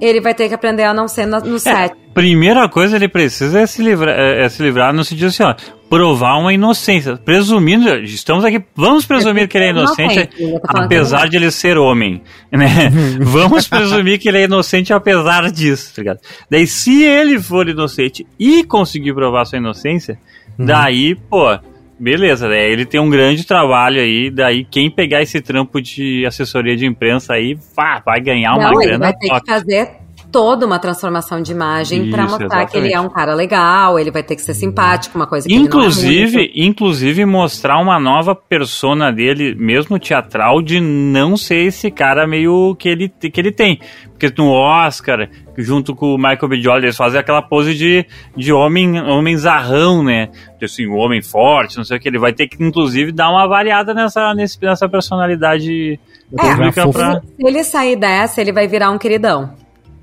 ele 0.00 0.20
vai 0.20 0.34
ter 0.34 0.48
que 0.48 0.54
aprender 0.54 0.84
a 0.84 0.94
não 0.94 1.08
ser 1.08 1.26
no, 1.26 1.40
no 1.40 1.56
é, 1.56 1.58
set. 1.58 1.94
Primeira 2.14 2.68
coisa 2.68 2.96
ele 2.96 3.08
precisa 3.08 3.60
é 3.60 3.66
se 3.66 3.82
livrar, 3.82 4.18
é, 4.18 4.44
é 4.44 4.48
se 4.48 4.62
livrar 4.62 4.92
no 4.92 5.04
sentido 5.04 5.28
assim, 5.28 5.42
ó, 5.42 5.54
provar 5.88 6.36
uma 6.38 6.52
inocência. 6.52 7.16
Presumindo, 7.16 7.88
estamos 8.00 8.44
aqui, 8.44 8.62
vamos 8.74 9.06
presumir 9.06 9.48
que 9.48 9.56
ele 9.56 9.66
é 9.66 9.70
inocente, 9.70 10.28
apesar 10.64 11.28
de 11.28 11.36
ele 11.36 11.50
ser 11.50 11.78
homem, 11.78 12.22
né? 12.52 12.90
vamos 13.20 13.66
presumir 13.66 14.18
que 14.18 14.28
ele 14.28 14.38
é 14.38 14.44
inocente 14.44 14.92
apesar 14.92 15.50
disso, 15.50 15.94
tá 15.94 16.02
ligado? 16.02 16.20
Daí, 16.50 16.66
se 16.66 17.02
ele 17.04 17.40
for 17.40 17.68
inocente 17.68 18.26
e 18.38 18.64
conseguir 18.64 19.14
provar 19.14 19.44
sua 19.44 19.58
inocência, 19.58 20.18
uhum. 20.58 20.66
daí, 20.66 21.14
pô, 21.14 21.58
beleza, 21.98 22.48
né? 22.48 22.70
Ele 22.70 22.84
tem 22.86 23.00
um 23.00 23.10
grande 23.10 23.46
trabalho 23.46 24.00
aí, 24.00 24.30
daí 24.30 24.64
quem 24.64 24.90
pegar 24.90 25.22
esse 25.22 25.40
trampo 25.40 25.80
de 25.80 26.24
assessoria 26.26 26.76
de 26.76 26.86
imprensa 26.86 27.34
aí, 27.34 27.56
pá, 27.74 28.02
vai 28.04 28.20
ganhar 28.20 28.52
Não, 28.52 28.60
uma 28.60 28.80
grana. 28.80 28.98
Vai 28.98 29.14
ter 29.14 29.28
que 29.28 29.46
fazer 29.46 30.07
toda 30.30 30.66
uma 30.66 30.78
transformação 30.78 31.40
de 31.40 31.52
imagem 31.52 32.10
para 32.10 32.22
mostrar 32.22 32.44
exatamente. 32.46 32.70
que 32.70 32.78
ele 32.78 32.94
é 32.94 33.00
um 33.00 33.08
cara 33.08 33.34
legal, 33.34 33.98
ele 33.98 34.10
vai 34.10 34.22
ter 34.22 34.36
que 34.36 34.42
ser 34.42 34.54
simpático, 34.54 35.16
uma 35.16 35.26
coisa 35.26 35.48
que 35.48 35.54
inclusive, 35.54 36.38
ele 36.38 36.52
não 36.54 36.64
é 36.64 36.66
inclusive 36.66 37.24
mostrar 37.24 37.78
uma 37.78 37.98
nova 37.98 38.34
persona 38.34 39.12
dele, 39.12 39.54
mesmo 39.54 39.98
teatral, 39.98 40.60
de 40.62 40.80
não 40.80 41.36
ser 41.36 41.66
esse 41.66 41.90
cara 41.90 42.26
meio 42.26 42.74
que 42.76 42.88
ele 42.88 43.08
que 43.08 43.40
ele 43.40 43.52
tem, 43.52 43.80
porque 44.18 44.32
no 44.36 44.50
Oscar, 44.50 45.28
junto 45.56 45.94
com 45.94 46.14
o 46.14 46.18
Michael 46.18 46.48
B. 46.48 46.60
Jordan, 46.60 46.86
eles 46.86 46.96
fazem 46.96 47.20
aquela 47.20 47.40
pose 47.40 47.72
de, 47.74 48.04
de 48.36 48.52
homem, 48.52 49.00
homem 49.00 49.36
zarrão, 49.36 50.02
né? 50.02 50.28
De 50.58 50.64
assim, 50.64 50.88
um 50.88 50.96
homem 50.96 51.22
forte, 51.22 51.76
não 51.76 51.84
sei 51.84 51.98
o 51.98 52.00
que. 52.00 52.08
Ele 52.08 52.18
vai 52.18 52.32
ter 52.32 52.48
que, 52.48 52.62
inclusive, 52.62 53.12
dar 53.12 53.30
uma 53.30 53.46
variada 53.46 53.94
nessa, 53.94 54.34
nessa 54.34 54.88
personalidade 54.88 56.00
é, 56.36 56.36
pública 56.36 56.88
pra... 56.88 57.20
Se 57.20 57.46
ele 57.46 57.62
sair 57.62 57.94
dessa, 57.94 58.40
ele 58.40 58.52
vai 58.52 58.66
virar 58.66 58.90
um 58.90 58.98
queridão 58.98 59.52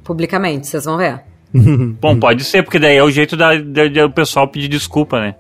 publicamente, 0.06 0.68
vocês 0.68 0.86
vão 0.86 0.98
ver. 0.98 1.22
Bom, 2.00 2.18
pode 2.18 2.46
ser, 2.46 2.64
porque 2.64 2.80
daí 2.80 2.96
é 2.96 3.04
o 3.04 3.12
jeito 3.12 3.36
da, 3.36 3.56
da, 3.58 3.88
da 3.88 4.06
o 4.06 4.12
pessoal 4.12 4.48
pedir 4.48 4.70
desculpa, 4.70 5.20
né? 5.20 5.36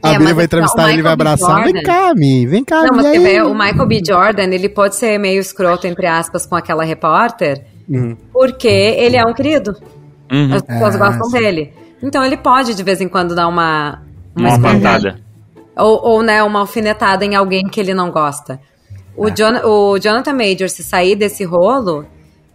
A 0.00 0.10
é, 0.10 0.12
Bíblia 0.12 0.34
vai 0.34 0.44
entrevistar 0.44 0.92
ele, 0.92 1.02
vai 1.02 1.12
abraçar. 1.12 1.62
Jordan, 1.62 1.72
vem 1.72 1.82
cá, 1.82 2.12
Mi, 2.14 2.46
vem 2.46 2.64
cá, 2.64 2.82
Não, 2.82 2.96
mas 2.96 3.22
vê, 3.22 3.40
o 3.42 3.54
Michael 3.54 3.86
B. 3.86 4.02
Jordan, 4.06 4.44
ele 4.44 4.68
pode 4.68 4.96
ser 4.96 5.18
meio 5.18 5.40
escroto, 5.40 5.86
entre 5.86 6.06
aspas, 6.06 6.44
com 6.44 6.54
aquela 6.54 6.84
repórter, 6.84 7.64
uhum. 7.88 8.16
porque 8.32 8.68
ele 8.68 9.16
é 9.16 9.24
um 9.24 9.32
querido. 9.32 9.76
Uhum. 10.30 10.54
As 10.54 10.62
pessoas 10.62 10.94
é, 10.94 10.98
gostam 10.98 11.24
sim. 11.30 11.38
dele. 11.38 11.72
Então 12.02 12.24
ele 12.24 12.36
pode, 12.36 12.74
de 12.74 12.82
vez 12.82 13.00
em 13.00 13.08
quando, 13.08 13.34
dar 13.34 13.46
uma... 13.46 14.02
Uma, 14.36 14.56
uma 14.56 14.60
patada. 14.60 15.20
Ou, 15.76 16.04
ou, 16.04 16.22
né, 16.22 16.42
uma 16.42 16.60
alfinetada 16.60 17.24
em 17.24 17.34
alguém 17.34 17.62
que 17.68 17.78
ele 17.80 17.94
não 17.94 18.10
gosta. 18.10 18.60
O, 19.16 19.28
é. 19.28 19.30
John, 19.30 19.54
o 19.64 19.98
Jonathan 19.98 20.32
Major, 20.32 20.68
se 20.68 20.82
sair 20.82 21.14
desse 21.14 21.44
rolo, 21.44 22.06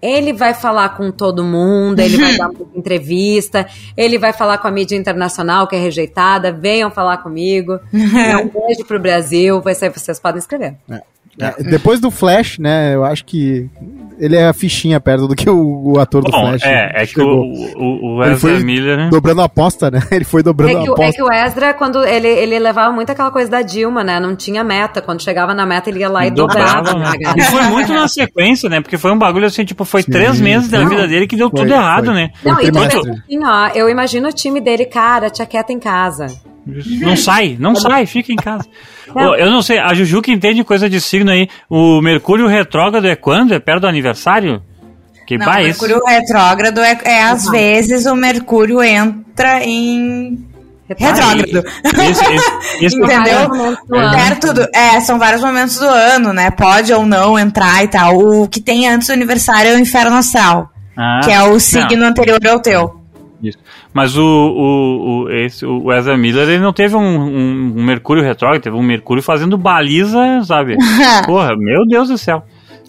ele 0.02 0.34
vai 0.34 0.54
falar 0.54 0.90
com 0.90 1.12
todo 1.12 1.44
mundo, 1.44 2.00
ele 2.00 2.18
vai 2.18 2.36
dar 2.38 2.50
uma 2.50 2.68
entrevista, 2.76 3.68
ele 3.96 4.18
vai 4.18 4.34
falar 4.34 4.58
com 4.58 4.68
a 4.68 4.72
mídia 4.72 4.96
internacional 4.96 5.68
que 5.68 5.76
é 5.76 5.80
rejeitada, 5.80 6.52
venham 6.52 6.90
falar 6.92 7.18
comigo. 7.18 7.80
um 7.94 8.50
beijo 8.50 8.86
pro 8.88 9.00
Brasil, 9.00 9.62
vai 9.62 9.76
ser, 9.76 9.90
vocês 9.90 10.20
podem 10.20 10.40
escrever. 10.40 10.76
É. 10.90 11.02
É, 11.40 11.64
depois 11.64 12.00
do 12.00 12.10
Flash, 12.10 12.58
né, 12.58 12.96
eu 12.96 13.04
acho 13.04 13.24
que 13.24 13.70
ele 14.20 14.36
é 14.36 14.48
a 14.48 14.54
fichinha 14.54 15.00
perto 15.00 15.28
do 15.28 15.36
que 15.36 15.50
o, 15.50 15.94
o 15.94 16.00
ator 16.00 16.24
Bom, 16.24 16.30
do 16.30 16.38
Flash. 16.38 16.64
É, 16.64 17.04
é 17.04 17.06
que 17.06 17.22
o, 17.22 17.42
o, 17.76 18.18
o 18.18 18.24
Ezra 18.24 18.60
Miller, 18.60 18.98
né? 18.98 19.10
Dobrando 19.10 19.42
a 19.42 19.46
aposta, 19.46 19.92
né? 19.92 20.02
Ele 20.12 20.26
foi 20.26 20.42
dobrando 20.42 20.72
é 20.72 20.82
que, 20.84 20.90
a 20.90 20.92
aposta. 20.92 21.04
É 21.04 21.12
que 21.12 21.24
o 21.24 21.32
Ezra, 21.32 21.74
quando 21.74 22.04
ele, 22.04 22.28
ele 22.28 22.58
levava 22.60 22.92
muito 22.92 23.12
aquela 23.12 23.32
coisa 23.32 23.50
da 23.50 23.62
Dilma, 23.62 24.04
né? 24.04 24.20
Não 24.20 24.36
tinha 24.36 24.64
meta. 24.64 25.02
Quando 25.02 25.22
chegava 25.22 25.54
na 25.54 25.66
meta, 25.66 25.90
ele 25.90 26.00
ia 26.00 26.10
lá 26.10 26.26
e 26.26 26.32
dobrava. 26.32 26.94
dobrava 26.94 27.18
né? 27.18 27.34
E 27.38 27.42
foi 27.44 27.64
muito 27.64 27.94
na 27.94 28.08
sequência, 28.08 28.70
né? 28.70 28.82
Porque 28.82 28.98
foi 28.98 29.12
um 29.12 29.18
bagulho 29.18 29.46
assim, 29.46 29.64
tipo, 29.64 29.86
foi 29.86 30.02
Sim. 30.02 30.12
três 30.12 30.40
meses 30.40 30.70
da 30.70 30.84
vida 30.84 31.08
dele 31.08 31.28
que 31.28 31.36
deu 31.36 31.50
foi, 31.50 31.62
tudo 31.62 31.74
errado, 31.74 32.06
foi. 32.06 32.14
né? 32.16 32.32
Não, 32.44 32.60
e 32.60 32.72
muito... 32.72 33.00
assim, 33.00 33.44
ó, 33.44 33.68
eu 33.76 33.90
imagino 33.90 34.30
o 34.30 34.34
time 34.34 34.60
dele, 34.60 34.86
cara, 34.86 35.30
tia 35.30 35.46
quieta 35.46 35.72
em 35.72 35.80
casa. 35.80 36.28
Não 37.00 37.16
sai, 37.16 37.56
não 37.60 37.76
sai, 37.76 38.06
fica 38.06 38.32
em 38.32 38.36
casa. 38.36 38.66
Oh, 39.16 39.34
eu 39.36 39.50
não 39.50 39.62
sei, 39.62 39.80
a 39.80 39.94
Juju 39.94 40.22
que 40.22 40.34
entende 40.34 40.66
coisa 40.66 40.90
de 40.90 41.00
signo 41.00 41.32
aí, 41.32 41.48
o 41.70 42.02
Mercúrio 42.02 42.46
retrógrado 42.46 43.08
é 43.08 43.16
quando? 43.16 43.54
É 43.54 43.60
perto 43.60 43.84
do 43.84 43.88
aniversário? 43.88 44.62
Que 45.26 45.38
não, 45.38 45.48
o 45.50 45.56
Mercúrio 45.56 46.02
retrógrado 46.06 46.82
é, 46.82 46.98
é 47.06 47.24
às 47.24 47.46
uhum. 47.46 47.52
vezes 47.52 48.06
o 48.06 48.16
Mercúrio 48.16 48.84
entra 48.84 49.64
em 49.64 50.46
retrógrado. 50.90 51.64
Esse, 51.84 52.34
esse, 52.34 52.86
esse 52.86 52.98
Entendeu? 52.98 53.50
Perto 53.90 54.54
do, 54.54 54.68
é, 54.74 55.00
são 55.00 55.18
vários 55.18 55.42
momentos 55.42 55.80
do 55.80 55.86
ano, 55.86 56.34
né? 56.34 56.52
Pode 56.52 56.94
ou 56.94 57.06
não 57.06 57.38
entrar 57.38 57.84
e 57.84 57.88
tal. 57.88 58.18
O 58.18 58.48
que 58.48 58.62
tem 58.62 58.88
antes 58.88 59.08
do 59.08 59.14
aniversário 59.14 59.72
é 59.72 59.76
o 59.76 59.80
inferno 59.80 60.16
astral, 60.16 60.70
ah, 60.98 61.20
que 61.24 61.32
é 61.32 61.42
o 61.44 61.60
signo 61.60 62.02
não. 62.02 62.08
anterior 62.08 62.40
ao 62.48 62.60
teu. 62.60 63.02
Mas 63.98 64.16
o, 64.16 64.24
o, 64.24 65.24
o, 65.24 65.30
esse, 65.32 65.66
o 65.66 65.92
Ezra 65.92 66.16
Miller, 66.16 66.48
ele 66.48 66.60
não 66.60 66.72
teve 66.72 66.96
um, 66.96 67.00
um, 67.00 67.74
um 67.78 67.84
Mercúrio 67.84 68.22
retrógrado, 68.22 68.62
teve 68.62 68.76
um 68.76 68.84
Mercúrio 68.84 69.24
fazendo 69.24 69.58
baliza, 69.58 70.20
sabe? 70.46 70.78
Porra, 71.26 71.56
meu 71.58 71.84
Deus 71.88 72.08
do 72.08 72.16
céu. 72.16 72.44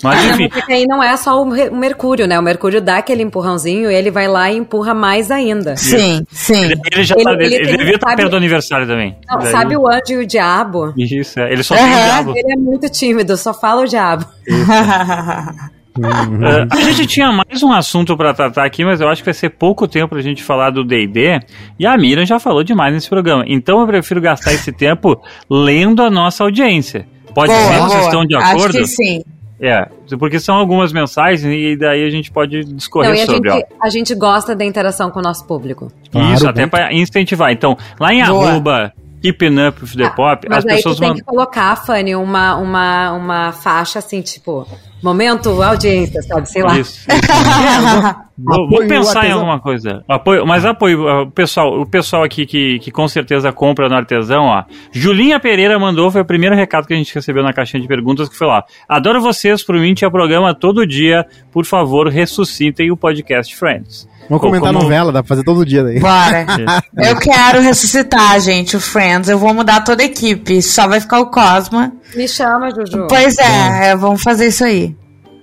Mas 0.05 0.23
enfim. 0.27 0.51
Porque 0.51 0.71
aí 0.71 0.85
não 0.87 1.03
é 1.03 1.17
só 1.17 1.43
o 1.43 1.47
Mercúrio, 1.47 2.27
né? 2.27 2.39
O 2.39 2.43
Mercúrio 2.43 2.83
dá 2.83 2.99
aquele 2.99 3.23
empurrãozinho 3.23 3.91
e 3.91 3.95
ele 3.95 4.11
vai 4.11 4.29
lá 4.29 4.53
e 4.53 4.59
empurra 4.59 4.93
mais 4.93 5.31
ainda. 5.31 5.79
Sim, 5.79 6.27
sim. 6.31 6.65
Ele, 6.67 6.81
ele 6.93 7.03
já 7.03 7.15
ele, 7.15 7.25
tá, 7.25 7.33
ele, 7.33 7.55
ele 7.55 7.77
devia 7.79 7.95
estar 7.95 8.15
perto 8.15 8.31
do 8.31 8.37
aniversário 8.37 8.87
também. 8.87 9.17
Não, 9.27 9.41
sabe 9.41 9.79
o 9.79 9.89
anjo 9.89 10.11
e 10.11 10.17
o 10.19 10.27
diabo? 10.27 10.93
Isso, 10.95 11.41
é. 11.41 11.51
ele 11.51 11.63
só 11.63 11.75
uhum. 11.75 11.81
tem 11.81 11.91
o 11.91 12.05
diabo. 12.05 12.33
Ele 12.37 12.53
é 12.53 12.57
muito 12.57 12.87
tímido, 12.91 13.35
só 13.39 13.55
fala 13.55 13.81
o 13.81 13.87
diabo. 13.87 14.27
Uhum. 15.99 16.39
Uh, 16.41 16.69
a 16.71 16.93
gente 16.93 17.07
tinha 17.07 17.33
mais 17.33 17.63
um 17.63 17.73
assunto 17.73 18.17
para 18.17 18.33
tratar 18.33 18.65
aqui, 18.65 18.85
mas 18.85 19.01
eu 19.01 19.09
acho 19.09 19.23
que 19.23 19.27
vai 19.27 19.35
ser 19.35 19.51
pouco 19.51 19.89
tempo 19.89 20.09
pra 20.09 20.21
gente 20.21 20.43
falar 20.43 20.71
do 20.71 20.85
D&D. 20.85 21.41
E 21.79 21.87
a 21.87 21.97
Miriam 21.97 22.25
já 22.25 22.39
falou 22.39 22.63
demais 22.63 22.95
nesse 22.95 23.09
programa. 23.09 23.45
Então 23.47 23.81
eu 23.81 23.87
prefiro 23.87 24.21
gastar 24.21 24.53
esse 24.53 24.73
tempo 24.73 25.21
lendo 25.51 26.03
a 26.03 26.11
nossa 26.11 26.45
audiência. 26.45 27.07
Pode 27.35 27.53
boa, 27.53 27.63
ser, 27.63 27.79
vocês 27.81 28.05
estão 28.05 28.25
de 28.25 28.37
acordo? 28.37 28.79
Acho 28.79 28.79
que 28.79 28.87
sim. 28.87 29.23
É, 29.61 29.89
porque 30.19 30.39
são 30.39 30.55
algumas 30.55 30.93
mensagens 30.93 31.43
e 31.43 31.77
daí 31.77 32.05
a 32.05 32.11
gente 32.11 32.31
pode 32.31 32.63
discorrer 32.63 33.11
Não, 33.11 33.35
sobre. 33.35 33.51
A 33.51 33.55
gente, 33.55 33.67
a 33.83 33.91
gente 33.91 34.15
gosta 34.15 34.55
da 34.55 34.65
interação 34.65 35.11
com 35.11 35.19
o 35.19 35.23
nosso 35.23 35.45
público. 35.47 35.89
Claro, 36.13 36.33
Isso, 36.33 36.49
até 36.49 36.65
para 36.67 36.95
incentivar. 36.95 37.51
Então, 37.51 37.77
lá 37.99 38.15
em 38.15 38.25
Boa. 38.25 38.51
arroba 38.51 38.93
Keeping 39.23 39.59
Up 39.67 39.81
with 39.83 39.97
the 39.97 40.05
ah, 40.05 40.11
Pop, 40.11 40.47
as 40.51 40.65
pessoas 40.65 40.97
tu 40.97 41.01
tem 41.01 41.15
que 41.15 41.23
colocar, 41.23 41.77
Fanny, 41.77 42.15
uma, 42.15 42.57
uma, 42.57 43.13
uma 43.13 43.53
faixa 43.53 43.99
assim, 43.99 44.21
tipo, 44.23 44.67
momento 45.03 45.63
audiência, 45.63 46.23
sabe? 46.23 46.49
Sei 46.49 46.63
lá. 46.63 46.79
Isso. 46.79 47.07
isso. 47.11 48.17
vou, 48.39 48.69
vou, 48.69 48.87
pensar 48.87 49.27
em 49.27 49.33
alguma 49.33 49.59
coisa. 49.59 50.05
Apoio, 50.09 50.47
mas 50.47 50.65
apoio, 50.65 51.23
o 51.23 51.31
pessoal, 51.31 51.81
o 51.81 51.87
pessoal 51.87 52.23
aqui 52.23 52.47
que, 52.47 52.79
que 52.79 52.91
com 52.91 53.07
certeza 53.09 53.53
compra 53.53 53.89
no 53.89 53.95
artesão, 53.95 54.45
ó. 54.45 54.65
Julinha 54.93 55.41
Pereira 55.41 55.79
mandou, 55.79 56.11
foi 56.11 56.21
o 56.21 56.25
primeiro 56.25 56.55
recado 56.55 56.87
que 56.87 56.95
a 56.95 56.97
gente 56.97 57.15
recebeu 57.15 57.43
na 57.43 57.53
caixinha 57.53 57.81
de 57.81 57.89
perguntas, 57.89 58.29
que 58.29 58.37
foi 58.37 58.47
lá. 58.47 58.65
Adoro 58.89 59.21
vocês, 59.21 59.63
por 59.63 59.77
mim 59.77 59.95
tinha 59.95 60.11
programa 60.11 60.55
todo 60.55 60.87
dia, 60.87 61.27
por 61.51 61.65
favor, 61.65 62.09
ressuscitem 62.09 62.91
o 62.91 62.97
podcast 62.97 63.55
Friends. 63.55 64.09
Vamos 64.29 64.43
comentar 64.43 64.73
como... 64.73 64.83
novela, 64.83 65.11
dá 65.11 65.23
pra 65.23 65.29
fazer 65.29 65.43
todo 65.43 65.65
dia 65.65 65.83
daí. 65.83 65.99
Bora. 65.99 66.47
eu 66.99 67.17
quero 67.17 67.61
ressuscitar, 67.61 68.39
gente, 68.41 68.77
o 68.77 68.81
Friends. 68.81 69.29
Eu 69.29 69.39
vou 69.39 69.55
mudar 69.55 69.81
toda 69.81 70.03
a 70.03 70.07
equipe. 70.07 70.61
Só 70.61 70.87
vai 70.87 71.01
ficar 71.01 71.21
o 71.21 71.27
Cosma. 71.27 71.93
Me 72.15 72.29
chama, 72.29 72.71
Juju. 72.71 73.07
Pois 73.09 73.39
é, 73.39 73.91
é. 73.91 73.97
vamos 73.97 74.23
fazer 74.23 74.49
isso 74.49 74.65
aí. 74.65 74.95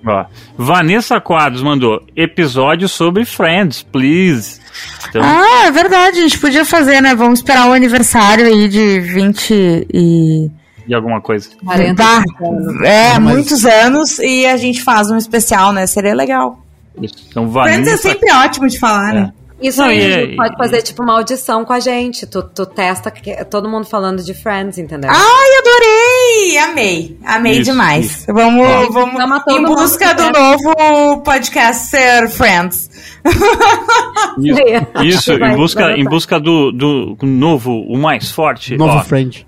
Ó, 0.08 0.26
Vanessa 0.56 1.20
Quadros 1.20 1.64
mandou 1.64 2.06
episódio 2.16 2.88
sobre 2.88 3.26
Friends, 3.26 3.82
please. 3.82 4.60
Então... 5.10 5.22
Ah, 5.24 5.66
é 5.66 5.72
verdade, 5.72 6.20
a 6.20 6.22
gente 6.22 6.38
podia 6.38 6.64
fazer, 6.64 7.02
né? 7.02 7.16
Vamos 7.16 7.40
esperar 7.40 7.68
o 7.70 7.74
aniversário 7.74 8.46
aí 8.46 8.68
de 8.68 9.00
20 9.00 9.88
e. 9.92 10.52
De 10.86 10.94
alguma 10.94 11.20
coisa. 11.20 11.50
40 11.66 11.96
tá. 11.96 12.24
É, 12.84 13.18
mas... 13.18 13.34
muitos 13.34 13.66
anos 13.66 14.20
e 14.20 14.46
a 14.46 14.56
gente 14.58 14.84
faz 14.84 15.10
um 15.10 15.18
especial, 15.18 15.74
né? 15.74 15.88
Seria 15.88 16.14
legal. 16.14 16.65
Então. 17.30 17.52
Friends 17.52 17.88
é 17.88 17.98
sempre 17.98 18.32
ótimo 18.32 18.68
de 18.68 18.80
falar, 18.80 19.14
né? 19.14 19.20
é. 19.20 19.24
né? 19.24 19.34
Isso 19.62 19.80
não, 19.80 19.88
aí 19.88 20.34
e, 20.34 20.36
pode 20.36 20.58
fazer 20.58 20.82
tipo 20.82 21.02
uma 21.02 21.14
audição 21.14 21.64
com 21.64 21.72
a 21.72 21.80
gente. 21.80 22.28
Tu, 22.28 22.44
tu 22.44 22.66
testa 22.66 23.12
todo 23.50 23.70
mundo 23.70 23.86
falando 23.86 24.22
de 24.22 24.34
Friends, 24.34 24.78
entendeu? 24.78 25.10
Ai, 25.10 25.50
adorei! 25.60 26.58
Amei. 26.58 27.18
Amei 27.26 27.54
isso, 27.54 27.72
demais. 27.72 28.06
Isso. 28.06 28.34
Vamos, 28.34 28.68
é. 28.68 28.86
vamos 28.88 29.44
em 29.50 29.64
busca 29.64 30.14
do 30.14 30.30
novo 30.32 31.22
podcaster 31.24 32.30
Friends. 32.30 32.90
Isso, 34.38 35.04
isso 35.04 35.34
em 35.34 35.56
busca, 35.56 35.92
em 35.98 36.04
busca 36.04 36.40
do, 36.40 36.72
do 36.72 37.18
novo, 37.24 37.72
o 37.72 37.98
mais 37.98 38.32
forte. 38.32 38.76
Novo 38.76 38.98
ó. 38.98 39.04
Friend. 39.04 39.48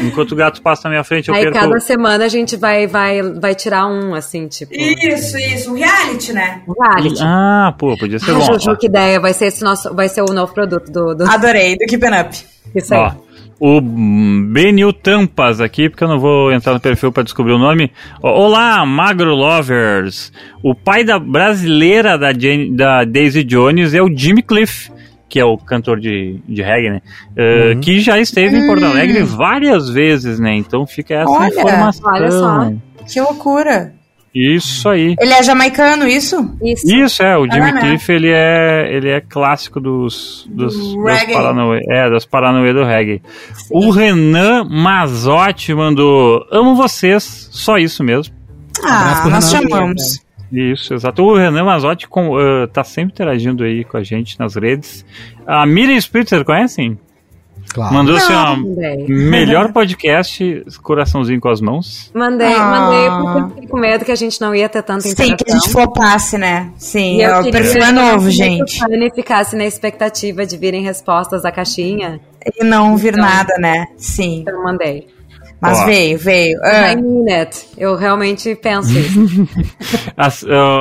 Enquanto 0.00 0.32
o 0.32 0.36
gato 0.36 0.60
passa 0.60 0.82
na 0.84 0.90
minha 0.90 1.04
frente, 1.04 1.28
eu 1.28 1.34
Aí 1.34 1.42
perco... 1.42 1.58
cada 1.58 1.80
semana 1.80 2.24
a 2.24 2.28
gente 2.28 2.56
vai, 2.56 2.86
vai, 2.86 3.22
vai 3.22 3.54
tirar 3.54 3.86
um, 3.86 4.14
assim, 4.14 4.48
tipo... 4.48 4.72
Isso, 4.74 5.38
isso, 5.38 5.70
um 5.70 5.74
reality, 5.74 6.32
né? 6.32 6.62
Um 6.66 6.72
reality. 6.72 7.22
Ah, 7.22 7.74
pô, 7.78 7.96
podia 7.96 8.18
ser 8.18 8.32
ah, 8.32 8.34
bom. 8.34 8.52
Juju, 8.52 8.76
que 8.76 8.86
ideia, 8.86 9.20
vai 9.20 9.32
ser, 9.32 9.46
esse 9.46 9.62
nosso, 9.62 9.94
vai 9.94 10.08
ser 10.08 10.22
o 10.22 10.32
novo 10.32 10.52
produto 10.52 10.90
do... 10.90 11.14
do... 11.14 11.24
Adorei, 11.24 11.76
do 11.76 11.86
Keep 11.86 12.04
Up. 12.06 12.36
Isso 12.74 12.94
aí. 12.94 13.00
Ó, 13.00 13.12
o 13.60 13.80
Benil 13.80 14.92
Tampas 14.92 15.60
aqui, 15.60 15.88
porque 15.88 16.04
eu 16.04 16.08
não 16.08 16.18
vou 16.18 16.52
entrar 16.52 16.74
no 16.74 16.80
perfil 16.80 17.10
para 17.10 17.24
descobrir 17.24 17.52
o 17.52 17.58
nome. 17.58 17.90
Olá, 18.22 18.86
Magro 18.86 19.34
Lovers! 19.34 20.32
O 20.62 20.74
pai 20.74 21.02
da 21.02 21.18
brasileira 21.18 22.16
da, 22.16 22.32
Jane, 22.32 22.76
da 22.76 23.04
Daisy 23.04 23.42
Jones 23.42 23.94
é 23.94 24.02
o 24.02 24.08
Jimmy 24.16 24.42
Cliff 24.42 24.90
que 25.28 25.38
é 25.38 25.44
o 25.44 25.56
cantor 25.58 26.00
de, 26.00 26.40
de 26.48 26.62
reggae, 26.62 26.90
né? 26.90 27.02
Uh, 27.36 27.74
uhum. 27.74 27.80
Que 27.80 28.00
já 28.00 28.18
esteve 28.18 28.56
em 28.56 28.66
Porto 28.66 28.84
Alegre 28.84 29.22
várias 29.22 29.90
vezes, 29.90 30.40
né? 30.40 30.54
Então 30.56 30.86
fica 30.86 31.14
essa 31.14 31.30
olha, 31.30 31.48
informação. 31.48 32.12
Olha 32.12 32.30
só, 32.30 32.72
que 33.06 33.20
loucura. 33.20 33.98
Isso 34.34 34.88
aí. 34.88 35.16
Ele 35.18 35.32
é 35.32 35.42
jamaicano, 35.42 36.06
isso? 36.06 36.54
Isso, 36.62 36.86
isso 36.94 37.22
é. 37.22 37.36
O 37.36 37.50
Jimmy 37.50 37.70
ah, 37.70 37.80
Cliff, 37.80 38.12
ele 38.12 38.30
é, 38.30 38.88
ele 38.94 39.10
é 39.10 39.20
clássico 39.20 39.80
dos, 39.80 40.46
dos, 40.50 40.76
do 40.76 41.02
dos 41.02 41.32
Paranauê, 41.32 41.80
é, 41.90 42.10
das 42.10 42.24
Paranauê 42.24 42.72
do 42.72 42.84
reggae. 42.84 43.22
Sim. 43.54 43.74
O 43.74 43.90
Renan 43.90 44.64
Mazotti 44.64 45.74
mandou, 45.74 46.46
amo 46.52 46.74
vocês, 46.74 47.48
só 47.50 47.78
isso 47.78 48.04
mesmo. 48.04 48.34
Ah, 48.84 49.26
nós 49.28 49.50
chamamos. 49.50 50.20
Isso, 50.52 50.94
exato. 50.94 51.22
O 51.22 51.36
Renan 51.36 51.64
Mazotti 51.64 52.08
com, 52.08 52.30
uh, 52.30 52.66
tá 52.68 52.82
sempre 52.82 53.12
interagindo 53.12 53.64
aí 53.64 53.84
com 53.84 53.96
a 53.96 54.02
gente 54.02 54.38
nas 54.38 54.54
redes. 54.54 55.04
A 55.46 55.66
Miriam 55.66 55.96
Spritzer, 55.96 56.44
conhecem? 56.44 56.98
Claro. 57.72 57.92
Mandou 57.92 58.16
assim, 58.16 58.32
ó, 58.32 58.56
melhor 59.08 59.72
podcast, 59.74 60.64
coraçãozinho 60.82 61.40
com 61.40 61.50
as 61.50 61.60
mãos. 61.60 62.10
Mandei, 62.14 62.54
ah. 62.54 62.64
mandei 62.64 63.10
porque 63.10 63.54
fiquei 63.54 63.68
com 63.68 63.78
medo 63.78 64.04
que 64.04 64.12
a 64.12 64.16
gente 64.16 64.40
não 64.40 64.54
ia 64.54 64.68
ter 64.68 64.82
tanta 64.82 65.02
Sim, 65.02 65.10
interação. 65.10 65.36
Sim, 65.36 65.44
que 65.44 65.50
a 65.50 65.54
gente 65.54 65.70
flopasse, 65.70 66.38
né? 66.38 66.70
Sim, 66.78 67.20
eu 67.20 67.40
o 67.40 67.50
perfil 67.50 67.82
é 67.82 67.92
novo, 67.92 68.30
gente. 68.30 68.78
Que 68.78 69.06
o 69.06 69.14
ficasse 69.14 69.54
na 69.54 69.66
expectativa 69.66 70.46
de 70.46 70.56
virem 70.56 70.82
respostas 70.82 71.44
à 71.44 71.52
caixinha. 71.52 72.20
E 72.56 72.64
não 72.64 72.96
vir 72.96 73.12
então, 73.12 73.24
nada, 73.24 73.54
né? 73.58 73.88
Sim. 73.96 74.44
Eu 74.46 74.62
mandei. 74.62 75.06
Mas 75.60 75.80
Ó, 75.80 75.86
veio, 75.86 76.18
veio. 76.18 76.58
It. 76.62 77.66
Eu 77.76 77.96
realmente 77.96 78.54
penso 78.54 78.96
isso. 78.96 79.48
a, 80.16 80.28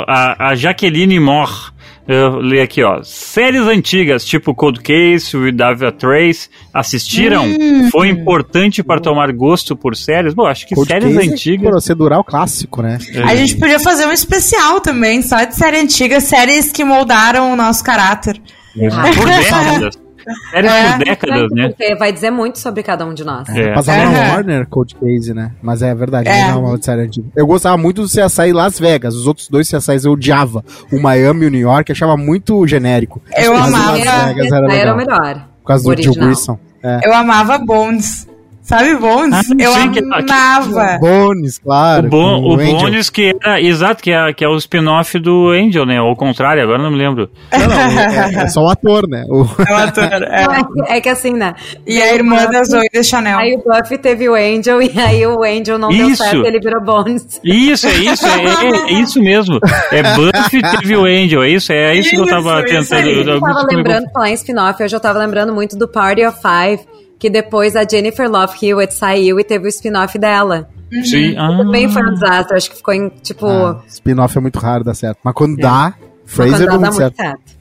a, 0.07 0.49
a 0.49 0.55
Jaqueline 0.55 1.19
Moore. 1.19 1.75
Eu 2.07 2.39
li 2.39 2.61
aqui, 2.61 2.81
ó. 2.83 3.01
Séries 3.03 3.63
antigas, 3.63 4.23
tipo 4.23 4.55
Cold 4.55 4.79
Case, 4.79 5.35
Without 5.35 5.91
Trace, 5.97 6.47
assistiram? 6.73 7.45
Hum. 7.45 7.89
Foi 7.91 8.07
importante 8.07 8.81
para 8.81 9.01
tomar 9.01 9.29
gosto 9.33 9.75
por 9.75 9.93
séries? 9.93 10.33
Bom, 10.33 10.45
acho 10.45 10.65
que 10.65 10.73
Cold 10.73 10.89
séries 10.89 11.13
Case 11.13 11.29
antigas. 11.29 11.67
É 11.67 11.69
procedural 11.69 12.23
clássico, 12.23 12.81
né? 12.81 12.97
É. 13.13 13.23
A 13.23 13.35
gente 13.35 13.57
podia 13.57 13.79
fazer 13.79 14.05
um 14.05 14.13
especial 14.13 14.79
também, 14.79 15.21
só 15.21 15.43
de 15.43 15.53
série 15.53 15.79
antiga, 15.79 16.21
séries 16.21 16.71
que 16.71 16.81
moldaram 16.81 17.51
o 17.51 17.57
nosso 17.57 17.83
caráter. 17.83 18.41
Ah, 18.89 19.13
por 19.13 19.25
décadas. 19.25 19.99
Séries 20.51 20.71
é, 20.71 20.97
por 20.97 21.05
décadas, 21.05 21.51
né? 21.51 21.95
Vai 21.97 22.11
dizer 22.11 22.31
muito 22.31 22.59
sobre 22.59 22.83
cada 22.83 23.05
um 23.05 23.13
de 23.13 23.23
nós. 23.23 23.47
É. 23.49 23.73
Passava 23.73 24.09
na 24.09 24.33
Warner 24.33 24.67
Cold 24.67 24.95
Case, 24.95 25.33
né? 25.33 25.51
Mas 25.61 25.81
é 25.81 25.93
verdade, 25.93 26.29
é. 26.29 26.51
não 26.51 26.65
é 26.65 26.69
uma 26.69 26.81
série 26.81 27.01
antiga. 27.01 27.27
Eu 27.35 27.47
gostava 27.47 27.77
muito 27.77 28.01
do 28.01 28.07
CSI 28.07 28.51
Las 28.53 28.79
Vegas. 28.79 29.15
Os 29.15 29.27
outros 29.27 29.47
dois 29.47 29.69
CSIs 29.69 30.05
eu 30.05 30.11
odiava. 30.11 30.63
O 30.91 30.99
Miami 30.99 31.45
e 31.45 31.47
o 31.47 31.51
New 31.51 31.61
York, 31.61 31.91
achava 31.91 32.17
muito 32.17 32.65
genérico. 32.67 33.21
Eu 33.35 33.55
amava. 33.55 33.97
Las 33.97 34.25
Vegas 34.25 34.51
era, 34.51 34.73
era 34.73 34.93
o 34.93 34.97
melhor. 34.97 35.47
Por 35.61 35.67
causa 35.67 35.95
do 35.95 36.13
Grissom. 36.13 36.59
É. 36.83 36.99
Eu 37.03 37.13
amava 37.13 37.57
Bones. 37.57 38.27
Sabe 38.67 38.97
Bones? 38.97 39.33
Ah, 39.33 39.53
eu 39.57 39.71
sim, 39.71 39.91
amava. 40.11 40.97
Bones, 40.99 41.57
claro. 41.57 42.07
O, 42.07 42.09
bon, 42.09 42.41
o, 42.41 42.53
o 42.53 42.57
Bones 42.57 43.09
que 43.09 43.33
era, 43.41 43.61
exato, 43.61 44.03
que 44.03 44.11
é, 44.11 44.33
que 44.33 44.43
é 44.43 44.49
o 44.49 44.57
spin-off 44.57 45.17
do 45.19 45.51
Angel, 45.51 45.85
né? 45.85 46.01
Ou 46.01 46.11
o 46.11 46.15
contrário, 46.17 46.61
agora 46.61 46.83
não 46.83 46.91
me 46.91 46.97
lembro. 46.97 47.29
Não, 47.49 47.65
não, 47.65 48.01
é, 48.01 48.43
é, 48.43 48.47
só 48.47 48.65
o 48.65 48.69
ator, 48.69 49.07
né? 49.07 49.23
O... 49.29 49.45
É 49.65 49.71
o 49.71 49.77
ator, 49.77 50.03
é. 50.85 50.97
é. 50.97 50.99
que 50.99 51.07
assim, 51.07 51.31
né? 51.31 51.55
E 51.85 52.01
a 52.01 52.13
irmã 52.13 52.45
da 52.47 52.61
Zoe 52.65 52.89
da 52.93 53.01
Chanel. 53.01 53.39
Aí 53.39 53.55
o 53.55 53.63
Buffy 53.63 53.97
teve 53.97 54.27
o 54.27 54.35
Angel 54.35 54.81
e 54.83 54.99
aí 54.99 55.25
o 55.25 55.45
Angel 55.45 55.79
não 55.79 55.89
isso. 55.89 56.05
deu 56.05 56.15
certo 56.17 56.45
ele 56.45 56.59
virou 56.59 56.83
Bones. 56.83 57.39
Isso, 57.45 57.87
é 57.87 57.93
isso, 57.93 58.25
é, 58.27 58.43
é, 58.43 58.95
é 58.95 58.99
isso 58.99 59.21
mesmo. 59.21 59.61
É 59.93 60.03
Buffy 60.13 60.61
teve 60.61 60.97
o 60.97 61.05
Angel, 61.05 61.41
é 61.41 61.49
isso, 61.51 61.71
é 61.71 61.95
isso, 61.95 62.13
isso 62.13 62.21
que 62.21 62.21
eu 62.21 62.35
tava 62.35 62.61
tentando. 62.65 63.07
Eu, 63.07 63.23
eu 63.23 63.39
tava 63.39 63.65
lembrando, 63.71 64.11
falar 64.11 64.29
em 64.29 64.33
spin-off, 64.33 64.83
hoje 64.83 64.93
eu 64.93 64.99
tava 64.99 65.19
lembrando 65.19 65.53
muito 65.53 65.77
do 65.77 65.87
Party 65.87 66.25
of 66.25 66.37
Five 66.41 66.85
que 67.19 67.29
depois 67.29 67.75
a 67.75 67.83
Jennifer 67.83 68.29
Love 68.29 68.53
Hewitt 68.61 68.93
saiu 68.93 69.39
e 69.39 69.43
teve 69.43 69.65
o 69.65 69.69
spin-off 69.69 70.17
dela. 70.17 70.69
Uhum. 70.91 71.03
Sim. 71.03 71.35
Ah. 71.37 71.57
Também 71.57 71.89
foi 71.89 72.01
um 72.01 72.13
desastre, 72.13 72.57
acho 72.57 72.69
que 72.69 72.77
ficou 72.77 72.93
em, 72.93 73.09
tipo... 73.09 73.47
Ah, 73.47 73.81
spin-off 73.87 74.37
é 74.37 74.41
muito 74.41 74.59
raro 74.59 74.83
dar 74.83 74.93
certo. 74.93 75.19
Mas 75.23 75.33
quando 75.33 75.57
é. 75.59 75.61
dá, 75.61 75.93
Fraser 76.25 76.67
dá, 76.67 76.77
dá 76.77 76.79
muito 76.79 76.95
certo. 76.95 77.15
certo. 77.15 77.57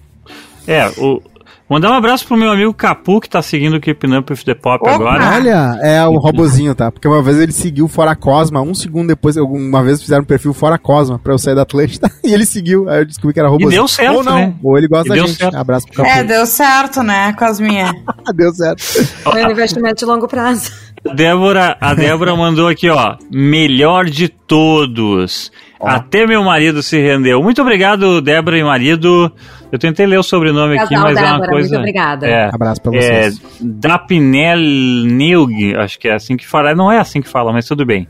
É, 0.67 0.89
o, 0.99 1.23
Mandar 1.69 1.91
um 1.91 1.95
abraço 1.95 2.25
pro 2.25 2.37
meu 2.37 2.49
amigo 2.53 2.73
Capu, 2.73 3.21
que 3.21 3.29
tá 3.29 3.43
seguindo 3.43 3.77
o 3.77 3.81
Keeping 3.81 4.17
Up 4.17 4.33
with 4.33 4.45
the 4.45 4.55
Pop 4.55 4.79
Opa, 4.83 4.95
agora. 4.95 5.35
Olha, 5.35 5.81
é 5.83 6.07
o 6.07 6.17
robozinho, 6.17 6.77
tá? 6.77 6.93
Porque 6.93 7.09
uma 7.09 7.21
vez 7.21 7.41
ele 7.41 7.51
seguiu 7.51 7.89
Fora 7.89 8.15
Cosma, 8.15 8.61
um 8.61 8.73
segundo 8.73 9.09
depois, 9.09 9.37
uma 9.37 9.83
vez 9.83 10.01
fizeram 10.01 10.23
um 10.23 10.27
perfil 10.27 10.55
Fora 10.55 10.79
Cosma 10.79 11.19
pra 11.19 11.33
eu 11.33 11.39
sair 11.39 11.57
da 11.57 11.63
Atlântida, 11.63 12.09
e 12.23 12.33
ele 12.33 12.47
seguiu, 12.47 12.89
aí 12.89 13.01
eu 13.01 13.05
descobri 13.05 13.35
que 13.35 13.41
era 13.41 13.49
robozinho. 13.49 13.73
E 13.73 13.75
deu 13.75 13.89
certo, 13.89 14.17
Ou 14.17 14.23
não, 14.23 14.37
né? 14.37 14.55
ou 14.63 14.79
ele 14.79 14.87
gosta 14.87 15.13
e 15.13 15.19
da 15.19 15.27
gente. 15.27 15.39
Certo. 15.39 15.57
Abraço 15.57 15.87
pro 15.87 15.97
Capu. 15.97 16.09
É, 16.09 16.23
deu 16.23 16.47
certo, 16.47 17.03
né, 17.03 17.33
Cosminha? 17.33 17.93
deu 18.33 18.53
certo. 18.53 18.81
Foi 19.25 19.45
um 19.45 19.51
investimento 19.51 19.97
de 19.97 20.05
longo 20.05 20.29
prazo. 20.29 20.71
A 21.11 21.15
Débora, 21.15 21.77
a 21.81 21.95
Débora 21.95 22.35
mandou 22.37 22.69
aqui, 22.69 22.89
ó, 22.89 23.17
melhor 23.29 24.05
de 24.05 24.29
todos. 24.29 25.51
Ó. 25.81 25.89
Até 25.89 26.27
meu 26.27 26.43
marido 26.45 26.81
se 26.81 26.97
rendeu. 26.97 27.43
Muito 27.43 27.61
obrigado, 27.61 28.21
Débora 28.23 28.57
e 28.57 28.63
marido. 28.63 29.33
Eu 29.71 29.79
tentei 29.79 30.07
ler 30.07 30.19
o 30.19 30.23
sobrenome 30.23 30.77
Casal 30.77 30.87
aqui, 30.87 30.95
mas 30.97 31.15
Débora, 31.15 31.27
é 31.27 31.37
uma 31.37 31.49
coisa. 31.49 31.69
Muito 31.69 31.79
obrigada. 31.81 32.27
É, 32.27 32.51
Abraço 32.53 32.81
pra 32.81 32.93
vocês. 32.93 33.39
É, 33.39 33.41
Dapnel 33.61 34.59
Nilg, 34.59 35.75
acho 35.77 35.99
que 35.99 36.09
é 36.09 36.15
assim 36.15 36.37
que 36.37 36.47
fala. 36.47 36.75
Não 36.75 36.91
é 36.91 36.99
assim 36.99 37.21
que 37.21 37.29
fala, 37.29 37.53
mas 37.53 37.67
tudo 37.67 37.85
bem. 37.85 38.09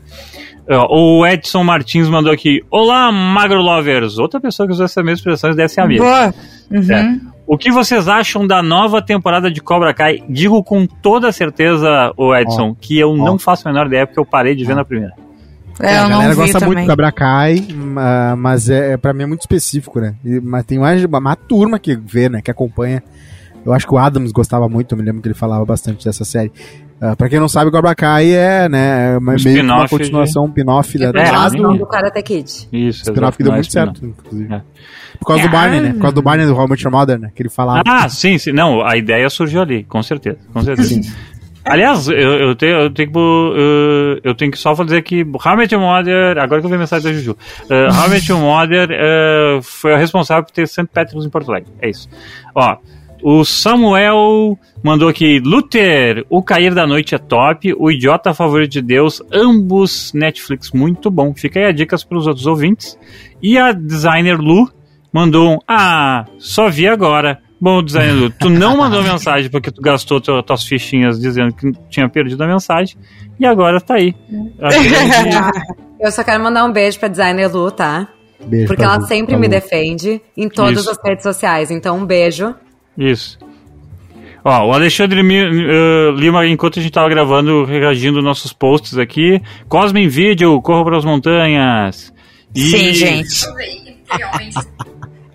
O 0.89 1.25
Edson 1.25 1.63
Martins 1.63 2.09
mandou 2.09 2.31
aqui: 2.31 2.61
Olá, 2.69 3.11
Magro 3.11 3.61
Lovers. 3.61 4.17
Outra 4.19 4.39
pessoa 4.39 4.67
que 4.67 4.73
usou 4.73 4.85
essa 4.85 5.01
mesma 5.01 5.15
expressão 5.15 5.55
deve 5.55 5.69
ser 5.69 5.81
a 5.81 5.87
mesma. 5.87 6.05
Boa. 6.05 6.33
Uhum. 6.69 6.91
É. 6.93 7.19
O 7.47 7.57
que 7.57 7.71
vocês 7.71 8.09
acham 8.09 8.45
da 8.45 8.61
nova 8.61 9.01
temporada 9.01 9.49
de 9.49 9.61
Cobra 9.61 9.93
Kai? 9.93 10.21
Digo 10.27 10.61
com 10.61 10.85
toda 10.85 11.31
certeza, 11.31 12.11
o 12.17 12.35
Edson, 12.35 12.71
oh. 12.71 12.75
que 12.75 12.99
eu 12.99 13.11
oh. 13.11 13.15
não 13.15 13.39
faço 13.39 13.67
a 13.67 13.71
menor 13.71 13.87
ideia 13.87 14.05
porque 14.05 14.19
eu 14.19 14.25
parei 14.25 14.53
de 14.53 14.65
ver 14.65 14.73
oh. 14.73 14.75
na 14.75 14.83
primeira. 14.83 15.13
É, 15.79 15.93
é, 15.93 15.97
a 15.97 16.09
galera 16.09 16.35
gosta 16.35 16.59
também. 16.59 16.75
muito 16.75 16.87
do 16.87 16.89
Cobra 16.89 17.11
Kai, 17.11 17.67
mas 18.37 18.69
é, 18.69 18.93
é, 18.93 18.97
pra 18.97 19.13
mim 19.13 19.23
é 19.23 19.25
muito 19.25 19.41
específico, 19.41 19.99
né? 19.99 20.15
E, 20.23 20.39
mas 20.39 20.65
tem 20.65 20.79
mais 20.79 21.03
uma 21.03 21.35
turma 21.35 21.79
que 21.79 21.95
vê, 21.95 22.29
né? 22.29 22.41
Que 22.41 22.51
acompanha. 22.51 23.03
Eu 23.65 23.73
acho 23.73 23.85
que 23.85 23.93
o 23.93 23.97
Adams 23.97 24.31
gostava 24.31 24.69
muito, 24.69 24.93
eu 24.93 24.97
me 24.97 25.03
lembro 25.03 25.21
que 25.21 25.27
ele 25.27 25.35
falava 25.35 25.65
bastante 25.65 26.05
dessa 26.05 26.23
série. 26.23 26.51
Uh, 27.01 27.15
pra 27.15 27.29
quem 27.29 27.39
não 27.39 27.47
sabe, 27.47 27.69
Cobra 27.69 27.93
Kai 27.93 28.31
é, 28.31 28.67
né, 28.67 29.17
é 29.17 29.19
meio 29.19 29.37
que 29.37 29.61
uma 29.61 29.87
continuação, 29.87 30.45
um 30.45 30.47
spin-off 30.47 30.97
da 30.97 31.09
é, 31.09 31.49
do, 31.51 31.77
do 31.77 31.85
Karate 31.85 32.23
Kid. 32.23 32.69
Isso, 32.71 33.03
spin-off 33.03 33.37
que 33.37 33.43
deu 33.43 33.53
muito 33.53 33.71
certo, 33.71 34.03
inclusive. 34.03 34.51
É. 34.51 34.61
Por 35.19 35.27
causa 35.27 35.43
do 35.43 35.49
Barney, 35.49 35.79
né? 35.81 35.93
Por 35.93 36.01
causa 36.01 36.15
do 36.15 36.21
Barney 36.21 36.45
do 36.45 36.55
How 36.55 36.67
Much 36.67 36.83
Mother, 36.85 37.19
né? 37.19 37.31
Que 37.35 37.41
ele 37.41 37.49
falava. 37.49 37.83
Ah, 37.85 38.07
sim, 38.09 38.37
sim. 38.37 38.51
Não, 38.51 38.85
a 38.85 38.97
ideia 38.97 39.29
surgiu 39.29 39.61
ali, 39.61 39.83
com 39.83 40.01
certeza. 40.01 40.37
Com 40.53 40.61
certeza. 40.61 41.01
Aliás, 41.69 42.07
eu, 42.07 42.15
eu, 42.15 42.55
tenho, 42.55 42.75
eu, 42.77 42.89
tenho 42.89 43.11
que, 43.11 43.17
uh, 43.17 44.19
eu 44.23 44.33
tenho 44.35 44.51
que 44.51 44.57
só 44.57 44.73
dizer 44.73 45.01
que 45.01 45.23
How 45.23 45.61
I 45.61 45.77
Mother, 45.77 46.37
agora 46.37 46.61
que 46.61 46.65
eu 46.65 46.69
vi 46.69 46.75
a 46.75 46.79
mensagem 46.79 47.11
da 47.11 47.17
Juju, 47.17 47.31
uh, 47.31 47.37
How 47.91 48.15
I 48.15 48.39
Mother 48.39 48.89
uh, 48.89 49.61
foi 49.61 49.93
a 49.93 49.97
responsável 49.97 50.43
por 50.43 50.51
ter 50.51 50.67
St. 50.67 50.85
Patrick's 50.85 51.25
em 51.25 51.29
Porto 51.29 51.51
Alegre. 51.51 51.71
É 51.81 51.89
isso. 51.89 52.07
Ó, 52.55 52.77
O 53.21 53.43
Samuel 53.43 54.57
mandou 54.83 55.09
aqui: 55.09 55.39
Luther, 55.39 56.25
O 56.29 56.41
Cair 56.41 56.73
da 56.73 56.87
Noite 56.87 57.15
é 57.15 57.17
top, 57.17 57.73
O 57.77 57.91
Idiota 57.91 58.33
Favorito 58.33 58.71
de 58.71 58.81
Deus, 58.81 59.21
ambos 59.31 60.13
Netflix 60.13 60.71
muito 60.71 61.11
bom. 61.11 61.33
Fica 61.35 61.59
aí 61.59 61.65
a 61.65 61.71
dicas 61.71 62.03
para 62.03 62.17
os 62.17 62.27
outros 62.27 62.45
ouvintes. 62.45 62.97
E 63.41 63.57
a 63.57 63.71
designer 63.71 64.39
Lu 64.39 64.69
mandou 65.11 65.51
um: 65.51 65.57
Ah, 65.67 66.25
só 66.37 66.69
vi 66.69 66.87
agora. 66.87 67.39
Bom, 67.59 67.81
designer 67.81 68.13
Lu, 68.13 68.29
tu 68.29 68.49
não 68.49 68.77
mandou 68.77 69.01
mensagem 69.01 69.49
porque 69.49 69.71
tu 69.71 69.81
gastou 69.81 70.21
tu, 70.21 70.41
tuas 70.43 70.63
fichinhas 70.63 71.19
dizendo 71.19 71.53
que 71.53 71.71
tinha 71.89 72.07
perdido 72.07 72.43
a 72.43 72.47
mensagem 72.47 72.95
e 73.39 73.45
agora 73.45 73.81
tá 73.81 73.95
aí. 73.95 74.13
Eu 75.99 76.11
só 76.11 76.23
quero 76.23 76.43
mandar 76.43 76.63
um 76.65 76.71
beijo 76.71 76.99
pra 76.99 77.07
designer 77.07 77.47
Lu, 77.51 77.71
tá? 77.71 78.07
Beijo 78.45 78.67
Porque 78.67 78.83
ela 78.83 78.97
Lu, 78.97 79.07
sempre 79.07 79.27
pra 79.33 79.37
me 79.39 79.47
Lu. 79.47 79.51
defende 79.51 80.21
em 80.35 80.47
todas 80.47 80.81
Isso. 80.81 80.91
as 80.91 80.97
redes 81.03 81.23
sociais. 81.23 81.71
Então, 81.71 81.97
um 81.97 82.05
beijo. 82.05 82.53
Isso. 82.95 83.39
Ó, 84.45 84.67
o 84.67 84.73
Alexandre 84.73 85.19
eh, 85.21 86.11
Lima, 86.15 86.45
enquanto 86.45 86.77
a 86.79 86.81
gente 86.81 86.91
tava 86.91 87.09
gravando, 87.09 87.65
reagindo 87.65 88.21
nossos 88.21 88.53
posts 88.53 88.97
aqui. 88.99 89.41
Cosme 89.67 90.03
em 90.03 90.07
vídeo, 90.07 90.61
corra 90.61 90.85
para 90.85 90.97
as 90.97 91.03
montanhas. 91.03 92.13
E- 92.55 92.59
Sim, 92.61 92.93
gente. 92.93 93.45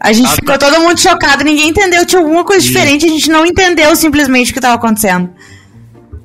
A 0.03 0.13
gente 0.13 0.35
ficou 0.35 0.59
todo 0.59 0.81
mundo 0.81 0.99
chocado, 0.99 1.45
ninguém 1.45 1.69
entendeu. 1.69 2.05
Tinha 2.05 2.21
alguma 2.21 2.45
coisa 2.45 2.61
diferente, 2.67 3.07
a 3.07 3.09
gente 3.09 3.31
não 3.31 3.47
entendeu 3.47 3.95
simplesmente 3.95 4.51
o 4.51 4.53
que 4.53 4.59
estava 4.59 4.75
acontecendo. 4.75 5.31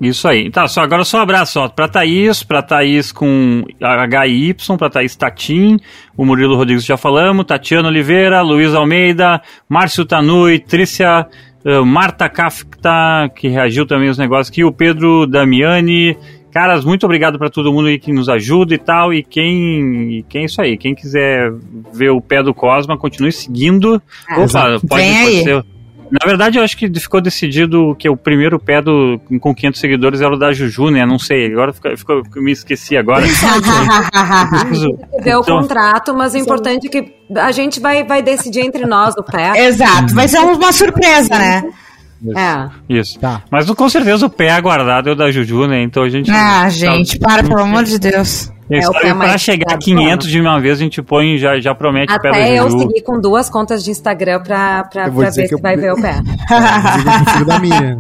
Isso 0.02 0.28
aí. 0.28 0.50
Tá, 0.50 0.68
só 0.68 0.82
agora 0.82 1.04
só 1.04 1.20
um 1.20 1.22
abraço, 1.22 1.60
ó, 1.60 1.68
pra 1.70 1.88
Thaís, 1.88 2.42
pra 2.42 2.64
Thaís 2.64 3.12
com 3.12 3.64
HY, 3.80 4.56
pra 4.78 4.90
Thaís 4.90 5.16
Tatim, 5.16 5.78
o 6.16 6.26
Murilo 6.26 6.56
Rodrigues 6.56 6.86
já 6.86 6.98
falamos, 6.98 7.46
Tatiana 7.46 7.88
Oliveira, 7.88 8.42
Luiz 8.42 8.74
Almeida, 8.74 9.42
Márcio 9.70 10.06
Tanui, 10.06 10.60
Trícia, 10.60 11.28
eh, 11.66 11.80
Marta 11.82 12.30
Kafka, 12.30 13.30
que 13.36 13.48
reagiu 13.48 13.86
também 13.86 14.08
aos 14.08 14.18
negócios 14.18 14.50
aqui, 14.50 14.64
o 14.64 14.72
Pedro 14.72 15.28
Damiani. 15.28 16.18
Caras, 16.58 16.84
muito 16.84 17.06
obrigado 17.06 17.38
pra 17.38 17.52
todo 17.52 17.72
mundo 17.72 17.88
aí 17.88 18.00
que 18.00 18.12
nos 18.12 18.28
ajuda 18.28 18.74
e 18.74 18.80
tal. 18.80 19.14
E 19.14 19.22
quem, 19.22 20.18
e 20.20 20.24
quem 20.28 20.42
é 20.42 20.46
isso 20.46 20.60
aí? 20.60 20.76
Quem 20.76 20.96
quiser 20.96 21.52
ver 21.94 22.10
o 22.10 22.20
pé 22.20 22.42
do 22.42 22.52
Cosma, 22.52 22.98
continue 22.98 23.32
seguindo. 23.32 24.02
É, 24.28 24.40
Opa, 24.40 24.80
pode, 24.88 25.04
Vem 25.04 25.14
pode 25.14 25.28
aí. 25.28 25.44
ser. 25.44 25.64
Na 26.10 26.26
verdade, 26.26 26.58
eu 26.58 26.64
acho 26.64 26.76
que 26.76 26.90
ficou 27.00 27.22
decidido 27.22 27.94
que 28.00 28.10
o 28.10 28.18
primeiro 28.18 28.58
pé 28.58 28.82
do, 28.82 29.22
com 29.40 29.54
500 29.54 29.80
seguidores 29.80 30.20
era 30.22 30.34
o 30.34 30.40
da 30.40 30.52
Juju, 30.52 30.90
né? 30.90 31.06
Não 31.06 31.20
sei, 31.20 31.52
agora 31.52 31.72
ficou, 31.74 31.96
ficou- 31.98 32.42
me 32.42 32.52
esqueci 32.54 32.98
agora. 32.98 33.22
Ver 35.22 35.36
o 35.36 35.42
Então- 35.42 35.60
contrato, 35.62 36.16
mas 36.16 36.34
o 36.34 36.38
importante 36.38 36.88
é 36.88 36.90
que 36.90 37.14
a 37.36 37.52
gente 37.52 37.80
vai, 37.80 38.04
vai 38.04 38.22
decidir 38.22 38.62
entre 38.62 38.86
nós 38.86 39.16
o 39.18 39.24
pé. 39.24 39.68
Exato, 39.68 40.14
vai 40.16 40.28
ser 40.28 40.40
uma 40.40 40.72
surpresa, 40.72 41.38
né? 41.38 41.64
É. 42.36 42.70
Isso. 42.90 43.20
Tá. 43.20 43.42
Mas 43.52 43.70
com 43.70 43.90
certeza 43.90 44.26
o 44.26 44.30
pé 44.30 44.52
aguardado 44.52 45.10
é 45.10 45.12
o 45.14 45.16
da 45.16 45.32
Juju, 45.32 45.68
né? 45.68 45.82
Então 45.84 46.04
a 46.04 46.10
gente. 46.10 46.32
Ah, 46.32 46.68
gente, 46.70 47.20
para, 47.20 47.44
pelo 47.44 47.62
amor 47.62 47.84
de 47.84 48.00
Deus. 48.00 48.52
É 48.70 48.82
pra 48.82 49.16
mais 49.16 49.40
chegar 49.40 49.76
a 49.76 49.78
pesado, 49.78 49.86
500 49.86 50.28
de 50.28 50.42
uma 50.42 50.60
vez, 50.60 50.78
a 50.78 50.82
gente 50.84 51.02
põe, 51.02 51.38
já, 51.38 51.58
já 51.58 51.74
promete 51.74 52.12
o 52.14 52.20
pé 52.20 52.32
da 52.32 52.38
Até 52.38 52.60
eu 52.60 52.70
Juju. 52.70 52.80
seguir 52.88 53.02
com 53.02 53.18
duas 53.22 53.50
contas 53.50 53.82
de 53.82 53.92
Instagram 53.92 54.42
pra, 54.42 54.84
pra, 54.84 55.10
pra 55.10 55.30
ver 55.30 55.48
se 55.48 55.54
eu- 55.54 55.60
vai 55.62 55.78
ver 55.78 55.94
o 55.94 56.02
pé. 56.02 56.16
Eu 57.40 57.46
da 57.46 57.60
Miriam. 57.60 57.98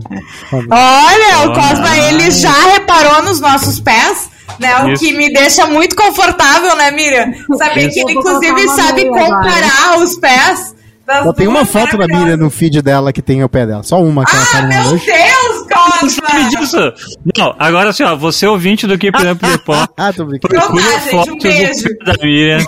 Olha, 0.51 1.47
o 1.47 1.51
Ah. 1.51 1.55
Cosma, 1.55 1.97
ele 2.09 2.31
já 2.31 2.51
reparou 2.73 3.23
nos 3.23 3.39
nossos 3.39 3.79
pés, 3.79 4.29
né? 4.59 4.83
O 4.83 4.89
Isso. 4.89 5.03
que 5.05 5.13
me 5.13 5.31
deixa 5.31 5.65
muito 5.67 5.95
confortável, 5.95 6.75
né, 6.75 6.91
Miriam? 6.91 7.31
Saber 7.57 7.89
que 7.89 7.99
ele, 8.01 8.11
inclusive, 8.13 8.67
sabe 8.69 9.09
meia 9.09 9.25
agora. 9.25 9.35
comparar 9.43 9.99
os 9.99 10.17
pés. 10.17 10.75
Das 11.07 11.23
Só 11.23 11.33
tem 11.33 11.47
uma 11.47 11.65
foto 11.65 11.97
da 11.97 12.05
Miriam 12.05 12.35
no 12.37 12.49
feed 12.49 12.81
dela 12.81 13.11
que 13.13 13.21
tem 13.21 13.43
o 13.43 13.49
pé 13.49 13.65
dela. 13.65 13.81
Só 13.81 13.99
uma 14.01 14.25
que 14.25 14.35
ela 14.35 14.45
tá 14.45 14.57
Ah, 14.57 14.61
no 14.61 14.67
meu 14.67 14.81
hoje. 14.93 15.05
Deus, 15.05 15.67
Você 15.67 16.21
sabe 16.21 16.43
Cosma! 16.43 16.49
disso? 16.49 16.93
Não, 17.37 17.55
agora 17.57 17.89
assim, 17.89 18.03
ó, 18.03 18.15
você 18.15 18.45
ouvinte 18.45 18.85
do 18.85 18.97
Keep 18.97 19.17
Up 19.17 19.39
the 19.39 19.57
Pop, 19.59 19.87
Ah, 19.97 20.11
tô 20.13 20.25
brincando. 20.25 20.53
procura 20.53 20.83
Então 20.83 20.99
tá, 20.99 21.09
fotos 21.09 21.33
um 21.33 21.37
do 21.37 21.43
beijo. 21.43 21.83
pé 21.83 22.05
da 22.05 22.13
Miriam. 22.23 22.59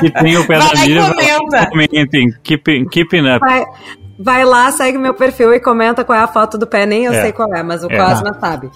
que 0.00 0.10
tem 0.10 0.36
o 0.36 0.46
pé 0.46 0.58
Vai 0.58 0.74
da 0.74 0.80
Miriam. 0.82 1.08
comenta. 1.10 1.66
Comentem, 1.70 2.30
keep, 2.42 2.84
keeping 2.90 3.28
up. 3.28 3.40
Vai, 3.40 3.64
vai 4.18 4.44
lá, 4.44 4.70
segue 4.70 4.98
meu 4.98 5.14
perfil 5.14 5.54
e 5.54 5.60
comenta 5.60 6.04
qual 6.04 6.18
é 6.18 6.22
a 6.22 6.28
foto 6.28 6.58
do 6.58 6.66
pé. 6.66 6.84
Nem 6.86 7.04
eu 7.04 7.12
É. 7.12 7.22
sei 7.22 7.32
qual 7.32 7.48
é, 7.54 7.62
mas 7.62 7.82
o 7.82 7.90
É. 7.90 7.96
Cosma 7.96 8.36
sabe. 8.40 8.70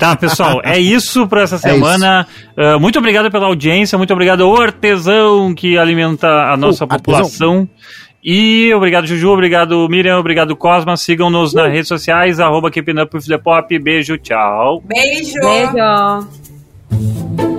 Tá, 0.00 0.16
pessoal, 0.16 0.60
é 0.64 0.78
isso 0.78 1.28
para 1.28 1.42
essa 1.42 1.58
semana. 1.58 2.26
Ah, 2.56 2.78
muito 2.78 2.98
obrigado 2.98 3.30
pela 3.30 3.46
audiência, 3.46 3.96
muito 3.98 4.12
obrigado 4.12 4.42
ao 4.42 4.60
artesão 4.60 5.54
que 5.54 5.76
alimenta 5.78 6.26
a 6.26 6.56
nossa 6.56 6.84
Oh, 6.84 6.88
população. 6.88 7.68
E 8.24 8.72
obrigado, 8.74 9.06
Juju, 9.06 9.30
obrigado, 9.30 9.86
Miriam, 9.90 10.18
obrigado, 10.18 10.56
Cosma. 10.56 10.96
Sigam-nos 10.96 11.52
nas 11.54 11.70
redes 11.70 11.88
sociais, 11.88 12.40
arroba 12.40 12.70
Keeping 12.70 12.98
Up 13.00 13.14
with 13.16 13.24
the 13.26 13.38
Pop. 13.38 13.78
Beijo, 13.78 14.16
tchau. 14.18 14.82
Beijo! 14.86 15.34
Beijo! 15.40 17.49